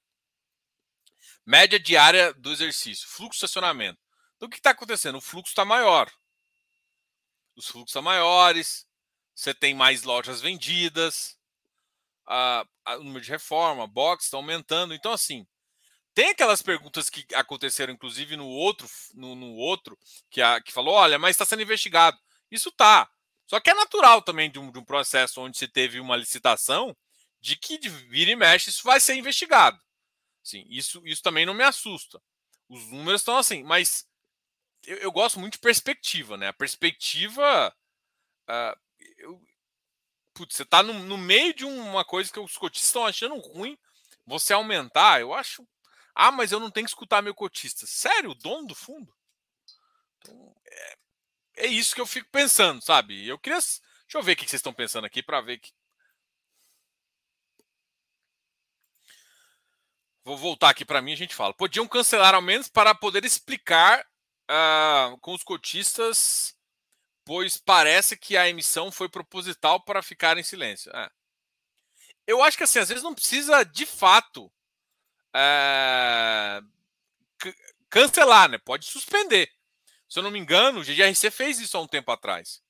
Média 1.46 1.80
diária 1.80 2.34
do 2.34 2.52
exercício, 2.52 3.08
fluxo 3.08 3.40
de 3.40 3.46
estacionamento. 3.46 4.00
Então, 4.36 4.48
o 4.48 4.50
que 4.50 4.58
está 4.58 4.72
acontecendo? 4.72 5.18
O 5.18 5.22
fluxo 5.22 5.52
está 5.52 5.66
maior. 5.66 6.12
Os 7.56 7.68
fluxos 7.68 7.92
são 7.94 8.02
maiores, 8.02 8.86
você 9.34 9.54
tem 9.54 9.74
mais 9.74 10.04
lojas 10.04 10.42
vendidas, 10.42 11.38
a, 12.26 12.66
a, 12.86 12.98
o 12.98 13.04
número 13.04 13.24
de 13.24 13.32
reforma, 13.32 13.88
box 13.88 14.26
está 14.26 14.38
aumentando. 14.38 14.94
Então, 14.94 15.12
assim, 15.12 15.48
tem 16.18 16.30
aquelas 16.30 16.64
perguntas 16.64 17.12
que 17.12 17.24
aconteceram, 17.36 17.94
inclusive, 17.94 18.36
no 18.36 18.48
outro, 18.48 18.90
no, 19.14 19.36
no 19.36 19.54
outro, 19.54 19.96
que, 20.32 20.42
a, 20.42 20.60
que 20.60 20.72
falou: 20.72 20.96
olha, 20.96 21.20
mas 21.20 21.36
está 21.36 21.46
sendo 21.46 21.62
investigado. 21.62 22.18
Isso 22.50 22.72
tá. 22.72 23.08
Só 23.46 23.60
que 23.60 23.70
é 23.70 23.74
natural 23.76 24.24
também 24.24 24.50
de 24.50 24.58
um, 24.58 24.72
de 24.72 24.80
um 24.80 24.84
processo 24.84 25.40
onde 25.40 25.60
se 25.60 25.68
teve 25.68 26.00
uma 26.00 26.18
licitação 26.18 26.98
de 27.40 27.56
que 27.56 27.78
de 27.78 27.88
vira 27.88 28.32
e 28.32 28.36
mexe 28.36 28.72
isso 28.72 28.82
vai 28.84 29.00
ser 29.00 29.14
investigado. 29.14 29.80
Sim, 30.42 30.66
isso, 30.68 31.06
isso 31.06 31.22
também 31.22 31.46
não 31.46 31.54
me 31.54 31.64
assusta. 31.64 32.20
Os 32.68 32.84
números 32.88 33.22
estão 33.22 33.38
assim, 33.38 33.62
mas 33.62 34.08
eu, 34.88 34.98
eu 34.98 35.12
gosto 35.12 35.40
muito 35.40 35.54
de 35.54 35.60
perspectiva, 35.60 36.36
né? 36.36 36.48
A 36.48 36.54
perspectiva. 36.54 37.72
Uh, 38.50 38.80
eu, 39.20 39.40
putz, 40.34 40.56
você 40.56 40.64
está 40.64 40.82
no, 40.82 40.94
no, 40.94 41.16
meio 41.16 41.54
de 41.54 41.64
uma 41.64 42.04
coisa 42.04 42.34
que 42.34 42.40
os 42.40 42.58
cotistas 42.58 42.88
estão 42.88 43.06
achando 43.06 43.38
ruim, 43.38 43.78
você 44.26 44.52
aumentar, 44.52 45.22
eu 45.22 45.32
acho. 45.32 45.64
Ah, 46.20 46.32
mas 46.32 46.52
eu 46.52 46.60
não 46.60 46.72
tenho 46.72 46.88
que 46.88 46.90
escutar 46.90 47.22
meu 47.22 47.36
cotista. 47.36 47.86
Sério, 47.86 48.32
o 48.32 48.36
dono 48.36 48.66
do 48.66 48.74
fundo? 48.74 49.16
Então, 50.18 50.56
é, 50.66 50.98
é 51.58 51.68
isso 51.68 51.94
que 51.94 52.02
eu 52.02 52.08
fico 52.08 52.28
pensando, 52.32 52.82
sabe? 52.82 53.28
Eu 53.28 53.38
queria. 53.38 53.60
Deixa 53.60 54.16
eu 54.16 54.24
ver 54.24 54.32
o 54.32 54.36
que 54.36 54.42
vocês 54.50 54.60
estão 54.60 54.74
pensando 54.74 55.06
aqui 55.06 55.22
para 55.22 55.42
ver 55.42 55.60
que. 55.60 55.72
Vou 60.24 60.36
voltar 60.36 60.72
aqui 60.72 60.84
para 60.84 61.04
mim 61.04 61.12
e 61.12 61.14
a 61.14 61.18
gente 61.18 61.36
fala. 61.36 61.54
Podiam 61.54 61.88
cancelar 61.88 62.34
ao 62.34 62.42
menos 62.42 62.68
para 62.68 62.96
poder 62.96 63.24
explicar 63.24 64.04
uh, 64.50 65.20
com 65.20 65.36
os 65.36 65.44
cotistas, 65.44 66.58
pois 67.24 67.58
parece 67.58 68.18
que 68.18 68.36
a 68.36 68.50
emissão 68.50 68.92
foi 68.92 69.08
proposital 69.08 69.80
para 69.84 70.02
ficar 70.02 70.36
em 70.36 70.44
silêncio. 70.44 70.92
É. 70.96 71.12
Eu 72.26 72.42
acho 72.42 72.58
que 72.58 72.64
assim, 72.64 72.80
às 72.80 72.90
vezes 72.90 73.04
não 73.04 73.14
precisa 73.14 73.64
de 73.64 73.86
fato 73.86 74.52
uh, 75.36 76.66
cancelar, 77.90 78.50
né? 78.50 78.58
Pode 78.58 78.86
suspender. 78.86 79.52
Se 80.10 80.20
eu 80.20 80.24
não 80.24 80.32
me 80.32 80.40
engano, 80.40 80.80
o 80.80 80.84
GGRC 80.84 81.32
fez 81.32 81.60
isso 81.60 81.78
há 81.78 81.82
um 81.82 81.88
tempo 81.88 82.12
atrás. 82.12 82.62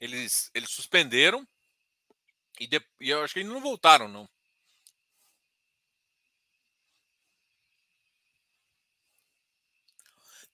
Eles, 0.00 0.50
eles 0.54 0.70
suspenderam 0.70 1.46
e, 2.60 2.66
de, 2.66 2.80
e 3.00 3.10
eu 3.10 3.22
acho 3.22 3.34
que 3.34 3.40
eles 3.40 3.50
não 3.52 3.60
voltaram, 3.60 4.08
não. 4.08 4.28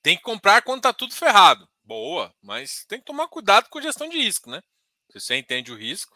Tem 0.02 0.16
que 0.16 0.22
comprar 0.22 0.62
quando 0.62 0.82
tá 0.82 0.92
tudo 0.92 1.14
ferrado. 1.14 1.68
Boa, 1.82 2.34
mas 2.42 2.84
tem 2.86 2.98
que 2.98 3.06
tomar 3.06 3.28
cuidado 3.28 3.68
com 3.68 3.78
a 3.78 3.82
gestão 3.82 4.08
de 4.08 4.18
risco, 4.18 4.50
né? 4.50 4.62
Se 5.10 5.20
você 5.20 5.36
entende 5.36 5.72
o 5.72 5.76
risco. 5.76 6.14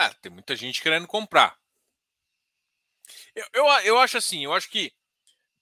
Ah, 0.00 0.14
tem 0.14 0.32
muita 0.32 0.56
gente 0.56 0.80
querendo 0.80 1.06
comprar. 1.06 1.58
Eu, 3.34 3.44
eu, 3.52 3.66
eu 3.84 3.98
acho 3.98 4.16
assim, 4.16 4.42
eu 4.42 4.54
acho 4.54 4.70
que. 4.70 4.94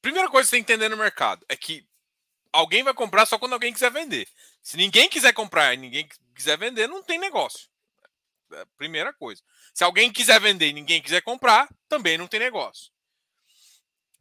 Primeira 0.01 0.30
coisa 0.30 0.47
que 0.47 0.51
você 0.51 0.57
tem 0.57 0.64
que 0.64 0.72
entender 0.72 0.89
no 0.89 0.97
mercado 0.97 1.45
é 1.49 1.57
que 1.57 1.84
alguém 2.53 2.84
vai 2.84 2.95
comprar 2.95 3.26
só 3.26 3.36
quando 3.36 3.55
alguém 3.55 3.72
quiser 3.72 3.91
vender. 3.91 4.28
Se 4.62 4.76
ninguém 4.76 5.09
quiser 5.09 5.32
comprar 5.32 5.74
e 5.74 5.76
ninguém 5.76 6.09
quiser 6.36 6.57
vender, 6.57 6.86
não 6.86 7.03
tem 7.03 7.18
negócio. 7.18 7.68
É 8.53 8.64
primeira 8.76 9.12
coisa. 9.12 9.43
Se 9.74 9.82
alguém 9.82 10.12
quiser 10.12 10.41
vender 10.41 10.68
e 10.68 10.72
ninguém 10.72 11.03
quiser 11.03 11.20
comprar, 11.22 11.68
também 11.89 12.16
não 12.16 12.28
tem 12.28 12.39
negócio. 12.39 12.93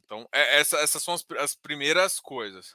Então, 0.04 0.28
é, 0.32 0.58
essa, 0.58 0.78
essas 0.78 1.00
são 1.00 1.14
as, 1.14 1.24
as, 1.38 1.54
primeiras 1.54 2.18
coisas. 2.18 2.72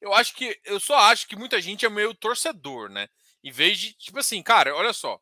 Eu 0.00 0.14
acho 0.14 0.34
que. 0.34 0.58
Eu 0.64 0.80
só 0.80 0.96
acho 0.96 1.28
que 1.28 1.36
muita 1.36 1.60
gente 1.60 1.84
é 1.84 1.90
meio 1.90 2.14
torcedor, 2.14 2.88
né? 2.88 3.10
Em 3.44 3.50
vez 3.50 3.78
de, 3.78 3.92
tipo 3.92 4.18
assim, 4.18 4.42
cara, 4.42 4.74
olha 4.74 4.94
só. 4.94 5.20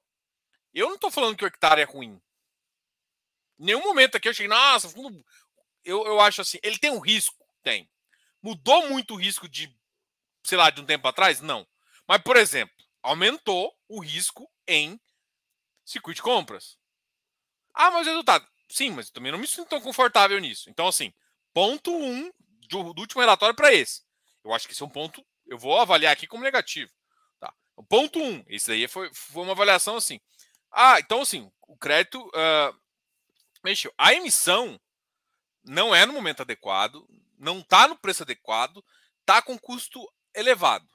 Eu 0.73 0.89
não 0.89 0.99
tô 0.99 1.11
falando 1.11 1.37
que 1.37 1.45
o 1.45 1.47
hectare 1.47 1.81
é 1.81 1.85
ruim. 1.85 2.21
Em 3.59 3.65
nenhum 3.65 3.83
momento 3.83 4.17
aqui 4.17 4.29
eu 4.29 4.35
cheguei, 4.35 4.49
nossa, 4.49 4.89
fundo. 4.89 5.25
Eu, 5.85 6.05
eu 6.07 6.21
acho 6.21 6.41
assim, 6.41 6.59
ele 6.63 6.79
tem 6.79 6.91
um 6.91 6.99
risco? 6.99 7.45
Tem. 7.63 7.91
Mudou 8.43 8.89
muito 8.89 9.15
o 9.15 9.17
risco 9.17 9.49
de, 9.49 9.75
sei 10.45 10.57
lá, 10.57 10.71
de 10.71 10.81
um 10.81 10.87
tempo 10.87 11.07
atrás? 11.07 11.41
Não. 11.41 11.67
Mas, 12.07 12.23
por 12.23 12.37
exemplo, 12.37 12.75
aumentou 13.03 13.75
o 13.89 14.01
risco 14.01 14.51
em 14.67 15.01
circuito 15.85 16.17
de 16.17 16.23
compras. 16.23 16.79
Ah, 17.75 17.91
mas 17.91 18.07
o 18.07 18.11
resultado. 18.11 18.47
Sim, 18.69 18.91
mas 18.91 19.11
também 19.11 19.33
não 19.33 19.39
me 19.39 19.47
sinto 19.47 19.69
tão 19.69 19.81
confortável 19.81 20.39
nisso. 20.39 20.71
Então, 20.71 20.87
assim, 20.87 21.13
ponto 21.53 21.95
um 21.95 22.33
do, 22.69 22.95
do 22.95 23.01
último 23.01 23.21
relatório 23.21 23.55
para 23.55 23.73
esse. 23.75 24.03
Eu 24.45 24.55
acho 24.55 24.67
que 24.67 24.73
esse 24.73 24.83
é 24.83 24.87
um 24.87 24.91
ponto. 24.91 25.25
Eu 25.47 25.59
vou 25.59 25.79
avaliar 25.79 26.13
aqui 26.13 26.27
como 26.27 26.45
negativo. 26.45 26.91
Tá? 27.39 27.53
Ponto 27.89 28.19
um. 28.21 28.45
Esse 28.47 28.73
aí 28.73 28.89
foi, 28.89 29.11
foi 29.13 29.43
uma 29.43 29.53
avaliação 29.53 29.97
assim. 29.97 30.21
Ah, 30.71 30.99
então, 30.99 31.23
assim, 31.23 31.51
o 31.67 31.77
crédito. 31.77 32.21
Uh, 32.29 32.81
mexeu. 33.63 33.93
A 33.99 34.15
emissão 34.15 34.81
não 35.63 35.95
é 35.95 36.07
no 36.07 36.13
momento 36.13 36.41
adequado, 36.43 37.07
não 37.39 37.61
está 37.61 37.87
no 37.87 37.97
preço 37.97 38.23
adequado, 38.23 38.85
está 39.21 39.43
com 39.43 39.59
custo 39.59 40.01
elevado. 40.35 40.89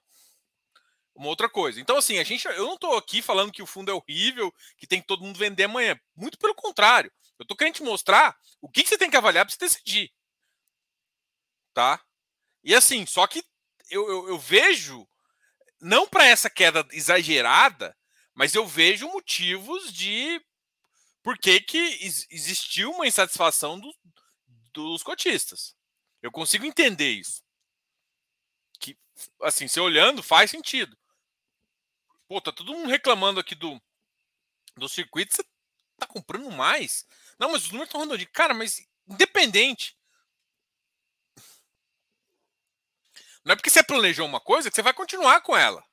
Uma 1.13 1.28
outra 1.28 1.47
coisa. 1.47 1.80
Então, 1.80 1.97
assim, 1.97 2.17
a 2.17 2.23
gente, 2.23 2.45
eu 2.45 2.65
não 2.65 2.73
estou 2.73 2.97
aqui 2.97 3.21
falando 3.21 3.51
que 3.51 3.61
o 3.61 3.67
fundo 3.67 3.89
é 3.89 3.93
horrível, 3.93 4.53
que 4.78 4.86
tem 4.86 4.99
que 4.99 5.07
todo 5.07 5.23
mundo 5.23 5.39
vender 5.39 5.63
amanhã. 5.63 5.97
Muito 6.15 6.38
pelo 6.38 6.53
contrário. 6.53 7.11
Eu 7.39 7.43
estou 7.43 7.55
querendo 7.55 7.76
te 7.76 7.84
mostrar 7.84 8.38
o 8.61 8.69
que, 8.69 8.84
que 8.84 8.89
você 8.89 8.97
tem 8.97 9.09
que 9.09 9.15
avaliar 9.15 9.45
para 9.45 9.53
você 9.53 9.59
decidir. 9.59 10.11
Tá? 11.73 12.03
E 12.63 12.76
assim, 12.76 13.05
só 13.05 13.28
que 13.28 13.43
eu, 13.89 14.09
eu, 14.09 14.30
eu 14.30 14.39
vejo, 14.39 15.07
não 15.80 16.07
para 16.07 16.26
essa 16.26 16.49
queda 16.49 16.86
exagerada, 16.91 17.95
mas 18.36 18.53
eu 18.53 18.67
vejo 18.67 19.07
motivos 19.07 19.91
de 19.91 20.45
por 21.23 21.38
que, 21.38 21.59
que 21.61 21.79
existiu 22.29 22.91
uma 22.91 23.07
insatisfação 23.07 23.79
do, 23.79 23.95
dos 24.73 25.01
cotistas. 25.01 25.73
Eu 26.21 26.31
consigo 26.31 26.65
entender 26.65 27.11
isso. 27.11 27.41
Que, 28.79 28.97
assim, 29.41 29.67
se 29.67 29.79
olhando, 29.79 30.21
faz 30.21 30.51
sentido. 30.51 30.95
Pô, 32.27 32.41
tá 32.41 32.51
todo 32.51 32.73
mundo 32.73 32.89
reclamando 32.89 33.39
aqui 33.39 33.55
do, 33.55 33.81
do 34.75 34.89
circuito, 34.89 35.33
você 35.33 35.43
tá 35.97 36.05
comprando 36.05 36.51
mais? 36.51 37.07
Não, 37.39 37.51
mas 37.51 37.63
os 37.63 37.71
números 37.71 37.88
estão 37.88 38.01
redondinhos. 38.01 38.31
Cara, 38.33 38.53
mas 38.53 38.86
independente. 39.07 39.97
Não 43.45 43.53
é 43.53 43.55
porque 43.55 43.69
você 43.69 43.83
planejou 43.83 44.25
uma 44.25 44.41
coisa 44.41 44.69
que 44.69 44.75
você 44.75 44.81
vai 44.81 44.93
continuar 44.93 45.41
com 45.41 45.55
ela. 45.55 45.83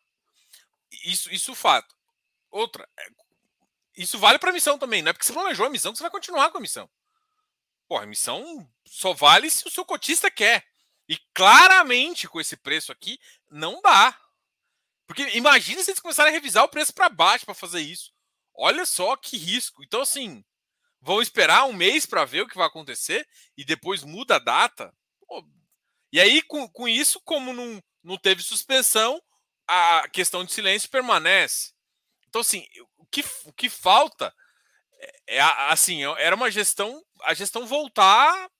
Isso, 1.05 1.33
isso 1.33 1.53
é 1.53 1.55
fato. 1.55 2.02
Outra, 2.53 2.89
é, 2.99 3.07
isso 3.97 4.19
vale 4.19 4.39
para 4.39 4.53
missão 4.53 4.79
também, 4.79 5.03
não 5.03 5.11
é 5.11 5.13
porque 5.13 5.27
você 5.27 5.33
planejou 5.33 5.67
a 5.67 5.71
missão 5.71 5.91
que 5.91 5.99
você 5.99 6.05
vai 6.05 6.11
continuar 6.11 6.51
com 6.51 6.59
a 6.59 6.61
missão. 6.61 6.89
Pô, 7.89 7.97
a 7.99 8.07
missão 8.07 8.71
só 8.87 9.13
vale 9.13 9.51
se 9.51 9.67
o 9.67 9.71
seu 9.71 9.85
cotista 9.85 10.31
quer. 10.31 10.65
E 11.09 11.19
claramente 11.35 12.29
com 12.29 12.41
esse 12.41 12.57
preço 12.57 12.93
aqui, 12.93 13.19
não 13.51 13.81
dá. 13.83 14.19
Porque 15.07 15.23
imagina 15.37 15.83
se 15.83 15.91
eles 15.91 16.01
começarem 16.01 16.31
a 16.31 16.35
revisar 16.35 16.65
o 16.65 16.69
preço 16.69 16.95
para 16.95 17.09
baixo 17.09 17.45
para 17.45 17.55
fazer 17.55 17.81
isso. 17.81 18.13
Olha 18.55 18.87
só 18.87 19.17
que 19.17 19.37
risco. 19.37 19.83
Então, 19.83 20.03
assim, 20.03 20.45
vão 21.01 21.21
esperar 21.21 21.65
um 21.65 21.73
mês 21.73 22.07
para 22.07 22.25
ver 22.25 22.43
o 22.43 22.49
que 22.49 22.57
vai 22.57 22.67
acontecer 22.67 23.27
e 23.57 23.65
depois 23.65 24.05
muda 24.05 24.37
a 24.37 24.39
data. 24.39 24.95
Pô, 25.27 25.45
e 26.13 26.21
aí, 26.21 26.41
com, 26.43 26.69
com 26.69 26.87
isso, 26.87 27.21
como 27.23 27.53
não, 27.53 27.83
não 28.03 28.17
teve 28.17 28.43
suspensão, 28.43 29.21
a 29.67 30.09
questão 30.13 30.45
de 30.45 30.53
silêncio 30.53 30.89
permanece. 30.89 31.73
Então, 32.33 32.41
assim, 32.41 32.67
que, 33.13 33.23
o 33.45 33.53
que 33.53 33.69
falta 33.69 34.35
é, 35.29 35.37
é 35.37 35.41
assim, 35.43 36.03
é, 36.03 36.25
era 36.25 36.35
uma 36.35 36.51
gestão, 36.51 37.05
a 37.25 37.35
gestão 37.35 37.67
voltar 37.67 38.51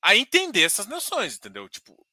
a 0.00 0.14
entender 0.14 0.62
essas 0.62 0.86
noções, 0.86 1.34
entendeu? 1.34 1.68
Tipo, 1.68 2.06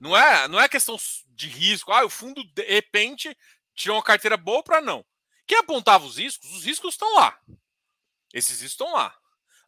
não 0.00 0.16
é, 0.16 0.48
não 0.48 0.60
é 0.60 0.68
questão 0.68 0.96
de 1.28 1.46
risco, 1.46 1.92
ah, 1.92 2.04
o 2.04 2.10
fundo 2.10 2.42
de 2.52 2.64
repente 2.64 3.36
tirou 3.72 3.96
uma 3.96 4.02
carteira 4.02 4.36
boa 4.36 4.60
para 4.60 4.80
não. 4.80 5.06
Quem 5.46 5.58
apontava 5.58 6.04
os 6.04 6.18
riscos, 6.18 6.50
os 6.50 6.64
riscos 6.64 6.94
estão 6.94 7.14
lá. 7.14 7.38
Esses 8.34 8.60
riscos 8.60 8.72
estão 8.72 8.92
lá. 8.92 9.16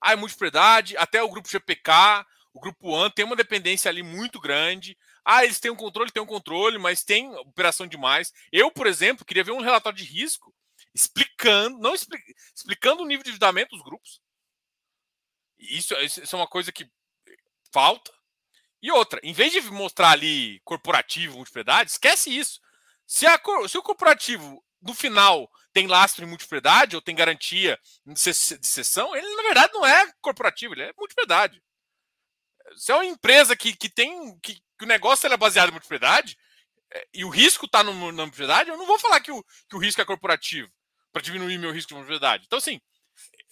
Ah, 0.01 0.15
é 0.15 0.17
multipropriedade, 0.17 0.97
até 0.97 1.23
o 1.23 1.31
grupo 1.31 1.49
GPK, 1.49 2.27
o 2.53 2.59
grupo 2.59 2.93
AN 2.97 3.09
tem 3.09 3.25
uma 3.25 3.37
dependência 3.37 3.89
ali 3.89 4.03
muito 4.03 4.41
grande. 4.41 4.99
Ah, 5.25 5.45
eles 5.45 5.61
têm 5.61 5.71
um 5.71 5.77
controle, 5.77 6.11
tem 6.11 6.23
um 6.23 6.27
controle, 6.27 6.79
mas 6.79 7.05
tem 7.05 7.33
operação 7.37 7.87
demais. 7.87 8.33
Eu, 8.51 8.71
por 8.71 8.87
exemplo, 8.87 9.25
queria 9.25 9.45
ver 9.45 9.53
um 9.53 9.61
relatório 9.61 9.97
de 9.97 10.05
risco 10.05 10.55
explicando, 10.95 11.79
não 11.79 11.95
explicando 11.95 13.03
o 13.03 13.07
nível 13.07 13.23
de 13.23 13.31
endividamento 13.31 13.71
dos 13.75 13.85
grupos. 13.85 14.21
Isso, 15.59 15.95
isso 15.97 16.35
é 16.35 16.39
uma 16.39 16.49
coisa 16.49 16.73
que 16.73 16.91
falta. 17.73 18.13
E 18.83 18.91
outra, 18.91 19.21
em 19.23 19.33
vez 19.33 19.53
de 19.53 19.61
mostrar 19.71 20.11
ali 20.11 20.61
corporativo, 20.65 21.37
multipropriedade, 21.37 21.91
esquece 21.91 22.37
isso. 22.37 22.61
Se, 23.07 23.27
a, 23.27 23.41
se 23.69 23.79
o 23.79 23.83
corporativo, 23.83 24.63
no 24.81 24.93
final, 24.93 25.49
tem 25.73 25.87
lastro 25.87 26.25
em 26.25 26.29
multipropriedade 26.29 26.97
ou 26.97 27.03
tem 27.03 27.15
garantia 27.15 27.79
de 28.05 28.19
cessão, 28.67 29.15
ele, 29.15 29.37
na 29.37 29.43
verdade, 29.43 29.73
não 29.73 29.87
é 29.87 30.13
corporativo, 30.21 30.75
ele 30.75 30.83
é 30.83 30.93
multipropriedade. 30.99 31.63
Se 32.77 32.93
é 32.93 32.95
uma 32.95 33.05
empresa 33.05 33.57
que, 33.57 33.75
que 33.75 33.89
tem. 33.89 34.39
Que, 34.41 34.55
que 34.79 34.85
o 34.85 34.89
negócio 34.89 35.27
é 35.33 35.37
baseado 35.37 35.69
em 35.69 35.73
multipropriedade, 35.73 36.37
é, 36.93 37.07
e 37.15 37.25
o 37.25 37.29
risco 37.29 37.67
está 37.67 37.83
na 37.83 37.93
multipropriedade, 37.93 38.71
eu 38.71 38.77
não 38.77 38.87
vou 38.87 38.99
falar 38.99 39.21
que 39.21 39.31
o, 39.31 39.43
que 39.69 39.77
o 39.77 39.79
risco 39.79 40.01
é 40.01 40.05
corporativo 40.05 40.69
para 41.13 41.23
diminuir 41.23 41.59
meu 41.59 41.73
risco 41.73 41.89
de 41.89 41.95
multipropriedade. 41.95 42.45
Então, 42.47 42.59
assim, 42.59 42.81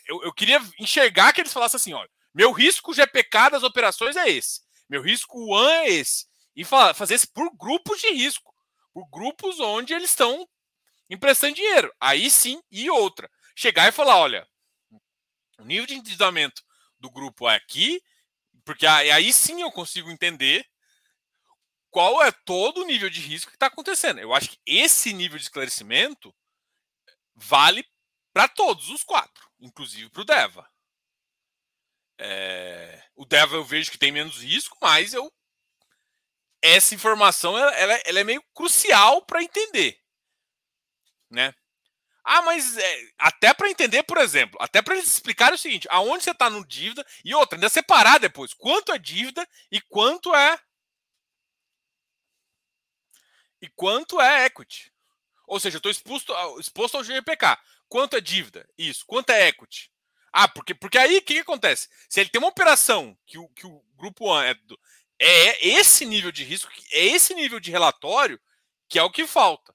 eu, 0.06 0.22
eu 0.24 0.32
queria 0.32 0.60
enxergar 0.78 1.32
que 1.32 1.40
eles 1.40 1.52
falassem 1.52 1.76
assim: 1.76 1.92
olha, 1.92 2.10
meu 2.34 2.52
risco 2.52 2.92
GPK 2.92 3.50
das 3.50 3.62
operações 3.62 4.16
é 4.16 4.28
esse, 4.28 4.60
meu 4.88 5.02
risco 5.02 5.38
ONE 5.52 5.72
é 5.72 5.90
esse. 5.90 6.28
E 6.56 6.64
fazer 6.64 7.14
isso 7.14 7.32
por 7.32 7.48
grupos 7.56 8.00
de 8.00 8.10
risco, 8.10 8.52
por 8.92 9.08
grupos 9.08 9.60
onde 9.60 9.94
eles 9.94 10.10
estão 10.10 10.46
emprestando 11.08 11.54
dinheiro. 11.54 11.92
Aí 12.00 12.28
sim, 12.28 12.60
e 12.70 12.90
outra. 12.90 13.30
Chegar 13.54 13.88
e 13.88 13.92
falar: 13.92 14.16
olha, 14.16 14.46
o 15.58 15.64
nível 15.64 15.86
de 15.86 15.94
endividamento 15.94 16.62
do 16.98 17.10
grupo 17.10 17.48
é 17.48 17.54
aqui, 17.54 18.02
porque 18.64 18.86
aí 18.86 19.32
sim 19.32 19.62
eu 19.62 19.70
consigo 19.70 20.10
entender 20.10 20.66
qual 21.90 22.22
é 22.22 22.30
todo 22.30 22.82
o 22.82 22.86
nível 22.86 23.10
de 23.10 23.20
risco 23.20 23.50
que 23.50 23.56
está 23.56 23.66
acontecendo. 23.66 24.20
Eu 24.20 24.32
acho 24.32 24.50
que 24.50 24.58
esse 24.64 25.12
nível 25.12 25.38
de 25.38 25.44
esclarecimento 25.44 26.34
vale 27.34 27.84
para 28.32 28.48
todos 28.48 28.88
os 28.90 29.02
quatro, 29.02 29.48
inclusive 29.58 30.08
para 30.10 30.22
o 30.22 30.24
Deva. 30.24 30.70
É... 32.18 33.02
O 33.16 33.24
Deva 33.24 33.56
eu 33.56 33.64
vejo 33.64 33.90
que 33.90 33.98
tem 33.98 34.12
menos 34.12 34.42
risco, 34.42 34.76
mas 34.80 35.14
eu 35.14 35.32
essa 36.62 36.94
informação 36.94 37.56
ela, 37.56 37.72
ela, 37.72 38.02
ela 38.04 38.20
é 38.20 38.24
meio 38.24 38.42
crucial 38.54 39.24
para 39.24 39.42
entender, 39.42 39.98
né? 41.30 41.54
Ah, 42.24 42.42
mas 42.42 42.76
é, 42.76 43.10
até 43.18 43.54
para 43.54 43.70
entender, 43.70 44.02
por 44.02 44.18
exemplo, 44.18 44.58
até 44.60 44.82
para 44.82 44.94
eles 44.94 45.06
explicarem 45.06 45.54
o 45.54 45.58
seguinte: 45.58 45.88
aonde 45.90 46.24
você 46.24 46.30
está 46.32 46.50
no 46.50 46.66
dívida 46.66 47.04
e 47.24 47.34
outra, 47.34 47.56
ainda 47.56 47.68
separar 47.68 48.18
depois 48.18 48.52
quanto 48.54 48.92
é 48.92 48.98
dívida 48.98 49.46
e 49.70 49.80
quanto 49.80 50.34
é 50.34 50.58
e 53.62 53.68
quanto 53.68 54.20
é 54.20 54.46
equity. 54.46 54.92
Ou 55.46 55.58
seja, 55.60 55.76
eu 55.76 55.78
estou 55.78 55.90
exposto, 55.90 56.32
exposto 56.58 56.96
ao 56.96 57.04
GPK. 57.04 57.58
Quanto 57.88 58.16
é 58.16 58.20
dívida? 58.20 58.66
Isso. 58.78 59.04
Quanto 59.04 59.30
é 59.30 59.48
equity? 59.48 59.90
Ah, 60.32 60.48
porque, 60.48 60.74
porque 60.74 60.96
aí 60.96 61.18
o 61.18 61.22
que, 61.22 61.34
que, 61.34 61.40
acontece? 61.40 61.88
Se 62.08 62.20
ele 62.20 62.30
tem 62.30 62.40
uma 62.40 62.48
operação 62.48 63.18
que 63.26 63.36
o, 63.36 63.48
que 63.48 63.66
o 63.66 63.82
grupo 63.96 64.32
1 64.32 64.42
é, 64.42 64.54
é 65.18 65.68
esse 65.68 66.06
nível 66.06 66.30
de 66.30 66.44
risco, 66.44 66.70
é 66.92 67.04
esse 67.06 67.34
nível 67.34 67.58
de 67.58 67.70
relatório 67.70 68.40
que 68.88 68.98
é 68.98 69.02
o 69.02 69.10
que 69.10 69.26
falta. 69.26 69.74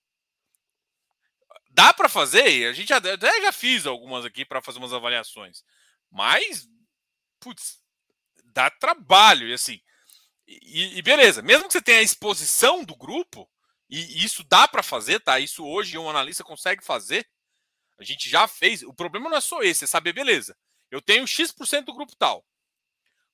Dá 1.75 1.93
para 1.93 2.07
fazer, 2.07 2.69
a 2.69 2.71
gente 2.73 2.93
até 2.93 3.41
já 3.41 3.51
fiz 3.51 3.85
algumas 3.85 4.23
aqui 4.23 4.45
para 4.45 4.61
fazer 4.61 4.79
umas 4.79 4.93
avaliações, 4.93 5.61
mas, 6.09 6.69
putz, 7.37 7.81
dá 8.45 8.69
trabalho, 8.69 9.45
e 9.49 9.53
assim. 9.53 9.81
E, 10.47 10.97
e 10.97 11.01
beleza, 11.01 11.41
mesmo 11.41 11.67
que 11.67 11.73
você 11.73 11.81
tenha 11.81 11.99
a 11.99 12.03
exposição 12.03 12.81
do 12.81 12.95
grupo, 12.95 13.49
e 13.89 14.23
isso 14.23 14.41
dá 14.45 14.69
para 14.69 14.81
fazer, 14.81 15.19
tá? 15.19 15.37
Isso 15.37 15.65
hoje 15.65 15.97
um 15.97 16.09
analista 16.09 16.45
consegue 16.45 16.81
fazer. 16.81 17.27
A 17.99 18.05
gente 18.05 18.29
já 18.29 18.47
fez. 18.47 18.81
O 18.81 18.93
problema 18.93 19.29
não 19.29 19.37
é 19.37 19.41
só 19.41 19.61
esse, 19.61 19.83
é 19.83 19.87
saber, 19.87 20.13
beleza. 20.13 20.57
Eu 20.89 21.01
tenho 21.01 21.27
X% 21.27 21.83
do 21.83 21.93
grupo 21.93 22.15
tal. 22.15 22.45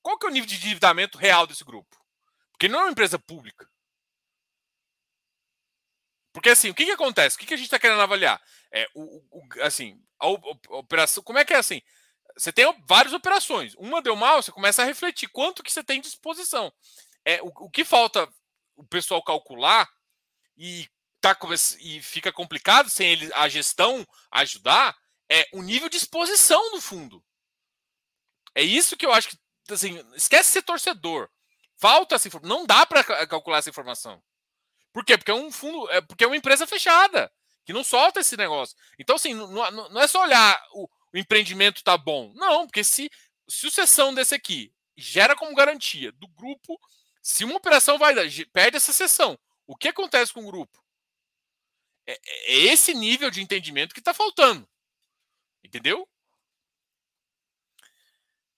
Qual 0.02 0.18
que 0.18 0.26
é 0.26 0.30
o 0.30 0.32
nível 0.32 0.48
de 0.48 0.56
endividamento 0.56 1.16
real 1.16 1.46
desse 1.46 1.64
grupo? 1.64 1.96
Porque 2.52 2.68
não 2.68 2.80
é 2.80 2.84
uma 2.86 2.92
empresa 2.92 3.20
pública. 3.20 3.70
Porque 6.34 6.50
assim, 6.50 6.70
o 6.70 6.74
que, 6.74 6.86
que 6.86 6.92
acontece? 6.92 7.36
O 7.36 7.40
que, 7.40 7.46
que 7.46 7.54
a 7.54 7.58
gente 7.58 7.66
está 7.66 7.80
querendo 7.80 8.02
avaliar? 8.02 8.42
É, 8.72 8.88
o, 8.94 9.22
o 9.32 9.48
assim, 9.62 10.02
a, 10.20 10.28
operação. 10.28 11.24
Como 11.24 11.40
é 11.40 11.46
que 11.46 11.54
é 11.54 11.58
assim? 11.58 11.82
Você 12.38 12.52
tem 12.52 12.66
várias 12.88 13.14
operações. 13.14 13.76
Uma 13.76 14.02
deu 14.02 14.16
mal, 14.16 14.42
você 14.42 14.52
começa 14.52 14.82
a 14.82 14.86
refletir 14.86 15.28
quanto 15.28 15.62
que 15.62 15.72
você 15.72 15.84
tem 15.84 16.00
de 16.00 16.08
disposição. 16.08 16.72
É, 17.26 17.42
o, 17.42 17.52
o 17.66 17.70
que 17.70 17.84
falta 17.84 18.28
o 18.76 18.84
pessoal 18.86 19.22
calcular 19.22 19.90
e, 20.58 20.88
tá, 21.20 21.38
e 21.80 22.02
fica 22.02 22.32
complicado 22.32 22.90
sem 22.90 23.12
ele, 23.12 23.32
a 23.34 23.50
gestão 23.50 24.08
ajudar, 24.32 24.98
é 25.30 25.48
o 25.54 25.62
nível 25.62 25.90
de 25.90 25.98
exposição 25.98 26.72
do 26.72 26.82
fundo. 26.82 27.24
É 28.56 28.62
isso 28.62 28.98
que 28.98 29.06
eu 29.06 29.12
acho 29.12 29.30
que. 29.30 29.38
Assim, 29.70 30.04
esquece 30.16 30.50
ser 30.50 30.62
torcedor. 30.64 31.30
Falta 31.78 32.16
essa 32.16 32.28
informação. 32.28 32.58
Não 32.58 32.66
dá 32.66 32.86
para 32.86 33.28
calcular 33.28 33.60
essa 33.60 33.70
informação. 33.70 34.22
Por 34.94 35.06
quê? 35.06 35.18
Porque 35.18 35.32
é 35.32 35.36
um 35.36 35.52
fundo. 35.52 35.90
É 35.92 36.02
porque 36.02 36.24
é 36.24 36.28
uma 36.28 36.36
empresa 36.38 36.68
fechada 36.68 37.32
que 37.66 37.74
não 37.74 37.84
solta 37.84 38.20
esse 38.20 38.36
negócio. 38.36 38.76
Então, 39.00 39.16
assim, 39.16 39.34
não, 39.34 39.72
não 39.90 40.02
é 40.02 40.08
só 40.08 40.24
olhar 40.24 40.62
o, 40.74 40.90
o 41.14 41.18
empreendimento 41.18 41.84
tá 41.84 41.98
bom. 41.98 42.32
Não, 42.36 42.66
porque 42.66 42.84
se, 42.84 43.10
se 43.48 43.68
o 43.68 43.72
sessão 43.72 44.14
desse 44.14 44.36
aqui 44.36 44.74
gera 44.98 45.36
como 45.36 45.56
garantia 45.56 46.12
do 46.14 46.28
grupo, 46.28 46.80
se 47.22 47.44
uma 47.44 47.56
operação 47.56 47.98
vai 47.98 48.14
perde 48.52 48.78
essa 48.78 48.94
sessão, 48.94 49.38
o 49.66 49.76
que 49.76 49.88
acontece 49.88 50.34
com 50.34 50.42
o 50.42 50.48
grupo? 50.48 50.84
É, 52.06 52.14
é 52.14 52.54
esse 52.72 52.94
nível 52.94 53.30
de 53.30 53.42
entendimento 53.42 53.94
que 53.94 54.00
está 54.00 54.14
faltando. 54.14 54.68
Entendeu? 55.64 56.08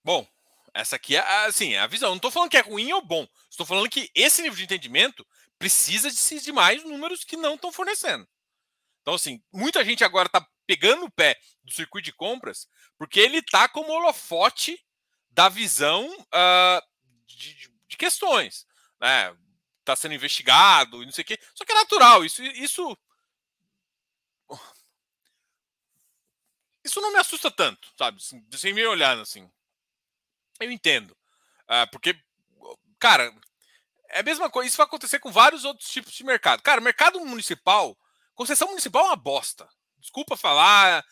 Bom, 0.03 0.27
essa 0.73 0.95
aqui 0.95 1.15
é 1.15 1.45
assim, 1.45 1.73
é 1.73 1.79
a 1.79 1.87
visão. 1.87 2.09
Não 2.09 2.15
estou 2.17 2.31
falando 2.31 2.49
que 2.49 2.57
é 2.57 2.61
ruim 2.61 2.91
ou 2.93 3.01
bom. 3.01 3.27
Estou 3.49 3.65
falando 3.65 3.89
que 3.89 4.09
esse 4.15 4.41
nível 4.41 4.57
de 4.57 4.63
entendimento 4.63 5.25
precisa 5.63 6.11
de, 6.11 6.39
de 6.41 6.51
mais 6.51 6.83
números 6.83 7.23
que 7.23 7.37
não 7.37 7.55
estão 7.55 7.71
fornecendo. 7.71 8.27
Então, 9.01 9.13
assim, 9.13 9.41
muita 9.49 9.83
gente 9.85 10.03
agora 10.03 10.27
está 10.27 10.45
pegando 10.67 11.05
o 11.05 11.11
pé 11.11 11.39
do 11.63 11.71
circuito 11.71 12.03
de 12.03 12.11
compras 12.11 12.67
porque 12.97 13.17
ele 13.17 13.37
está 13.37 13.69
como 13.69 13.93
holofote 13.93 14.77
da 15.31 15.47
visão 15.47 16.05
uh, 16.19 16.81
de, 17.25 17.71
de, 17.87 17.97
questões. 17.97 18.67
Né? 18.99 19.33
está 19.79 19.95
sendo 19.95 20.13
investigado 20.13 21.01
e 21.01 21.05
não 21.05 21.13
sei 21.13 21.23
o 21.23 21.27
quê. 21.27 21.39
Só 21.55 21.63
que 21.63 21.71
é 21.71 21.75
natural, 21.75 22.25
isso, 22.25 22.43
isso. 22.43 22.97
Isso 26.83 26.99
não 26.99 27.13
me 27.13 27.19
assusta 27.19 27.49
tanto, 27.49 27.89
sabe? 27.97 28.17
Assim, 28.17 28.45
sem 28.51 28.73
me 28.73 28.85
olhando 28.85 29.21
assim. 29.21 29.49
Eu 30.59 30.69
entendo. 30.69 31.11
Uh, 31.63 31.89
porque, 31.89 32.21
cara, 32.99 33.33
é 34.13 34.19
a 34.19 34.23
mesma 34.23 34.49
coisa. 34.49 34.67
Isso 34.67 34.77
vai 34.77 34.85
acontecer 34.85 35.19
com 35.19 35.31
vários 35.31 35.65
outros 35.65 35.89
tipos 35.89 36.13
de 36.13 36.23
mercado. 36.23 36.61
Cara, 36.61 36.79
mercado 36.79 37.19
municipal, 37.25 37.97
concessão 38.33 38.69
municipal 38.69 39.05
é 39.05 39.07
uma 39.09 39.15
bosta. 39.15 39.67
Desculpa 39.97 40.37
falar. 40.37 41.03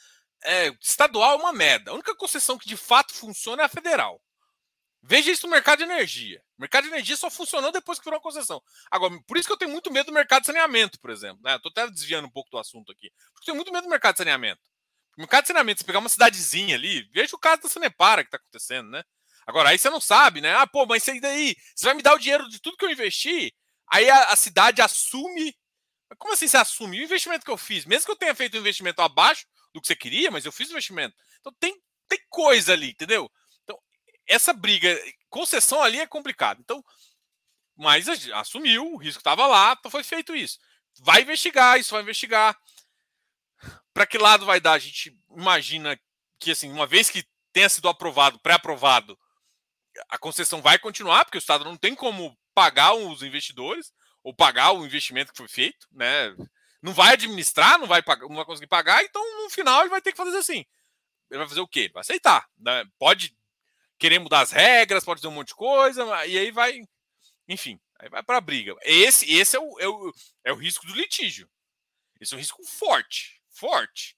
É, 0.44 0.70
estadual 0.82 1.34
é 1.34 1.42
uma 1.42 1.54
merda. 1.54 1.92
A 1.92 1.94
única 1.94 2.16
concessão 2.16 2.58
que 2.58 2.68
de 2.68 2.78
fato 2.78 3.14
funciona 3.14 3.64
é 3.64 3.66
a 3.66 3.70
federal. 3.70 4.22
Veja 5.04 5.32
isso 5.32 5.48
no 5.48 5.52
mercado 5.52 5.80
de 5.80 5.84
energia. 5.86 6.42
O 6.58 6.62
mercado 6.62 6.84
de 6.84 6.90
energia 6.90 7.18
só 7.18 7.30
funcionou 7.30 7.72
depois 7.72 7.98
que 7.98 8.06
virou 8.06 8.18
uma 8.18 8.24
concessão. 8.24 8.62
Agora, 8.90 9.20
por 9.26 9.36
isso 9.36 9.48
que 9.48 9.54
eu 9.54 9.58
tenho 9.58 9.72
muito 9.72 9.92
medo 9.92 10.08
do 10.08 10.14
mercado 10.14 10.42
de 10.42 10.48
saneamento, 10.48 11.00
por 11.00 11.10
exemplo. 11.10 11.42
Né? 11.44 11.56
Estou 11.56 11.72
até 11.72 11.90
desviando 11.90 12.28
um 12.28 12.32
pouco 12.32 12.52
do 12.52 12.58
assunto 12.58 12.92
aqui. 12.92 13.12
Porque 13.34 13.42
eu 13.42 13.46
tenho 13.46 13.56
muito 13.56 13.72
medo 13.72 13.84
do 13.84 13.90
mercado 13.90 14.14
de 14.14 14.20
saneamento. 14.20 14.62
O 15.18 15.22
mercado 15.22 15.44
de 15.44 15.48
saneamento, 15.48 15.80
se 15.80 15.86
pegar 15.86 16.00
uma 16.00 16.10
cidadezinha 16.10 16.76
ali, 16.76 17.04
veja 17.12 17.36
o 17.36 17.40
caso 17.40 17.64
da 17.64 17.70
Sanepara 17.70 18.24
que 18.24 18.28
está 18.28 18.38
acontecendo, 18.38 18.90
né? 18.90 19.04
Agora, 19.46 19.70
aí 19.70 19.78
você 19.78 19.90
não 19.90 20.02
sabe, 20.02 20.42
né? 20.42 20.56
Ah, 20.56 20.68
pô, 20.68 20.86
mas 20.86 21.08
aí 21.10 21.20
daí, 21.20 21.56
você 21.76 21.86
vai 21.86 21.94
me 21.94 22.04
dar 22.04 22.14
o 22.14 22.20
dinheiro 22.20 22.48
de 22.50 22.60
tudo 22.60 22.78
que 22.78 22.86
eu 22.86 22.92
investi? 22.92 23.54
Aí 23.92 24.10
a, 24.10 24.26
a 24.26 24.36
cidade 24.36 24.82
assume. 24.82 25.56
Como 26.18 26.34
assim 26.34 26.48
você 26.48 26.58
assume? 26.58 27.00
O 27.00 27.04
investimento 27.04 27.46
que 27.46 27.52
eu 27.52 27.58
fiz, 27.58 27.86
mesmo 27.86 28.06
que 28.06 28.12
eu 28.12 28.18
tenha 28.18 28.36
feito 28.36 28.56
um 28.56 28.60
investimento 28.60 29.02
abaixo 29.02 29.46
do 29.74 29.82
que 29.82 29.88
você 29.88 29.96
queria, 29.96 30.30
mas 30.30 30.46
eu 30.46 30.52
fiz 30.52 30.68
o 30.68 30.72
investimento. 30.72 31.16
Então 31.40 31.54
tem, 31.60 31.76
tem 32.08 32.20
coisa 32.30 32.74
ali, 32.74 32.90
entendeu? 32.92 33.30
essa 34.32 34.54
briga, 34.54 34.98
concessão 35.30 35.82
ali 35.82 36.00
é 36.00 36.08
complicado. 36.08 36.60
Então, 36.62 36.84
mas 37.76 38.08
assumiu, 38.34 38.94
o 38.94 38.98
risco 38.98 39.20
estava 39.20 39.46
lá, 39.48 39.76
então 39.78 39.92
foi 39.92 40.04
feito 40.04 40.36
isso. 40.36 40.58
Vai 41.00 41.22
investigar, 41.22 41.80
isso 41.80 41.92
vai 41.92 42.02
investigar. 42.02 42.58
Para 43.94 44.06
que 44.06 44.18
lado 44.18 44.46
vai 44.46 44.60
dar? 44.60 44.74
A 44.74 44.80
gente 44.80 45.18
imagina 45.36 46.00
que, 46.40 46.52
assim, 46.52 46.72
uma 46.72 46.88
vez 46.88 47.10
que 47.10 47.26
tenha 47.52 47.68
sido 47.68 47.90
aprovado, 47.90 48.40
pré-aprovado, 48.40 49.18
a 50.10 50.18
concessão 50.18 50.62
vai 50.62 50.80
continuar, 50.80 51.26
porque 51.26 51.38
o 51.38 51.40
Estado 51.40 51.64
não 51.66 51.78
tem 51.78 51.96
como 51.96 52.38
pagar 52.54 52.94
os 52.94 53.22
investidores 53.22 53.94
ou 54.24 54.34
pagar 54.34 54.72
o 54.72 54.86
investimento 54.86 55.32
que 55.32 55.38
foi 55.38 55.48
feito, 55.48 55.88
né? 55.92 56.36
Não 56.82 56.94
vai 56.94 57.14
administrar, 57.14 57.78
não 57.78 57.88
vai, 57.88 58.02
pagar, 58.02 58.28
não 58.28 58.36
vai 58.36 58.46
conseguir 58.46 58.68
pagar, 58.68 59.04
então 59.04 59.44
no 59.44 59.50
final 59.50 59.82
ele 59.82 59.90
vai 59.90 60.02
ter 60.02 60.12
que 60.12 60.18
fazer 60.18 60.36
assim. 60.38 60.66
Ele 61.30 61.40
vai 61.40 61.48
fazer 61.48 61.62
o 61.62 61.68
quê? 61.68 61.90
Vai 61.94 62.02
aceitar. 62.02 62.48
Né? 62.58 62.84
Pode 62.98 63.36
querer 63.98 64.20
mudar 64.20 64.42
as 64.42 64.52
regras, 64.52 65.06
pode 65.06 65.22
ter 65.22 65.28
um 65.28 65.32
monte 65.32 65.50
de 65.50 65.56
coisa, 65.56 66.04
e 66.26 66.38
aí 66.38 66.52
vai, 66.52 66.82
enfim, 67.48 67.80
aí 68.00 68.10
vai 68.10 68.24
para 68.24 68.38
a 68.38 68.42
briga. 68.42 68.76
Esse, 68.82 69.32
esse 69.32 69.56
é, 69.56 69.60
o, 69.60 69.80
é, 69.80 69.88
o, 69.88 70.14
é 70.46 70.52
o 70.52 70.56
risco 70.56 70.86
do 70.88 70.96
litígio. 70.96 71.50
Esse 72.20 72.34
é 72.34 72.38
um 72.38 72.40
risco 72.40 72.64
forte, 72.64 73.42
forte, 73.50 74.18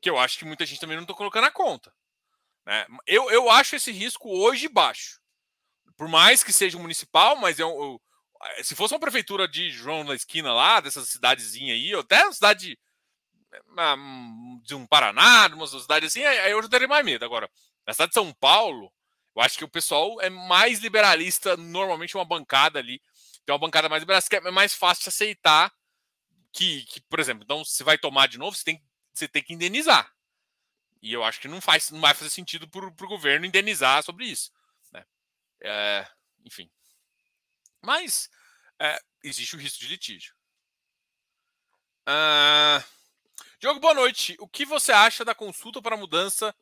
que 0.00 0.08
eu 0.08 0.18
acho 0.18 0.38
que 0.38 0.44
muita 0.44 0.64
gente 0.64 0.80
também 0.80 0.96
não 0.96 1.04
está 1.04 1.14
colocando 1.14 1.44
na 1.44 1.50
conta. 1.50 1.92
Né? 2.66 2.86
Eu, 3.06 3.30
eu 3.30 3.50
acho 3.50 3.76
esse 3.76 3.92
risco 3.92 4.28
hoje 4.28 4.68
baixo. 4.68 5.20
Por 5.96 6.08
mais 6.08 6.42
que 6.42 6.52
seja 6.52 6.78
municipal, 6.78 7.36
mas 7.36 7.58
eu, 7.58 7.68
eu, 7.68 8.00
se 8.62 8.74
fosse 8.74 8.94
uma 8.94 9.00
prefeitura 9.00 9.46
de 9.46 9.70
João 9.70 10.04
na 10.04 10.14
esquina 10.14 10.52
lá, 10.52 10.80
dessa 10.80 11.04
cidadezinha 11.04 11.74
aí, 11.74 11.94
ou 11.94 12.00
até 12.00 12.24
uma 12.24 12.32
cidade 12.32 12.78
de 14.64 14.74
um 14.74 14.86
Paraná, 14.86 15.46
de 15.48 15.54
uma 15.54 15.66
cidade 15.66 16.06
assim, 16.06 16.24
aí 16.24 16.50
eu 16.50 16.62
já 16.62 16.68
teria 16.68 16.88
mais 16.88 17.04
medo. 17.04 17.24
Agora, 17.24 17.48
na 17.86 17.92
cidade 17.92 18.10
de 18.10 18.14
São 18.14 18.32
Paulo, 18.34 18.92
eu 19.36 19.42
acho 19.42 19.56
que 19.56 19.64
o 19.64 19.68
pessoal 19.68 20.20
é 20.20 20.28
mais 20.28 20.80
liberalista, 20.80 21.56
normalmente 21.56 22.16
uma 22.16 22.24
bancada 22.24 22.78
ali, 22.78 23.00
tem 23.44 23.52
uma 23.52 23.58
bancada 23.58 23.88
mais 23.88 24.02
liberalista, 24.02 24.30
que 24.30 24.48
é 24.48 24.50
mais 24.50 24.74
fácil 24.74 25.04
de 25.04 25.08
aceitar 25.10 25.72
que, 26.52 26.84
que 26.86 27.00
por 27.02 27.18
exemplo, 27.18 27.42
então 27.44 27.64
se 27.64 27.82
vai 27.82 27.98
tomar 27.98 28.28
de 28.28 28.38
novo, 28.38 28.56
você 28.56 28.64
tem, 28.64 28.82
você 29.12 29.28
tem 29.28 29.42
que 29.42 29.52
indenizar. 29.52 30.10
E 31.04 31.12
eu 31.12 31.22
acho 31.22 31.38
que 31.38 31.48
não, 31.48 31.60
faz, 31.60 31.90
não 31.90 32.00
vai 32.00 32.14
fazer 32.14 32.30
sentido 32.30 32.66
para 32.66 32.86
o 32.86 33.08
governo 33.08 33.44
indenizar 33.44 34.02
sobre 34.02 34.24
isso. 34.24 34.50
Né? 34.90 35.04
É, 35.60 36.08
enfim. 36.46 36.70
Mas 37.82 38.30
é, 38.80 38.98
existe 39.22 39.54
o 39.54 39.58
risco 39.58 39.80
de 39.80 39.88
litígio. 39.88 40.34
Uh, 42.08 42.82
Diogo, 43.60 43.80
boa 43.80 43.92
noite. 43.92 44.34
O 44.40 44.48
que 44.48 44.64
você 44.64 44.92
acha 44.92 45.26
da 45.26 45.34
consulta 45.34 45.82
para 45.82 45.94
mudança 45.94 46.54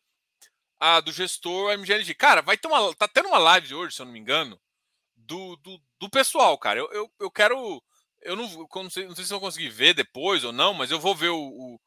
uh, 0.83 1.01
do 1.03 1.13
gestor 1.13 1.71
MGLG? 1.79 2.13
Cara, 2.17 2.43
vai 2.43 2.59
ter 2.59 2.67
uma. 2.67 2.93
Tá 2.97 3.07
tendo 3.07 3.29
uma 3.29 3.39
live 3.39 3.77
hoje, 3.77 3.95
se 3.95 4.03
eu 4.03 4.07
não 4.07 4.13
me 4.13 4.19
engano, 4.19 4.61
do, 5.15 5.55
do, 5.59 5.81
do 6.01 6.11
pessoal, 6.11 6.59
cara. 6.59 6.81
Eu, 6.81 6.91
eu, 6.91 7.13
eu 7.21 7.31
quero. 7.31 7.81
Eu 8.21 8.35
não, 8.35 8.69
não, 8.75 8.91
sei, 8.91 9.07
não 9.07 9.15
sei 9.15 9.25
se 9.25 9.33
eu 9.33 9.39
vou 9.39 9.49
conseguir 9.49 9.69
ver 9.69 9.95
depois 9.95 10.43
ou 10.43 10.53
não, 10.53 10.75
mas 10.75 10.91
eu 10.91 10.99
vou 10.99 11.15
ver 11.15 11.29
o, 11.29 11.39
o 11.39 11.81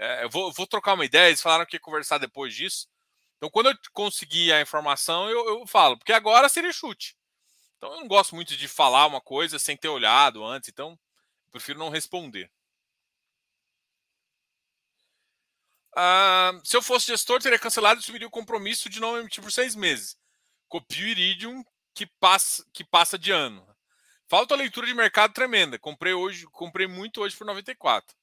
é, 0.00 0.24
eu, 0.24 0.30
vou, 0.30 0.50
vou 0.50 0.66
trocar 0.66 0.94
uma 0.94 1.04
ideia. 1.04 1.28
Eles 1.28 1.42
falaram 1.42 1.66
que 1.66 1.76
ia 1.76 1.80
conversar 1.80 2.16
depois 2.18 2.54
disso. 2.54 2.88
Então, 3.36 3.50
quando 3.50 3.68
eu 3.70 3.76
conseguir 3.92 4.52
a 4.52 4.60
informação, 4.60 5.28
eu, 5.28 5.46
eu 5.60 5.66
falo, 5.66 5.98
porque 5.98 6.12
agora 6.12 6.48
seria 6.48 6.72
chute. 6.72 7.16
Então, 7.76 7.92
eu 7.92 8.00
não 8.00 8.08
gosto 8.08 8.34
muito 8.34 8.56
de 8.56 8.66
falar 8.66 9.06
uma 9.06 9.20
coisa 9.20 9.58
sem 9.58 9.76
ter 9.76 9.88
olhado 9.88 10.44
antes, 10.44 10.68
então 10.70 10.98
prefiro 11.52 11.78
não 11.78 11.90
responder. 11.90 12.50
Ah, 15.96 16.52
se 16.64 16.76
eu 16.76 16.82
fosse 16.82 17.06
gestor, 17.06 17.42
teria 17.42 17.58
cancelado 17.58 18.00
e 18.00 18.02
subiria 18.02 18.28
o 18.28 18.30
compromisso 18.30 18.88
de 18.88 19.00
não 19.00 19.18
emitir 19.18 19.42
por 19.42 19.52
seis 19.52 19.74
meses. 19.74 20.16
Copio 20.68 21.06
Iridium 21.08 21.64
que 21.94 22.06
passa, 22.06 22.64
que 22.72 22.84
passa 22.84 23.18
de 23.18 23.32
ano. 23.32 23.66
Falta 24.28 24.54
leitura 24.54 24.86
de 24.86 24.94
mercado 24.94 25.34
tremenda. 25.34 25.78
Comprei 25.78 26.14
hoje, 26.14 26.46
comprei 26.52 26.86
muito 26.86 27.20
hoje 27.20 27.36
por 27.36 27.46
94. 27.46 28.16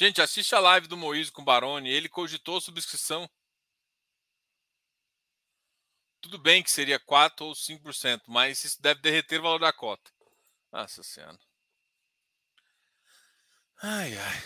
Gente, 0.00 0.22
assiste 0.22 0.54
a 0.54 0.58
live 0.60 0.86
do 0.86 0.96
Moisés 0.96 1.28
com 1.28 1.42
o 1.42 1.44
Baroni. 1.44 1.90
Ele 1.90 2.08
cogitou 2.08 2.58
subscrição. 2.58 3.28
Tudo 6.22 6.38
bem 6.38 6.62
que 6.62 6.70
seria 6.70 6.98
4 6.98 7.44
ou 7.44 7.54
5%, 7.54 8.22
mas 8.26 8.64
isso 8.64 8.80
deve 8.80 9.02
derreter 9.02 9.40
o 9.40 9.42
valor 9.42 9.58
da 9.58 9.74
cota. 9.74 10.10
Nossa 10.72 11.02
Senhora. 11.02 11.38
Ai, 13.82 14.16
ai. 14.16 14.42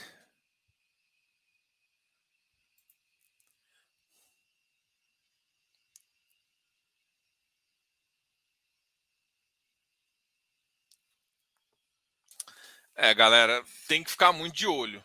É, 12.97 13.15
galera, 13.15 13.65
tem 13.87 14.03
que 14.03 14.11
ficar 14.11 14.33
muito 14.33 14.57
de 14.57 14.67
olho. 14.67 15.05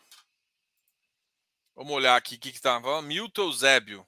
Vamos 1.79 1.93
olhar 1.93 2.17
aqui 2.17 2.35
o 2.35 2.39
que 2.39 2.49
estava. 2.49 3.01
Milton 3.01 3.43
Eusébio. 3.43 4.05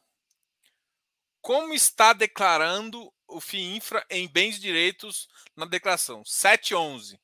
Como 1.40 1.74
está 1.74 2.12
declarando 2.12 3.10
o 3.26 3.40
FIINFRA 3.40 4.06
em 4.10 4.28
bens 4.28 4.58
e 4.58 4.60
direitos 4.60 5.30
na 5.56 5.66
declaração? 5.66 6.22
711. 6.26 7.18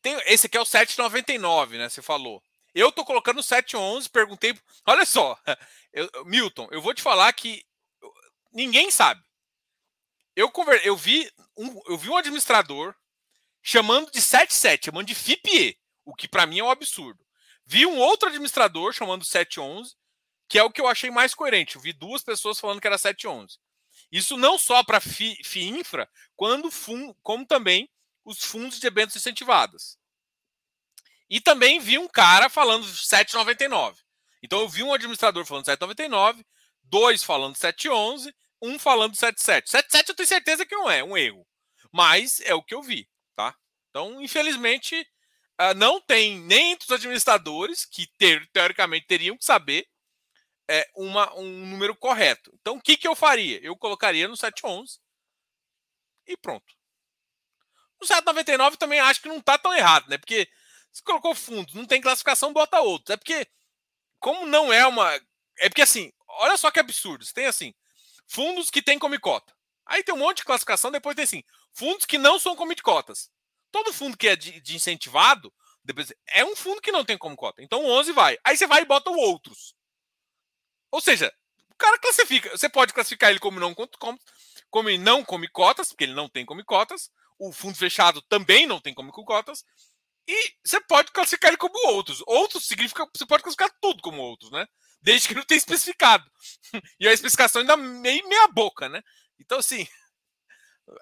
Tem, 0.00 0.20
esse 0.26 0.48
aqui 0.48 0.56
é 0.56 0.60
o 0.60 0.64
799, 0.64 1.78
né? 1.78 1.88
Você 1.88 2.02
falou. 2.02 2.42
Eu 2.74 2.90
tô 2.90 3.04
colocando 3.04 3.40
711, 3.40 4.10
perguntei. 4.10 4.52
Olha 4.84 5.06
só, 5.06 5.38
eu, 5.94 6.10
Milton, 6.24 6.66
eu 6.72 6.82
vou 6.82 6.92
te 6.92 7.02
falar 7.02 7.32
que 7.34 7.64
ninguém 8.52 8.90
sabe. 8.90 9.22
Eu, 10.34 10.50
conver, 10.50 10.84
eu, 10.84 10.96
vi 10.96 11.30
um, 11.56 11.80
eu 11.86 11.96
vi 11.96 12.10
um 12.10 12.16
administrador 12.16 12.96
chamando 13.62 14.10
de 14.10 14.20
77, 14.20 14.86
chamando 14.86 15.06
de 15.06 15.14
FIPE, 15.14 15.78
o 16.04 16.14
que 16.14 16.26
para 16.26 16.46
mim 16.46 16.58
é 16.58 16.64
um 16.64 16.70
absurdo. 16.70 17.24
Vi 17.64 17.86
um 17.86 17.98
outro 17.98 18.28
administrador 18.28 18.92
chamando 18.92 19.24
711, 19.24 19.94
que 20.48 20.58
é 20.58 20.62
o 20.62 20.70
que 20.70 20.80
eu 20.80 20.88
achei 20.88 21.10
mais 21.10 21.34
coerente. 21.34 21.76
Eu 21.76 21.82
vi 21.82 21.92
duas 21.92 22.22
pessoas 22.22 22.58
falando 22.58 22.80
que 22.80 22.86
era 22.86 22.98
711. 22.98 23.58
Isso 24.10 24.36
não 24.36 24.58
só 24.58 24.82
para 24.82 25.00
FIINFRA, 25.00 26.10
quando 26.36 26.70
fun, 26.70 27.14
como 27.22 27.46
também 27.46 27.88
os 28.24 28.44
fundos 28.44 28.78
de 28.78 28.86
eventos 28.86 29.16
incentivadas. 29.16 29.96
E 31.30 31.40
também 31.40 31.80
vi 31.80 31.96
um 31.96 32.08
cara 32.08 32.50
falando 32.50 32.84
799. 32.84 34.02
Então 34.42 34.60
eu 34.60 34.68
vi 34.68 34.82
um 34.82 34.92
administrador 34.92 35.46
falando 35.46 35.64
799, 35.64 36.44
dois 36.82 37.22
falando 37.22 37.56
711, 37.56 38.34
um 38.60 38.78
falando 38.78 39.16
77. 39.16 39.70
77 39.70 40.08
eu 40.10 40.14
tenho 40.14 40.28
certeza 40.28 40.66
que 40.66 40.76
não 40.76 40.90
é 40.90 41.02
um 41.02 41.16
erro, 41.16 41.46
mas 41.90 42.40
é 42.40 42.54
o 42.54 42.62
que 42.62 42.74
eu 42.74 42.82
vi. 42.82 43.08
Então, 43.92 44.22
infelizmente, 44.22 45.06
ah, 45.58 45.74
não 45.74 46.00
tem 46.00 46.40
nem 46.40 46.72
entre 46.72 46.86
os 46.86 46.90
administradores, 46.90 47.84
que 47.84 48.08
teoricamente 48.54 49.06
teriam 49.06 49.36
que 49.36 49.44
saber, 49.44 49.86
é, 50.66 50.88
uma, 50.96 51.30
um 51.34 51.66
número 51.66 51.94
correto. 51.94 52.50
Então, 52.58 52.76
o 52.76 52.80
que, 52.80 52.96
que 52.96 53.06
eu 53.06 53.14
faria? 53.14 53.60
Eu 53.62 53.76
colocaria 53.76 54.26
no 54.26 54.36
711 54.36 54.98
e 56.26 56.36
pronto. 56.38 56.74
No 58.00 58.06
799 58.06 58.78
também 58.78 58.98
acho 58.98 59.20
que 59.20 59.28
não 59.28 59.36
está 59.36 59.58
tão 59.58 59.74
errado, 59.74 60.08
né? 60.08 60.16
Porque 60.16 60.48
se 60.90 61.02
colocou 61.02 61.34
fundos, 61.34 61.74
não 61.74 61.84
tem 61.86 62.00
classificação, 62.00 62.52
bota 62.52 62.80
outros. 62.80 63.10
É 63.10 63.16
porque, 63.18 63.46
como 64.18 64.46
não 64.46 64.72
é 64.72 64.86
uma. 64.86 65.14
É 65.58 65.68
porque 65.68 65.82
assim, 65.82 66.10
olha 66.26 66.56
só 66.56 66.70
que 66.70 66.80
absurdo. 66.80 67.24
Você 67.24 67.34
tem 67.34 67.46
assim, 67.46 67.74
fundos 68.26 68.70
que 68.70 68.80
tem 68.80 68.98
comicota. 68.98 69.54
Aí 69.84 70.02
tem 70.02 70.14
um 70.14 70.18
monte 70.18 70.38
de 70.38 70.44
classificação, 70.44 70.90
depois 70.90 71.14
tem 71.14 71.24
assim, 71.24 71.44
fundos 71.74 72.06
que 72.06 72.16
não 72.16 72.38
são 72.38 72.56
comicotas. 72.56 73.30
Todo 73.72 73.92
fundo 73.92 74.16
que 74.16 74.28
é 74.28 74.36
de, 74.36 74.60
de 74.60 74.76
incentivado, 74.76 75.52
depois, 75.84 76.12
é 76.28 76.44
um 76.44 76.54
fundo 76.54 76.80
que 76.80 76.92
não 76.92 77.04
tem 77.04 77.18
como 77.18 77.34
cota. 77.34 77.62
Então 77.62 77.82
o 77.82 77.90
11 77.90 78.12
vai. 78.12 78.38
Aí 78.44 78.56
você 78.56 78.66
vai 78.66 78.82
e 78.82 78.86
bota 78.86 79.10
o 79.10 79.16
outros. 79.16 79.74
Ou 80.90 81.00
seja, 81.00 81.32
o 81.70 81.74
cara 81.76 81.98
classifica. 81.98 82.50
Você 82.50 82.68
pode 82.68 82.92
classificar 82.92 83.30
ele 83.30 83.40
como 83.40 83.58
não, 83.58 83.74
como, 83.74 84.18
como 84.70 84.98
não 84.98 85.24
come 85.24 85.48
cotas, 85.48 85.88
porque 85.88 86.04
ele 86.04 86.14
não 86.14 86.28
tem 86.28 86.46
come 86.46 86.62
cotas. 86.62 87.10
O 87.38 87.50
fundo 87.50 87.76
fechado 87.76 88.22
também 88.22 88.66
não 88.66 88.80
tem 88.80 88.94
como 88.94 89.10
cotas. 89.10 89.64
E 90.28 90.54
você 90.64 90.80
pode 90.82 91.10
classificar 91.10 91.48
ele 91.48 91.56
como 91.56 91.74
outros. 91.88 92.22
Outros 92.26 92.66
significa 92.66 93.08
você 93.12 93.26
pode 93.26 93.42
classificar 93.42 93.74
tudo 93.80 94.00
como 94.02 94.22
outros, 94.22 94.52
né? 94.52 94.66
Desde 95.00 95.26
que 95.26 95.34
não 95.34 95.42
tenha 95.42 95.58
especificado. 95.58 96.24
E 97.00 97.08
a 97.08 97.12
especificação 97.12 97.60
ainda 97.60 97.76
meio 97.76 98.28
meia 98.28 98.46
boca, 98.46 98.88
né? 98.88 99.02
Então, 99.40 99.58
assim, 99.58 99.86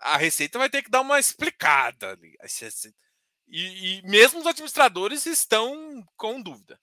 a 0.01 0.17
Receita 0.17 0.59
vai 0.59 0.69
ter 0.71 0.83
que 0.83 0.91
dar 0.91 1.01
uma 1.01 1.19
explicada 1.19 2.11
ali. 2.13 2.37
E, 3.49 3.99
e 3.99 4.03
mesmo 4.03 4.41
os 4.41 4.47
administradores 4.47 5.27
estão 5.27 6.07
com 6.17 6.41
dúvida. 6.41 6.81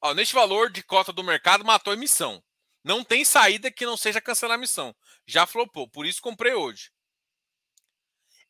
Ó, 0.00 0.14
neste 0.14 0.34
valor 0.34 0.70
de 0.70 0.82
cota 0.82 1.12
do 1.12 1.24
mercado, 1.24 1.64
matou 1.64 1.92
a 1.92 1.96
emissão. 1.96 2.42
Não 2.84 3.02
tem 3.02 3.24
saída 3.24 3.70
que 3.70 3.84
não 3.84 3.96
seja 3.96 4.20
cancelar 4.20 4.54
a 4.54 4.60
missão. 4.60 4.94
Já 5.26 5.44
flopou, 5.46 5.88
por 5.88 6.06
isso 6.06 6.22
comprei 6.22 6.54
hoje. 6.54 6.90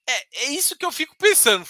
É, 0.07 0.45
é 0.45 0.51
isso 0.51 0.77
que 0.77 0.85
eu 0.85 0.93
fico 0.93 1.17
pensando. 1.17 1.67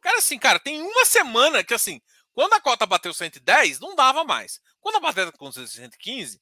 Cara, 0.00 0.18
assim, 0.18 0.38
cara, 0.38 0.58
tem 0.58 0.80
uma 0.80 1.04
semana 1.04 1.64
que, 1.64 1.74
assim, 1.74 2.00
quando 2.34 2.54
a 2.54 2.60
cota 2.60 2.86
bateu 2.86 3.12
110, 3.12 3.80
não 3.80 3.94
dava 3.94 4.24
mais. 4.24 4.60
Quando 4.80 4.96
a 4.96 5.00
bateu 5.00 5.32
com 5.32 5.52
115, 5.52 6.40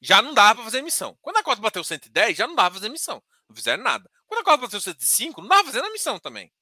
já 0.00 0.20
não 0.20 0.34
dava 0.34 0.56
para 0.56 0.64
fazer 0.64 0.78
emissão. 0.78 1.16
Quando 1.22 1.36
a 1.38 1.42
cota 1.42 1.60
bateu 1.60 1.82
110, 1.84 2.36
já 2.36 2.46
não 2.46 2.54
dava 2.54 2.70
para 2.70 2.80
fazer 2.80 2.86
emissão. 2.86 3.22
Não 3.48 3.56
fizeram 3.56 3.82
nada. 3.82 4.10
Quando 4.26 4.40
a 4.40 4.44
cota 4.44 4.58
bateu 4.58 4.80
105, 4.80 5.40
não 5.40 5.48
dava 5.48 5.64
fazendo 5.64 5.84
a 5.84 5.88
emissão 5.88 6.18
também. 6.18 6.52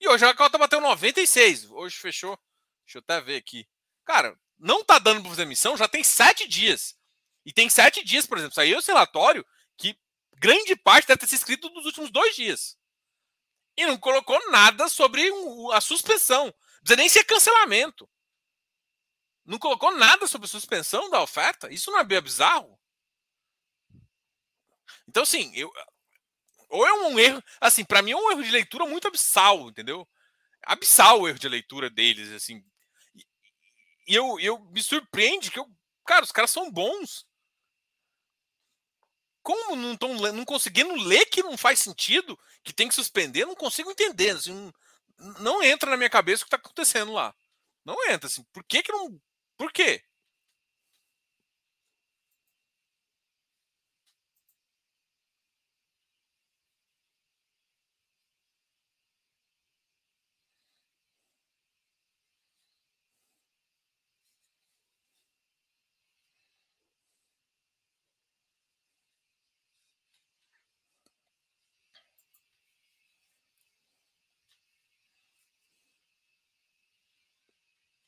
E 0.00 0.08
hoje 0.08 0.24
a 0.24 0.34
cota 0.34 0.58
bateu 0.58 0.80
96. 0.80 1.70
Hoje 1.70 1.96
fechou. 1.96 2.38
Deixa 2.84 2.98
eu 2.98 3.00
até 3.00 3.20
ver 3.20 3.36
aqui. 3.36 3.66
Cara, 4.04 4.38
não 4.58 4.84
tá 4.84 4.98
dando 4.98 5.20
para 5.20 5.30
fazer 5.30 5.42
emissão 5.42 5.76
já 5.76 5.88
tem 5.88 6.02
sete 6.02 6.48
dias. 6.48 6.96
E 7.44 7.52
tem 7.52 7.68
sete 7.68 8.04
dias, 8.04 8.26
por 8.26 8.38
exemplo, 8.38 8.54
saiu 8.54 8.78
esse 8.78 8.88
relatório 8.88 9.46
que 9.76 9.98
grande 10.36 10.74
parte 10.74 11.06
deve 11.06 11.20
ter 11.20 11.26
sido 11.26 11.38
escrito 11.38 11.70
nos 11.70 11.84
últimos 11.84 12.10
dois 12.10 12.34
dias. 12.34 12.76
E 13.76 13.86
não 13.86 13.98
colocou 13.98 14.50
nada 14.50 14.88
sobre 14.88 15.30
a 15.72 15.80
suspensão. 15.80 16.52
Precisa 16.86 17.00
nem 17.00 17.08
ser 17.08 17.24
cancelamento. 17.24 18.08
Não 19.44 19.58
colocou 19.58 19.90
nada 19.96 20.28
sobre 20.28 20.46
suspensão 20.46 21.10
da 21.10 21.20
oferta. 21.20 21.68
Isso 21.68 21.90
não 21.90 21.98
é 21.98 22.20
bizarro? 22.20 22.78
Então, 25.08 25.24
assim, 25.24 25.52
eu, 25.56 25.68
ou 26.68 26.86
é 26.86 26.92
um 26.92 27.18
erro, 27.18 27.42
assim, 27.60 27.84
para 27.84 28.02
mim 28.02 28.12
é 28.12 28.16
um 28.16 28.30
erro 28.30 28.44
de 28.44 28.52
leitura 28.52 28.86
muito 28.86 29.08
abissal, 29.08 29.68
entendeu? 29.68 30.08
Abissal 30.62 31.20
o 31.20 31.28
erro 31.28 31.40
de 31.40 31.48
leitura 31.48 31.90
deles, 31.90 32.30
assim. 32.30 32.64
E 34.06 34.14
eu, 34.14 34.38
eu 34.38 34.60
me 34.66 34.80
surpreende 34.80 35.50
que 35.50 35.58
eu, 35.58 35.66
cara, 36.06 36.24
os 36.24 36.30
caras 36.30 36.52
são 36.52 36.70
bons. 36.70 37.26
Como 39.42 39.74
não 39.74 39.94
estão 39.94 40.14
não 40.14 40.44
conseguindo 40.44 40.94
ler 40.94 41.26
que 41.26 41.42
não 41.42 41.58
faz 41.58 41.80
sentido, 41.80 42.38
que 42.62 42.72
tem 42.72 42.88
que 42.88 42.94
suspender, 42.94 43.44
não 43.44 43.56
consigo 43.56 43.90
entender, 43.90 44.30
assim, 44.30 44.52
não, 44.52 44.72
não 45.18 45.62
entra 45.62 45.90
na 45.90 45.96
minha 45.96 46.10
cabeça 46.10 46.42
o 46.42 46.46
que 46.46 46.54
está 46.54 46.56
acontecendo 46.56 47.12
lá. 47.12 47.34
Não 47.84 47.96
entra, 48.10 48.26
assim. 48.26 48.44
Por 48.52 48.64
que 48.64 48.82
que 48.82 48.92
não, 48.92 49.20
por 49.56 49.72
quê? 49.72 50.02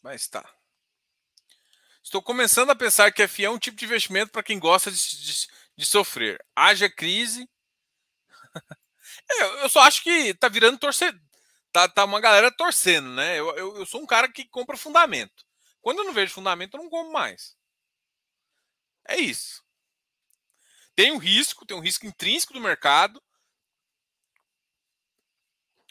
Mas 0.09 0.27
tá. 0.27 0.51
Estou 2.03 2.23
começando 2.23 2.71
a 2.71 2.75
pensar 2.75 3.13
que 3.13 3.29
FI 3.29 3.45
é 3.45 3.51
um 3.51 3.59
tipo 3.59 3.77
de 3.77 3.85
investimento 3.85 4.33
para 4.33 4.43
quem 4.43 4.59
gosta 4.59 4.91
de, 4.91 4.97
de, 4.97 5.47
de, 5.77 5.85
sofrer. 5.85 6.43
Haja 6.57 6.89
crise. 6.89 7.47
é, 9.31 9.65
eu 9.65 9.69
só 9.69 9.81
acho 9.81 10.03
que 10.03 10.33
tá 10.33 10.49
virando 10.49 10.79
torcer. 10.79 11.15
Tá, 11.71 11.87
tá 11.87 12.07
uma 12.07 12.23
galera 12.23 12.51
torcendo, 12.51 13.11
né? 13.11 13.39
Eu, 13.39 13.55
eu, 13.55 13.77
eu, 13.77 13.85
sou 13.85 14.01
um 14.01 14.07
cara 14.07 14.33
que 14.33 14.47
compra 14.47 14.79
fundamento. 14.79 15.45
Quando 15.83 15.99
eu 15.99 16.05
não 16.05 16.15
vejo 16.15 16.33
fundamento, 16.33 16.79
eu 16.79 16.85
não 16.85 16.89
como 16.89 17.13
mais. 17.13 17.55
É 19.07 19.19
isso. 19.19 19.63
Tem 20.97 21.13
um 21.13 21.19
risco, 21.19 21.67
tem 21.67 21.77
um 21.77 21.83
risco 21.83 22.07
intrínseco 22.07 22.55
do 22.55 22.63
mercado. 22.63 23.23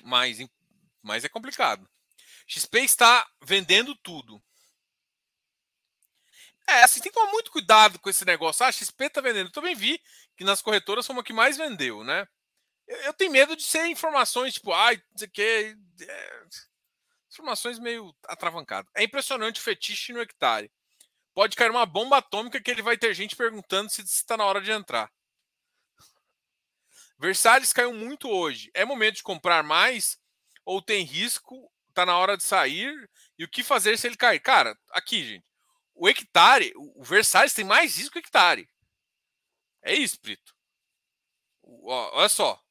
Mas, 0.02 0.40
mas 1.04 1.24
é 1.24 1.30
complicado. 1.30 1.88
XP 2.48 2.80
está 2.80 3.28
vendendo 3.44 3.94
tudo. 3.96 4.42
É, 6.70 6.84
assim, 6.84 7.00
tem 7.00 7.12
que 7.12 7.18
tomar 7.18 7.32
muito 7.32 7.52
cuidado 7.52 8.00
com 8.00 8.10
esse 8.10 8.26
negócio. 8.26 8.66
Ah, 8.66 8.72
XP 8.72 9.06
está 9.06 9.22
vendendo. 9.22 9.48
Eu 9.48 9.54
também 9.54 9.76
vi 9.76 10.02
que 10.36 10.44
nas 10.44 10.62
corretoras 10.62 11.06
foi 11.06 11.16
uma 11.16 11.24
que 11.24 11.34
mais 11.34 11.58
vendeu, 11.58 12.04
né? 12.04 12.28
Eu, 12.88 12.98
eu 12.98 13.14
tenho 13.14 13.32
medo 13.32 13.56
de 13.56 13.64
ser 13.64 13.86
informações 13.88 14.54
tipo, 14.54 14.74
ai, 14.74 14.98
não 15.12 15.18
sei 15.18 15.28
o 15.28 15.32
que. 15.32 15.78
É, 16.02 16.44
informações 17.30 17.80
meio 17.80 18.16
atravancadas. 18.26 18.90
É 18.96 19.04
impressionante 19.04 19.60
o 19.60 19.64
fetiche 19.64 20.14
no 20.14 20.22
hectare. 20.22 20.72
Pode 21.34 21.56
cair 21.56 21.70
uma 21.70 21.86
bomba 21.86 22.18
atômica 22.18 22.60
que 22.60 22.72
ele 22.72 22.82
vai 22.82 22.98
ter 22.98 23.14
gente 23.14 23.36
perguntando 23.36 23.90
se 23.90 24.02
está 24.02 24.36
na 24.36 24.46
hora 24.46 24.60
de 24.60 24.72
entrar. 24.72 25.12
Versalhes 27.20 27.74
caiu 27.74 27.94
muito 27.94 28.30
hoje. 28.30 28.72
É 28.74 28.84
momento 28.84 29.18
de 29.18 29.24
comprar 29.24 29.64
mais 29.64 30.18
ou 30.66 30.82
tem 30.82 31.04
risco 31.04 31.72
tá 31.98 32.06
na 32.06 32.18
hora 32.18 32.38
de 32.38 32.44
sair. 32.44 33.10
E 33.40 33.44
o 33.44 33.50
que 33.50 33.64
fazer 33.64 33.98
se 33.98 34.08
ele 34.08 34.16
cair? 34.16 34.40
Cara, 34.40 34.78
aqui, 34.92 35.24
gente. 35.24 35.46
O 35.96 36.08
hectare, 36.08 36.72
o 36.76 37.04
Versalhes 37.04 37.54
tem 37.54 37.66
mais 37.66 37.98
risco 37.98 38.14
que 38.14 38.20
o 38.20 38.22
hectare. 38.22 38.70
É 39.82 39.96
isso, 39.96 40.20
Brito. 40.22 40.56
Olha 41.64 42.30
só. 42.30 42.62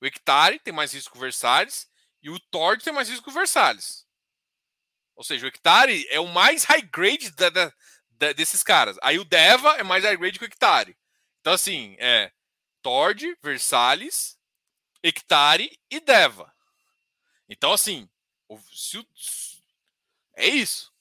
O 0.00 0.06
hectare 0.06 0.58
tem 0.58 0.72
mais 0.72 0.94
risco 0.94 1.12
que 1.12 1.18
o 1.18 1.20
Versalhes 1.20 1.86
e 2.22 2.30
o 2.30 2.40
Tord 2.40 2.82
tem 2.82 2.92
mais 2.92 3.08
risco 3.10 3.24
que 3.24 3.30
o 3.30 3.34
Versalhes. 3.34 4.06
Ou 5.14 5.22
seja, 5.22 5.44
o 5.44 5.48
hectare 5.48 6.06
é 6.08 6.18
o 6.18 6.26
mais 6.26 6.64
high 6.64 6.82
grade 6.82 7.30
da, 7.32 7.50
da, 7.50 7.72
da, 8.10 8.32
desses 8.32 8.62
caras. 8.62 8.96
Aí 9.02 9.18
o 9.18 9.24
Deva 9.24 9.76
é 9.76 9.82
mais 9.82 10.02
high 10.02 10.16
grade 10.16 10.38
que 10.38 10.44
o 10.44 10.46
hectare. 10.46 10.96
Então, 11.40 11.52
assim, 11.52 11.94
é 11.98 12.32
Tord, 12.80 13.36
Versalhes, 13.42 14.38
hectare 15.02 15.78
e 15.90 16.00
Deva. 16.00 16.52
Então, 17.48 17.72
assim, 17.72 18.08
se 18.72 19.06
é 20.34 20.46
isso. 20.48 20.92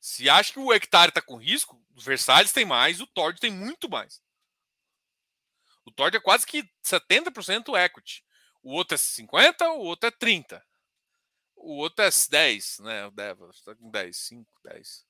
Se 0.00 0.28
acha 0.28 0.52
que 0.52 0.58
o 0.58 0.72
hectare 0.72 1.10
está 1.10 1.20
com 1.20 1.36
risco, 1.36 1.80
o 1.94 2.00
Versalhes 2.00 2.52
tem 2.52 2.64
mais, 2.64 3.00
o 3.00 3.06
Tord 3.06 3.38
tem 3.38 3.50
muito 3.50 3.88
mais. 3.88 4.22
O 5.84 5.90
Tord 5.90 6.16
é 6.16 6.20
quase 6.20 6.46
que 6.46 6.68
70% 6.82 7.76
equity. 7.78 8.24
O 8.62 8.72
outro 8.72 8.94
é 8.94 8.98
50, 8.98 9.70
o 9.70 9.80
outro 9.80 10.08
é 10.08 10.10
30. 10.10 10.64
O 11.56 11.76
outro 11.76 12.04
é 12.04 12.08
10, 12.30 12.78
né? 12.80 13.06
O 13.06 13.10
Deva 13.10 13.50
está 13.50 13.74
com 13.74 13.90
10, 13.90 14.16
5, 14.16 14.60
10. 14.64 15.06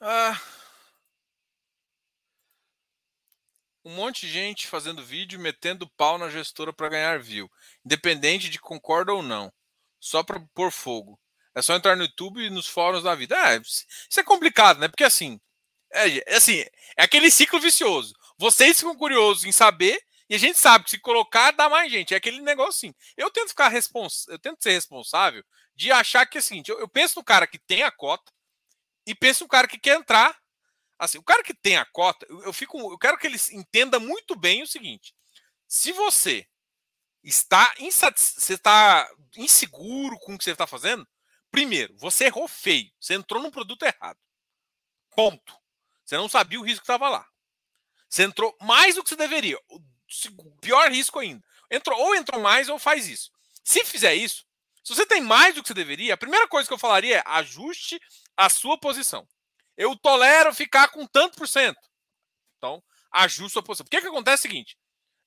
Ah, 0.00 0.38
um 3.86 3.94
monte 3.94 4.26
de 4.26 4.32
gente 4.32 4.66
fazendo 4.66 5.04
vídeo 5.04 5.38
metendo 5.38 5.88
pau 5.96 6.18
na 6.18 6.28
gestora 6.28 6.72
para 6.72 6.88
ganhar 6.88 7.20
view, 7.20 7.48
independente 7.84 8.48
de 8.50 8.58
concorda 8.58 9.12
ou 9.14 9.22
não, 9.22 9.52
só 10.00 10.24
para 10.24 10.40
pôr 10.52 10.72
fogo. 10.72 11.18
É 11.54 11.62
só 11.62 11.74
entrar 11.74 11.96
no 11.96 12.02
YouTube 12.02 12.44
e 12.44 12.50
nos 12.50 12.66
fóruns 12.66 13.04
da 13.04 13.14
vida. 13.14 13.36
É, 13.36 13.60
isso 13.60 13.86
é 14.18 14.24
complicado, 14.24 14.80
né? 14.80 14.88
Porque 14.88 15.04
assim, 15.04 15.40
é, 15.92 16.32
é 16.32 16.36
assim, 16.36 16.64
é 16.96 17.04
aquele 17.04 17.30
ciclo 17.30 17.60
vicioso. 17.60 18.12
Vocês 18.38 18.78
ficam 18.78 18.96
curiosos 18.96 19.44
em 19.44 19.52
saber 19.52 19.98
e 20.28 20.34
a 20.34 20.38
gente 20.38 20.58
sabe 20.58 20.84
que 20.84 20.90
se 20.90 20.98
colocar 20.98 21.52
dá 21.52 21.68
mais 21.68 21.90
gente. 21.90 22.12
É 22.12 22.16
aquele 22.16 22.40
negócio 22.40 22.88
assim. 22.88 22.94
Eu 23.16 23.30
tento 23.30 23.50
ficar 23.50 23.68
respons... 23.68 24.26
eu 24.28 24.38
tento 24.38 24.62
ser 24.62 24.72
responsável 24.72 25.44
de 25.76 25.92
achar 25.92 26.26
que 26.26 26.40
seguinte, 26.40 26.70
eu, 26.70 26.80
eu 26.80 26.88
penso 26.88 27.18
no 27.18 27.24
cara 27.24 27.46
que 27.46 27.58
tem 27.58 27.84
a 27.84 27.90
cota, 27.90 28.32
e 29.06 29.14
pensa 29.14 29.44
um 29.44 29.48
cara 29.48 29.68
que 29.68 29.78
quer 29.78 29.96
entrar. 29.96 30.36
Assim, 30.98 31.18
o 31.18 31.22
cara 31.22 31.42
que 31.42 31.54
tem 31.54 31.76
a 31.76 31.84
cota, 31.84 32.26
eu, 32.28 32.44
eu 32.44 32.52
fico, 32.52 32.78
eu 32.78 32.98
quero 32.98 33.18
que 33.18 33.26
ele 33.26 33.38
entenda 33.52 33.98
muito 33.98 34.34
bem 34.34 34.62
o 34.62 34.66
seguinte: 34.66 35.14
se 35.68 35.92
você 35.92 36.46
está 37.22 37.74
você 37.78 38.54
está 38.54 39.08
inseguro 39.36 40.18
com 40.18 40.34
o 40.34 40.38
que 40.38 40.44
você 40.44 40.52
está 40.52 40.66
fazendo, 40.66 41.06
primeiro, 41.50 41.96
você 41.98 42.24
errou 42.24 42.48
feio, 42.48 42.90
você 42.98 43.14
entrou 43.14 43.42
num 43.42 43.50
produto 43.50 43.82
errado. 43.82 44.18
Ponto. 45.14 45.56
Você 46.04 46.16
não 46.16 46.28
sabia 46.28 46.60
o 46.60 46.62
risco 46.62 46.80
que 46.80 46.84
estava 46.84 47.08
lá. 47.08 47.26
Você 48.08 48.22
entrou 48.22 48.56
mais 48.60 48.94
do 48.94 49.02
que 49.02 49.10
você 49.10 49.16
deveria. 49.16 49.58
O 49.68 49.80
pior 50.60 50.90
risco 50.90 51.18
ainda. 51.18 51.44
Entrou 51.70 51.98
ou 51.98 52.14
entrou 52.14 52.40
mais 52.40 52.68
ou 52.68 52.78
faz 52.78 53.08
isso. 53.08 53.32
Se 53.64 53.84
fizer 53.84 54.14
isso, 54.14 54.46
se 54.84 54.94
você 54.94 55.04
tem 55.04 55.20
mais 55.20 55.54
do 55.54 55.62
que 55.62 55.68
você 55.68 55.74
deveria, 55.74 56.14
a 56.14 56.18
primeira 56.18 56.46
coisa 56.46 56.68
que 56.68 56.72
eu 56.72 56.78
falaria 56.78 57.18
é 57.18 57.22
ajuste 57.26 58.00
a 58.36 58.48
sua 58.48 58.78
posição. 58.78 59.26
Eu 59.76 59.96
tolero 59.96 60.54
ficar 60.54 60.88
com 60.88 61.06
tanto 61.06 61.36
por 61.36 61.48
cento. 61.48 61.80
Então, 62.56 62.82
ajuste 63.12 63.58
a 63.58 63.62
posição. 63.62 63.84
Porque 63.84 64.00
que 64.00 64.06
acontece 64.06 64.46
é 64.46 64.48
o 64.48 64.50
seguinte: 64.50 64.78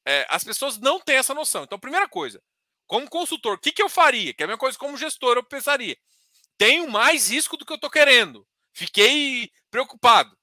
é, 0.05 0.25
as 0.29 0.43
pessoas 0.43 0.77
não 0.77 0.99
têm 0.99 1.17
essa 1.17 1.33
noção. 1.33 1.63
Então, 1.63 1.79
primeira 1.79 2.07
coisa, 2.07 2.41
como 2.87 3.09
consultor, 3.09 3.53
o 3.53 3.59
que, 3.59 3.71
que 3.71 3.81
eu 3.81 3.89
faria? 3.89 4.33
Que 4.33 4.43
é 4.43 4.45
a 4.45 4.47
mesma 4.47 4.59
coisa 4.59 4.77
como 4.77 4.97
gestor, 4.97 5.37
eu 5.37 5.43
pensaria. 5.43 5.97
Tenho 6.57 6.89
mais 6.89 7.29
risco 7.29 7.55
do 7.55 7.65
que 7.65 7.71
eu 7.71 7.75
estou 7.75 7.89
querendo. 7.89 8.45
Fiquei 8.73 9.51
preocupado. 9.69 10.37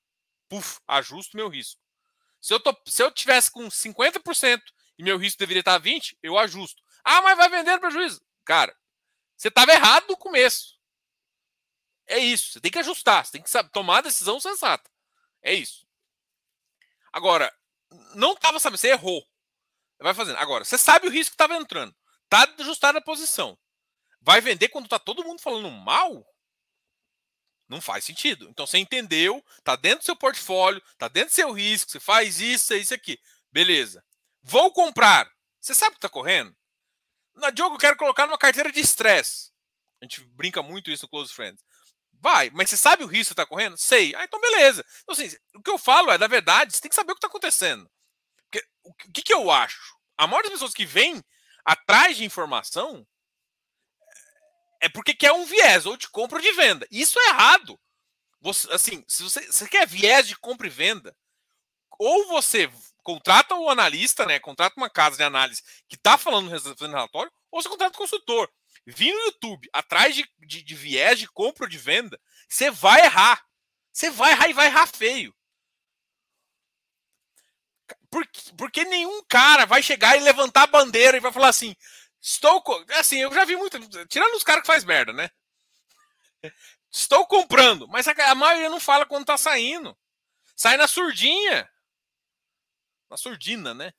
Puf, 0.49 0.79
ajusto 0.87 1.37
meu 1.37 1.49
risco. 1.49 1.81
Se 2.41 2.55
eu, 2.55 2.61
tô, 2.61 2.75
se 2.87 3.03
eu 3.03 3.11
tivesse 3.11 3.51
com 3.51 3.67
50% 3.69 4.61
e 4.99 5.03
meu 5.03 5.19
risco 5.19 5.39
deveria 5.39 5.61
estar 5.61 5.81
20%, 5.81 6.17
eu 6.23 6.39
ajusto. 6.39 6.81
Ah, 7.05 7.21
mas 7.23 7.37
vai 7.37 7.49
vender 7.49 7.79
prejuízo. 7.81 8.21
Cara, 8.45 8.75
você 9.37 9.49
estava 9.49 9.73
errado 9.73 10.07
no 10.09 10.17
começo. 10.17 10.76
É 12.07 12.19
isso. 12.19 12.53
Você 12.53 12.61
tem 12.61 12.71
que 12.71 12.79
ajustar, 12.79 13.25
você 13.25 13.33
tem 13.33 13.43
que 13.43 13.51
tomar 13.71 13.99
a 13.99 14.03
decisão 14.03 14.39
sensata. 14.41 14.91
É 15.43 15.53
isso. 15.53 15.87
Agora, 17.13 17.53
não 18.15 18.35
estava 18.35 18.59
sabendo, 18.59 18.79
você 18.79 18.89
errou. 18.89 19.27
Vai 19.99 20.15
fazendo. 20.15 20.39
Agora, 20.39 20.65
você 20.65 20.77
sabe 20.77 21.07
o 21.07 21.11
risco 21.11 21.33
que 21.33 21.35
estava 21.35 21.57
entrando. 21.57 21.95
Está 22.25 22.53
ajustada 22.59 22.99
a 22.99 23.03
posição. 23.03 23.59
vai 24.21 24.41
vender 24.41 24.69
quando 24.69 24.89
tá 24.89 24.99
todo 24.99 25.25
mundo 25.25 25.41
falando 25.41 25.71
mal? 25.71 26.27
Não 27.69 27.81
faz 27.81 28.05
sentido. 28.05 28.49
Então 28.49 28.67
você 28.67 28.79
entendeu, 28.79 29.45
tá 29.65 29.77
dentro 29.77 30.01
do 30.01 30.05
seu 30.05 30.17
portfólio, 30.17 30.83
tá 30.99 31.09
dentro 31.09 31.31
do 31.31 31.35
seu 31.35 31.53
risco, 31.53 31.91
você 31.91 32.01
faz 32.01 32.41
isso, 32.41 32.75
isso 32.75 32.95
aqui. 32.95 33.21
Beleza. 33.51 34.05
Vou 34.43 34.73
comprar. 34.73 35.31
Você 35.61 35.75
sabe 35.75 35.93
o 35.93 35.95
que 35.95 36.01
tá 36.01 36.09
correndo? 36.09 36.55
Na 37.35 37.51
Diogo, 37.51 37.75
eu 37.75 37.81
quero 37.81 37.97
colocar 37.97 38.27
numa 38.27 38.39
carteira 38.39 38.71
de 38.71 38.81
estresse. 38.81 39.51
A 40.01 40.05
gente 40.05 40.21
brinca 40.21 40.63
muito 40.63 40.91
isso 40.91 41.05
no 41.05 41.09
Close 41.09 41.33
Friends. 41.33 41.65
Vai, 42.21 42.51
mas 42.51 42.71
você 42.71 42.77
sabe 42.77 43.05
o 43.05 43.07
risco 43.07 43.35
que 43.35 43.41
está 43.41 43.47
correndo? 43.47 43.77
Sei. 43.77 44.15
Ah, 44.15 44.25
então 44.25 44.41
beleza. 44.41 44.85
Então, 45.03 45.13
assim, 45.13 45.37
o 45.55 45.63
que 45.63 45.71
eu 45.71 45.79
falo 45.79 46.11
é, 46.11 46.19
da 46.19 46.27
verdade, 46.27 46.73
você 46.73 46.81
tem 46.81 46.89
que 46.89 46.95
saber 46.95 47.13
o 47.13 47.15
que 47.15 47.19
está 47.19 47.29
acontecendo. 47.29 47.89
Porque, 48.51 48.67
o 48.83 48.95
que, 49.13 49.23
que 49.23 49.35
eu 49.35 49.51
acho? 49.51 49.97
A 50.17 50.27
maioria 50.27 50.51
das 50.51 50.59
pessoas 50.59 50.75
que 50.75 50.87
vem 50.87 51.23
atrás 51.65 52.17
de 52.17 52.25
informação 52.25 53.07
é 54.81 54.89
porque 54.89 55.15
quer 55.15 55.33
um 55.33 55.45
viés, 55.45 55.87
ou 55.87 55.97
de 55.97 56.09
compra 56.09 56.39
ou 56.39 56.43
de 56.43 56.53
venda. 56.53 56.87
Isso 56.91 57.19
é 57.19 57.29
errado. 57.29 57.79
Você, 58.41 58.71
assim, 58.73 59.05
se 59.09 59.23
você, 59.23 59.41
você 59.51 59.69
quer 59.69 59.87
viés 59.87 60.29
de 60.29 60.37
compra 60.37 60.67
e 60.67 60.71
venda, 60.71 61.17
ou 61.99 62.29
você 62.29 62.71
contrata 63.03 63.55
o 63.55 63.71
analista, 63.71 64.27
né? 64.27 64.39
Contrata 64.39 64.75
uma 64.77 64.91
casa 64.91 65.17
de 65.17 65.23
análise 65.23 65.63
que 65.89 65.97
está 65.97 66.19
falando 66.19 66.51
no 66.51 66.87
relatório, 66.89 67.33
ou 67.51 67.63
você 67.63 67.69
contrata 67.69 67.95
o 67.95 67.99
consultor 67.99 68.51
vir 68.87 69.13
no 69.13 69.21
YouTube 69.27 69.69
atrás 69.73 70.15
de, 70.15 70.29
de, 70.39 70.63
de 70.63 70.75
viés 70.75 71.19
de 71.19 71.29
compra 71.29 71.65
ou 71.65 71.69
de 71.69 71.79
venda, 71.79 72.21
você 72.49 72.71
vai 72.71 73.01
errar. 73.01 73.45
Você 73.93 74.11
vai 74.11 74.33
errar 74.33 74.49
e 74.49 74.53
vai 74.53 74.67
errar 74.67 74.87
feio. 74.87 75.35
Porque, 78.11 78.41
porque 78.57 78.85
nenhum 78.85 79.23
cara 79.25 79.67
vai 79.67 79.83
chegar 79.83 80.17
e 80.17 80.21
levantar 80.21 80.63
a 80.63 80.69
bandeira 80.69 81.17
e 81.17 81.21
vai 81.21 81.33
falar 81.33 81.49
assim: 81.49 81.75
estou. 82.21 82.63
Assim, 82.99 83.19
eu 83.19 83.33
já 83.33 83.45
vi 83.45 83.57
muito. 83.57 83.79
Tirando 84.07 84.35
os 84.35 84.45
caras 84.45 84.63
que 84.63 84.67
faz 84.67 84.85
merda, 84.85 85.13
né? 85.13 85.31
Estou 86.91 87.27
comprando. 87.27 87.87
Mas 87.89 88.07
a, 88.09 88.35
maioria 88.35 88.71
não 88.71 88.81
fala 88.81 89.05
quando 89.05 89.27
tá 89.27 89.37
saindo. 89.37 89.97
Sai 90.55 90.77
na 90.77 90.87
surdinha. 90.87 91.69
Na 93.11 93.17
surdina, 93.17 93.75
né? 93.75 93.93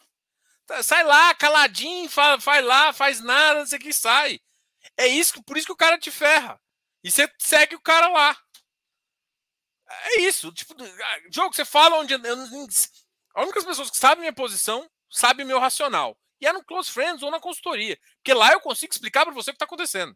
Sai 0.83 1.03
lá, 1.03 1.33
caladinho, 1.35 2.09
faz, 2.09 2.43
faz 2.43 2.65
lá, 2.65 2.91
faz 2.91 3.21
nada, 3.21 3.59
não 3.59 3.65
sei 3.67 3.77
o 3.77 3.81
que 3.81 3.93
sai. 3.93 4.41
É 4.97 5.07
isso, 5.07 5.41
por 5.43 5.57
isso 5.57 5.67
que 5.67 5.73
o 5.73 5.77
cara 5.77 5.97
te 5.97 6.09
ferra. 6.09 6.59
E 7.03 7.11
você 7.11 7.31
segue 7.37 7.75
o 7.75 7.81
cara 7.81 8.07
lá. 8.07 8.37
É 9.87 10.21
isso. 10.21 10.51
Tipo, 10.51 10.75
jogo, 11.31 11.53
você 11.53 11.63
fala 11.63 11.97
onde. 11.97 12.13
A 12.13 13.41
única 13.43 13.63
pessoas 13.63 13.89
que 13.89 13.97
sabem 13.97 14.21
minha 14.21 14.33
posição 14.33 14.89
sabem 15.09 15.45
meu 15.45 15.59
racional. 15.59 16.17
E 16.41 16.47
é 16.47 16.53
no 16.53 16.63
Close 16.63 16.91
Friends 16.91 17.23
ou 17.23 17.31
na 17.31 17.39
consultoria. 17.39 17.97
Porque 18.17 18.33
lá 18.33 18.51
eu 18.51 18.59
consigo 18.59 18.91
explicar 18.91 19.25
para 19.25 19.33
você 19.33 19.51
o 19.51 19.53
que 19.53 19.55
está 19.55 19.65
acontecendo. 19.65 20.15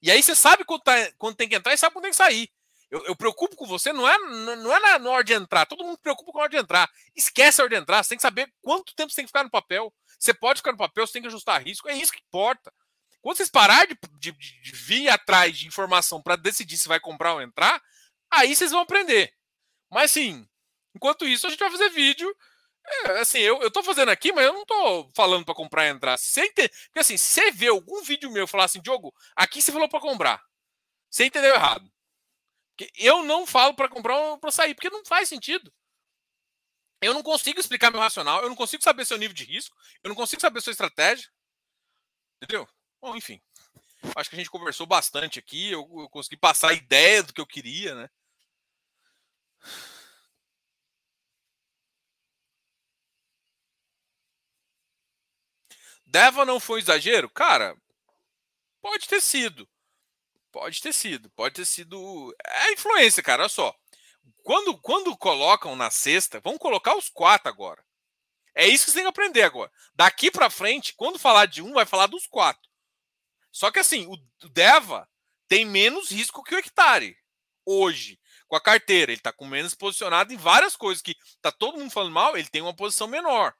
E 0.00 0.10
aí 0.10 0.22
você 0.22 0.34
sabe 0.34 0.64
quando, 0.64 0.82
tá, 0.82 0.94
quando, 1.18 1.36
tem 1.36 1.48
que 1.48 1.54
entrar 1.54 1.72
e 1.72 1.78
sabe 1.78 1.92
quando 1.92 2.04
tem 2.04 2.10
que 2.10 2.16
sair. 2.16 2.50
Eu, 2.90 3.04
eu 3.06 3.16
preocupo 3.16 3.56
com 3.56 3.66
você, 3.66 3.92
não 3.92 4.06
é, 4.06 4.18
não 4.18 4.74
é 4.74 4.80
na, 4.80 4.98
na 4.98 5.10
hora 5.10 5.24
de 5.24 5.32
entrar. 5.32 5.64
Todo 5.64 5.84
mundo 5.84 5.98
preocupa 5.98 6.32
com 6.32 6.38
a 6.38 6.42
hora 6.42 6.50
de 6.50 6.56
entrar. 6.56 6.90
Esquece 7.14 7.60
a 7.60 7.64
hora 7.64 7.70
de 7.70 7.80
entrar. 7.80 8.02
Você 8.02 8.10
tem 8.10 8.18
que 8.18 8.22
saber 8.22 8.52
quanto 8.60 8.94
tempo 8.94 9.10
você 9.10 9.16
tem 9.16 9.24
que 9.24 9.30
ficar 9.30 9.44
no 9.44 9.50
papel. 9.50 9.94
Você 10.18 10.34
pode 10.34 10.58
ficar 10.58 10.72
no 10.72 10.78
papel, 10.78 11.06
você 11.06 11.12
tem 11.12 11.22
que 11.22 11.28
ajustar 11.28 11.62
risco. 11.62 11.88
É 11.88 11.96
isso 11.96 12.12
que 12.12 12.20
importa. 12.20 12.72
Quando 13.22 13.36
vocês 13.36 13.48
pararem 13.48 13.96
de, 14.18 14.32
de, 14.32 14.60
de 14.60 14.72
vir 14.72 15.08
atrás 15.08 15.56
de 15.56 15.66
informação 15.66 16.20
para 16.20 16.34
decidir 16.36 16.76
se 16.76 16.88
vai 16.88 16.98
comprar 16.98 17.34
ou 17.34 17.40
entrar, 17.40 17.80
aí 18.30 18.54
vocês 18.54 18.72
vão 18.72 18.80
aprender. 18.80 19.32
Mas 19.90 20.10
sim, 20.10 20.46
enquanto 20.94 21.26
isso, 21.26 21.46
a 21.46 21.50
gente 21.50 21.60
vai 21.60 21.70
fazer 21.70 21.88
vídeo. 21.90 22.34
É, 22.84 23.20
assim, 23.20 23.38
eu, 23.38 23.62
eu 23.62 23.70
tô 23.70 23.80
fazendo 23.82 24.10
aqui, 24.10 24.32
mas 24.32 24.44
eu 24.44 24.52
não 24.52 24.66
tô 24.66 25.08
falando 25.14 25.44
para 25.44 25.54
comprar 25.54 25.86
e 25.86 25.90
entrar. 25.90 26.18
Você 26.18 26.44
entende? 26.46 26.70
Porque 26.86 26.98
assim, 26.98 27.16
se 27.16 27.34
você 27.34 27.52
vê 27.52 27.68
algum 27.68 28.02
vídeo 28.02 28.30
meu 28.30 28.46
falar 28.48 28.64
assim, 28.64 28.80
Diogo, 28.80 29.14
aqui 29.36 29.62
você 29.62 29.70
falou 29.70 29.88
para 29.88 30.00
comprar. 30.00 30.42
Você 31.08 31.24
entendeu 31.26 31.54
errado. 31.54 31.88
Porque 32.76 32.90
eu 32.96 33.22
não 33.22 33.46
falo 33.46 33.74
para 33.74 33.88
comprar 33.88 34.16
ou 34.18 34.38
para 34.38 34.50
sair, 34.50 34.74
porque 34.74 34.90
não 34.90 35.04
faz 35.04 35.28
sentido. 35.28 35.72
Eu 37.00 37.14
não 37.14 37.22
consigo 37.22 37.60
explicar 37.60 37.90
meu 37.90 38.00
racional, 38.00 38.42
eu 38.42 38.48
não 38.48 38.56
consigo 38.56 38.82
saber 38.82 39.04
seu 39.04 39.18
nível 39.18 39.34
de 39.34 39.44
risco, 39.44 39.76
eu 40.02 40.08
não 40.08 40.16
consigo 40.16 40.40
saber 40.40 40.60
sua 40.60 40.70
estratégia. 40.72 41.28
Entendeu? 42.42 42.68
Bom, 43.02 43.16
enfim. 43.16 43.40
Acho 44.16 44.30
que 44.30 44.36
a 44.36 44.38
gente 44.38 44.50
conversou 44.50 44.86
bastante 44.86 45.38
aqui. 45.38 45.72
Eu, 45.72 45.80
eu 45.98 46.08
consegui 46.08 46.36
passar 46.36 46.70
a 46.70 46.74
ideia 46.74 47.22
do 47.22 47.32
que 47.32 47.40
eu 47.40 47.46
queria, 47.46 47.94
né? 47.96 48.08
Deva 56.06 56.44
não 56.44 56.60
foi 56.60 56.76
um 56.76 56.82
exagero? 56.82 57.28
Cara, 57.30 57.76
pode 58.80 59.08
ter 59.08 59.20
sido. 59.20 59.68
Pode 60.52 60.80
ter 60.80 60.92
sido. 60.92 61.30
Pode 61.30 61.56
ter 61.56 61.64
sido. 61.64 62.34
É 62.46 62.72
influência, 62.72 63.22
cara. 63.22 63.42
Olha 63.42 63.48
só. 63.48 63.74
Quando, 64.44 64.78
quando 64.78 65.16
colocam 65.16 65.74
na 65.74 65.90
sexta, 65.90 66.40
vamos 66.40 66.60
colocar 66.60 66.96
os 66.96 67.08
quatro 67.08 67.48
agora. 67.48 67.84
É 68.54 68.66
isso 68.68 68.84
que 68.84 68.90
você 68.90 68.96
tem 68.96 69.04
que 69.04 69.08
aprender 69.08 69.42
agora. 69.42 69.72
Daqui 69.94 70.30
para 70.30 70.50
frente, 70.50 70.94
quando 70.94 71.18
falar 71.18 71.46
de 71.46 71.62
um, 71.62 71.72
vai 71.72 71.86
falar 71.86 72.06
dos 72.06 72.26
quatro. 72.26 72.71
Só 73.52 73.70
que 73.70 73.78
assim, 73.78 74.06
o 74.06 74.48
Deva 74.48 75.08
tem 75.46 75.66
menos 75.66 76.10
risco 76.10 76.42
que 76.42 76.54
o 76.54 76.58
hectare 76.58 77.16
hoje. 77.64 78.18
Com 78.48 78.56
a 78.56 78.60
carteira, 78.60 79.12
ele 79.12 79.18
está 79.18 79.32
com 79.32 79.46
menos 79.46 79.74
posicionado 79.74 80.32
em 80.32 80.36
várias 80.36 80.76
coisas 80.76 81.02
que 81.02 81.16
tá 81.40 81.52
todo 81.52 81.78
mundo 81.78 81.90
falando 81.90 82.12
mal, 82.12 82.36
ele 82.36 82.48
tem 82.48 82.60
uma 82.60 82.74
posição 82.74 83.06
menor. 83.06 83.54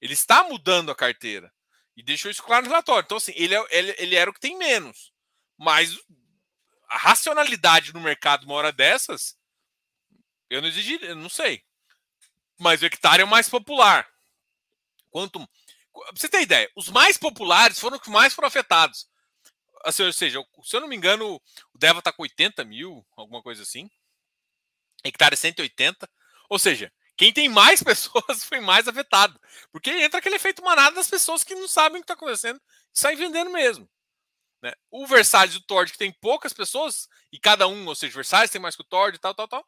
Ele 0.00 0.12
está 0.12 0.44
mudando 0.44 0.90
a 0.90 0.94
carteira. 0.94 1.52
E 1.96 2.02
deixou 2.02 2.30
isso 2.30 2.42
claro 2.42 2.64
no 2.64 2.70
relatório. 2.70 3.04
Então, 3.04 3.16
assim, 3.16 3.32
ele, 3.36 3.54
é, 3.54 3.66
ele, 3.70 3.94
ele 3.98 4.16
era 4.16 4.28
o 4.28 4.34
que 4.34 4.40
tem 4.40 4.58
menos. 4.58 5.12
Mas 5.56 5.96
a 6.88 6.98
racionalidade 6.98 7.92
no 7.92 8.00
mercado 8.00 8.44
uma 8.44 8.54
hora 8.54 8.72
dessas, 8.72 9.36
eu 10.50 10.60
não 10.60 10.68
exigiria, 10.68 11.10
eu 11.10 11.16
não 11.16 11.28
sei. 11.28 11.62
Mas 12.58 12.82
o 12.82 12.86
hectare 12.86 13.22
é 13.22 13.24
o 13.24 13.28
mais 13.28 13.48
popular. 13.48 14.06
Quanto 15.10 15.48
Pra 15.94 16.12
você 16.14 16.28
ter 16.28 16.42
ideia, 16.42 16.70
os 16.74 16.88
mais 16.88 17.16
populares 17.16 17.78
foram 17.78 17.96
os 17.96 18.02
que 18.02 18.10
mais 18.10 18.34
foram 18.34 18.48
afetados. 18.48 19.08
Assim, 19.84 20.02
ou 20.02 20.12
seja, 20.12 20.44
se 20.64 20.76
eu 20.76 20.80
não 20.80 20.88
me 20.88 20.96
engano, 20.96 21.36
o 21.72 21.78
Deva 21.78 22.02
tá 22.02 22.12
com 22.12 22.22
80 22.22 22.64
mil, 22.64 23.06
alguma 23.16 23.42
coisa 23.42 23.62
assim. 23.62 23.88
Hectare 25.04 25.36
180. 25.36 26.10
Ou 26.48 26.58
seja, 26.58 26.92
quem 27.16 27.32
tem 27.32 27.48
mais 27.48 27.80
pessoas 27.84 28.44
foi 28.44 28.60
mais 28.60 28.88
afetado. 28.88 29.38
Porque 29.70 29.90
entra 29.90 30.18
aquele 30.18 30.36
efeito 30.36 30.64
manada 30.64 30.96
das 30.96 31.08
pessoas 31.08 31.44
que 31.44 31.54
não 31.54 31.68
sabem 31.68 31.98
o 31.98 32.00
que 32.00 32.04
está 32.04 32.14
acontecendo 32.14 32.60
e 32.92 32.98
saem 32.98 33.16
vendendo 33.16 33.50
mesmo. 33.50 33.88
Né? 34.62 34.72
O 34.90 35.06
Versalhes 35.06 35.54
e 35.54 35.58
o 35.58 35.62
Tord, 35.62 35.92
que 35.92 35.98
tem 35.98 36.10
poucas 36.10 36.52
pessoas, 36.52 37.06
e 37.30 37.38
cada 37.38 37.68
um, 37.68 37.86
ou 37.86 37.94
seja, 37.94 38.14
o 38.14 38.16
Versalhes 38.16 38.50
tem 38.50 38.60
mais 38.60 38.74
que 38.74 38.82
o 38.82 38.86
Tord 38.86 39.14
e 39.14 39.20
tal, 39.20 39.34
tal, 39.34 39.46
tal. 39.46 39.66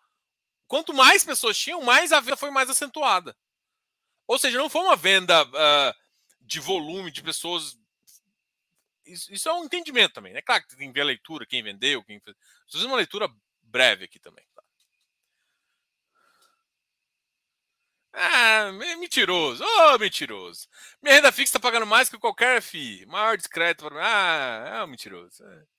Quanto 0.66 0.94
mais 0.94 1.22
pessoas 1.22 1.56
tinham, 1.56 1.82
mais 1.82 2.12
a 2.12 2.20
venda 2.20 2.36
foi 2.36 2.50
mais 2.50 2.68
acentuada. 2.68 3.36
Ou 4.26 4.38
seja, 4.38 4.58
não 4.58 4.68
foi 4.68 4.80
uma 4.80 4.96
venda 4.96 5.44
uh, 5.44 5.94
de 6.46 6.60
volume 6.60 7.10
de 7.10 7.22
pessoas. 7.22 7.76
Isso, 9.04 9.32
isso, 9.32 9.48
é 9.48 9.52
um 9.54 9.64
entendimento 9.64 10.14
também. 10.14 10.32
Né? 10.32 10.42
claro 10.42 10.62
que 10.62 10.76
tem 10.76 10.88
que 10.88 10.94
ver 10.94 11.02
a 11.02 11.04
leitura, 11.04 11.46
quem 11.46 11.62
vendeu, 11.62 12.02
quem 12.04 12.20
fez. 12.20 12.36
Fazendo 12.70 12.88
uma 12.88 12.96
leitura 12.96 13.28
breve 13.62 14.04
aqui 14.04 14.18
também. 14.18 14.44
Tá? 14.54 14.62
Ah, 18.12 18.72
mentiroso. 18.98 19.62
Ô, 19.62 19.94
oh, 19.94 19.98
mentiroso. 19.98 20.68
Minha 21.02 21.16
renda 21.16 21.30
fixa 21.30 21.50
está 21.50 21.60
pagando 21.60 21.86
mais 21.86 22.08
que 22.08 22.18
qualquer 22.18 22.62
FI. 22.62 23.04
Maior 23.06 23.36
discreto. 23.36 23.86
Ah, 23.92 24.78
é 24.80 24.84
um 24.84 24.86
mentiroso. 24.86 25.44
É. 25.44 25.75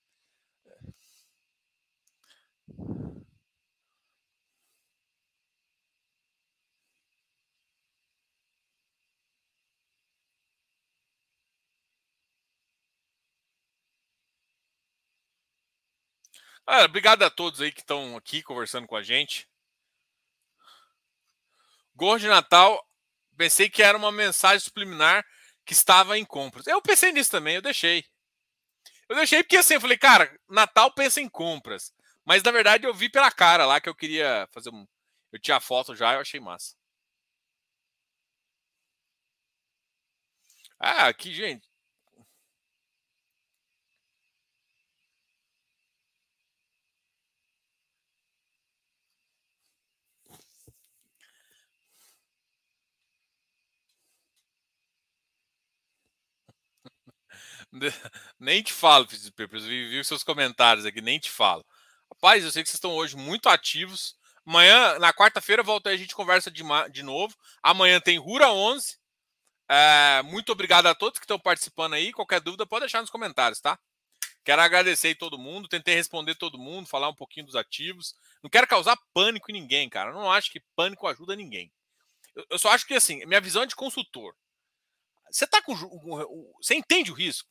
Ah, 16.70 16.84
obrigado 16.84 17.24
a 17.24 17.30
todos 17.30 17.60
aí 17.60 17.72
que 17.72 17.80
estão 17.80 18.16
aqui 18.16 18.44
conversando 18.44 18.86
com 18.86 18.94
a 18.94 19.02
gente. 19.02 19.48
Gorro 21.94 22.18
de 22.18 22.28
Natal, 22.28 22.80
pensei 23.36 23.68
que 23.68 23.82
era 23.82 23.98
uma 23.98 24.12
mensagem 24.12 24.60
subliminar 24.60 25.24
que 25.66 25.72
estava 25.72 26.18
em 26.18 26.24
compras. 26.24 26.66
Eu 26.66 26.80
pensei 26.80 27.12
nisso 27.12 27.30
também, 27.30 27.56
eu 27.56 27.62
deixei. 27.62 28.04
Eu 29.08 29.16
deixei 29.16 29.42
porque 29.42 29.56
assim, 29.56 29.74
eu 29.74 29.80
falei, 29.80 29.96
cara, 29.98 30.30
Natal 30.48 30.92
pensa 30.92 31.20
em 31.20 31.28
compras. 31.28 31.92
Mas 32.24 32.42
na 32.42 32.50
verdade 32.50 32.86
eu 32.86 32.94
vi 32.94 33.08
pela 33.10 33.30
cara 33.30 33.64
lá 33.66 33.80
que 33.80 33.88
eu 33.88 33.94
queria 33.94 34.46
fazer 34.52 34.70
um. 34.70 34.86
Eu 35.32 35.40
tinha 35.40 35.56
a 35.56 35.60
foto 35.60 35.94
já, 35.94 36.14
eu 36.14 36.20
achei 36.20 36.40
massa. 36.40 36.74
Ah, 40.80 41.06
aqui, 41.08 41.32
gente. 41.32 41.67
nem 58.38 58.62
te 58.62 58.72
falo, 58.72 59.06
Papers. 59.36 59.64
Vi, 59.64 59.88
vi 59.88 60.04
seus 60.04 60.22
comentários 60.22 60.86
aqui, 60.86 61.00
nem 61.00 61.18
te 61.18 61.30
falo. 61.30 61.64
Rapaz, 62.10 62.44
eu 62.44 62.50
sei 62.50 62.62
que 62.62 62.68
vocês 62.68 62.76
estão 62.76 62.94
hoje 62.94 63.16
muito 63.16 63.48
ativos. 63.48 64.16
Amanhã, 64.46 64.98
na 64.98 65.12
quarta-feira, 65.12 65.62
volta 65.62 65.90
aí, 65.90 65.96
a 65.96 65.98
gente 65.98 66.14
conversa 66.14 66.50
de, 66.50 66.62
de 66.90 67.02
novo. 67.02 67.36
Amanhã 67.62 68.00
tem 68.00 68.18
Rura 68.18 68.50
11. 68.50 68.96
É, 69.70 70.22
muito 70.22 70.50
obrigado 70.50 70.86
a 70.86 70.94
todos 70.94 71.18
que 71.18 71.24
estão 71.24 71.38
participando 71.38 71.92
aí. 71.94 72.12
Qualquer 72.12 72.40
dúvida, 72.40 72.66
pode 72.66 72.80
deixar 72.80 73.02
nos 73.02 73.10
comentários, 73.10 73.60
tá? 73.60 73.78
Quero 74.42 74.62
agradecer 74.62 75.14
todo 75.16 75.38
mundo, 75.38 75.68
tentei 75.68 75.94
responder 75.94 76.34
todo 76.34 76.58
mundo, 76.58 76.88
falar 76.88 77.10
um 77.10 77.14
pouquinho 77.14 77.44
dos 77.44 77.54
ativos. 77.54 78.14
Não 78.42 78.48
quero 78.48 78.66
causar 78.66 78.96
pânico 79.12 79.50
em 79.50 79.54
ninguém, 79.54 79.90
cara. 79.90 80.12
Não 80.12 80.32
acho 80.32 80.50
que 80.50 80.62
pânico 80.74 81.06
ajuda 81.06 81.36
ninguém. 81.36 81.70
Eu, 82.34 82.46
eu 82.50 82.58
só 82.58 82.70
acho 82.70 82.86
que, 82.86 82.94
assim, 82.94 83.24
minha 83.26 83.42
visão 83.42 83.62
é 83.62 83.66
de 83.66 83.76
consultor. 83.76 84.34
Você 85.30 85.46
tá 85.46 85.60
com. 85.60 85.74
Você 86.62 86.74
entende 86.74 87.10
o 87.10 87.14
risco? 87.14 87.50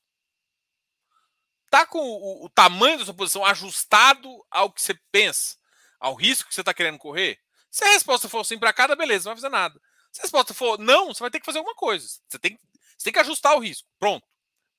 Tá 1.70 1.86
com 1.86 2.00
o, 2.00 2.46
o 2.46 2.50
tamanho 2.50 2.98
da 2.98 3.06
sua 3.06 3.14
posição 3.14 3.46
ajustado 3.46 4.30
ao 4.50 4.72
que 4.72 4.82
você 4.82 4.94
pensa, 5.12 5.58
ao 6.00 6.14
risco 6.14 6.48
que 6.48 6.56
você 6.56 6.62
está 6.62 6.74
querendo 6.74 6.98
correr? 6.98 7.40
Se 7.70 7.84
a 7.84 7.90
resposta 7.90 8.30
for 8.30 8.44
sim 8.46 8.58
para 8.58 8.74
cada, 8.74 8.96
beleza, 8.96 9.30
não 9.30 9.36
vai 9.36 9.42
fazer 9.42 9.52
nada. 9.52 9.80
Se 10.12 10.22
a 10.22 10.24
resposta 10.24 10.54
for 10.54 10.80
não, 10.80 11.14
você 11.14 11.20
vai 11.20 11.30
ter 11.30 11.40
que 11.40 11.46
fazer 11.46 11.60
alguma 11.60 11.76
coisa. 11.76 12.08
Você 12.28 12.40
tem, 12.40 12.58
você 12.98 13.04
tem 13.06 13.14
que 13.14 13.20
ajustar 13.20 13.56
o 13.56 13.60
risco. 13.60 13.88
Pronto. 14.00 14.26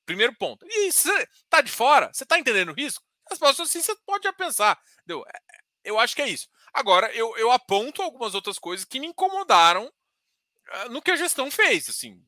Primeiro 0.05 0.33
ponto. 0.35 0.65
E 0.67 0.91
se 0.91 1.03
você 1.03 1.27
está 1.43 1.61
de 1.61 1.71
fora, 1.71 2.11
você 2.11 2.23
está 2.23 2.39
entendendo 2.39 2.69
o 2.69 2.75
risco? 2.75 3.03
A 3.27 3.29
resposta 3.29 3.65
sim, 3.65 3.81
você 3.81 3.95
pode 4.05 4.23
já 4.23 4.33
pensar. 4.33 4.77
Entendeu? 5.03 5.23
É, 5.27 5.39
eu 5.83 5.99
acho 5.99 6.15
que 6.15 6.21
é 6.21 6.27
isso. 6.27 6.49
Agora, 6.73 7.13
eu, 7.13 7.37
eu 7.37 7.51
aponto 7.51 8.01
algumas 8.01 8.33
outras 8.33 8.57
coisas 8.57 8.85
que 8.85 8.99
me 8.99 9.07
incomodaram 9.07 9.85
uh, 9.85 10.89
no 10.89 11.01
que 11.01 11.11
a 11.11 11.15
gestão 11.15 11.49
fez. 11.51 11.89
Assim, 11.89 12.21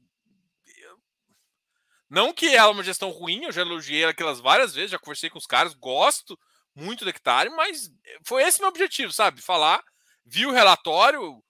não 2.11 2.33
que 2.33 2.53
ela 2.53 2.67
é 2.67 2.73
uma 2.73 2.83
gestão 2.83 3.09
ruim, 3.09 3.45
eu 3.45 3.53
já 3.53 3.61
elogiei 3.61 4.03
aquelas 4.03 4.41
várias 4.41 4.75
vezes, 4.75 4.91
já 4.91 4.99
conversei 4.99 5.29
com 5.29 5.37
os 5.37 5.47
caras, 5.47 5.73
gosto 5.73 6.37
muito 6.75 7.05
do 7.05 7.09
hectare, 7.09 7.49
mas 7.49 7.89
foi 8.25 8.43
esse 8.43 8.59
meu 8.59 8.67
objetivo, 8.67 9.13
sabe? 9.13 9.41
Falar, 9.41 9.81
vi 10.25 10.45
o 10.45 10.51
relatório, 10.51 11.41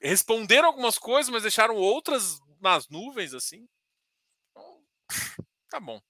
responderam 0.00 0.68
algumas 0.68 0.96
coisas, 0.98 1.30
mas 1.30 1.42
deixaram 1.42 1.76
outras 1.76 2.40
nas 2.62 2.88
nuvens, 2.88 3.34
assim. 3.34 3.68
Tá 5.68 5.80
bom. 5.80 6.00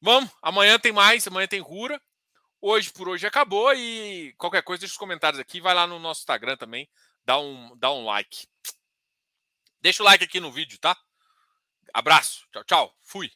Vamos, 0.00 0.30
amanhã 0.40 0.78
tem 0.78 0.92
mais, 0.92 1.26
amanhã 1.28 1.46
tem 1.46 1.60
Rura. 1.60 2.00
Hoje 2.58 2.90
por 2.90 3.06
hoje 3.06 3.26
acabou 3.26 3.72
e 3.74 4.34
qualquer 4.38 4.62
coisa 4.62 4.80
deixa 4.80 4.94
os 4.94 4.98
comentários 4.98 5.38
aqui, 5.38 5.60
vai 5.60 5.74
lá 5.74 5.86
no 5.86 5.98
nosso 5.98 6.20
Instagram 6.22 6.56
também, 6.56 6.88
dá 7.22 7.38
um, 7.38 7.76
dá 7.76 7.92
um 7.92 8.06
like. 8.06 8.48
Deixa 9.80 10.02
o 10.02 10.06
like 10.06 10.24
aqui 10.24 10.40
no 10.40 10.50
vídeo, 10.50 10.78
tá? 10.78 10.96
Abraço. 11.92 12.46
Tchau, 12.52 12.64
tchau. 12.64 12.96
Fui. 13.02 13.30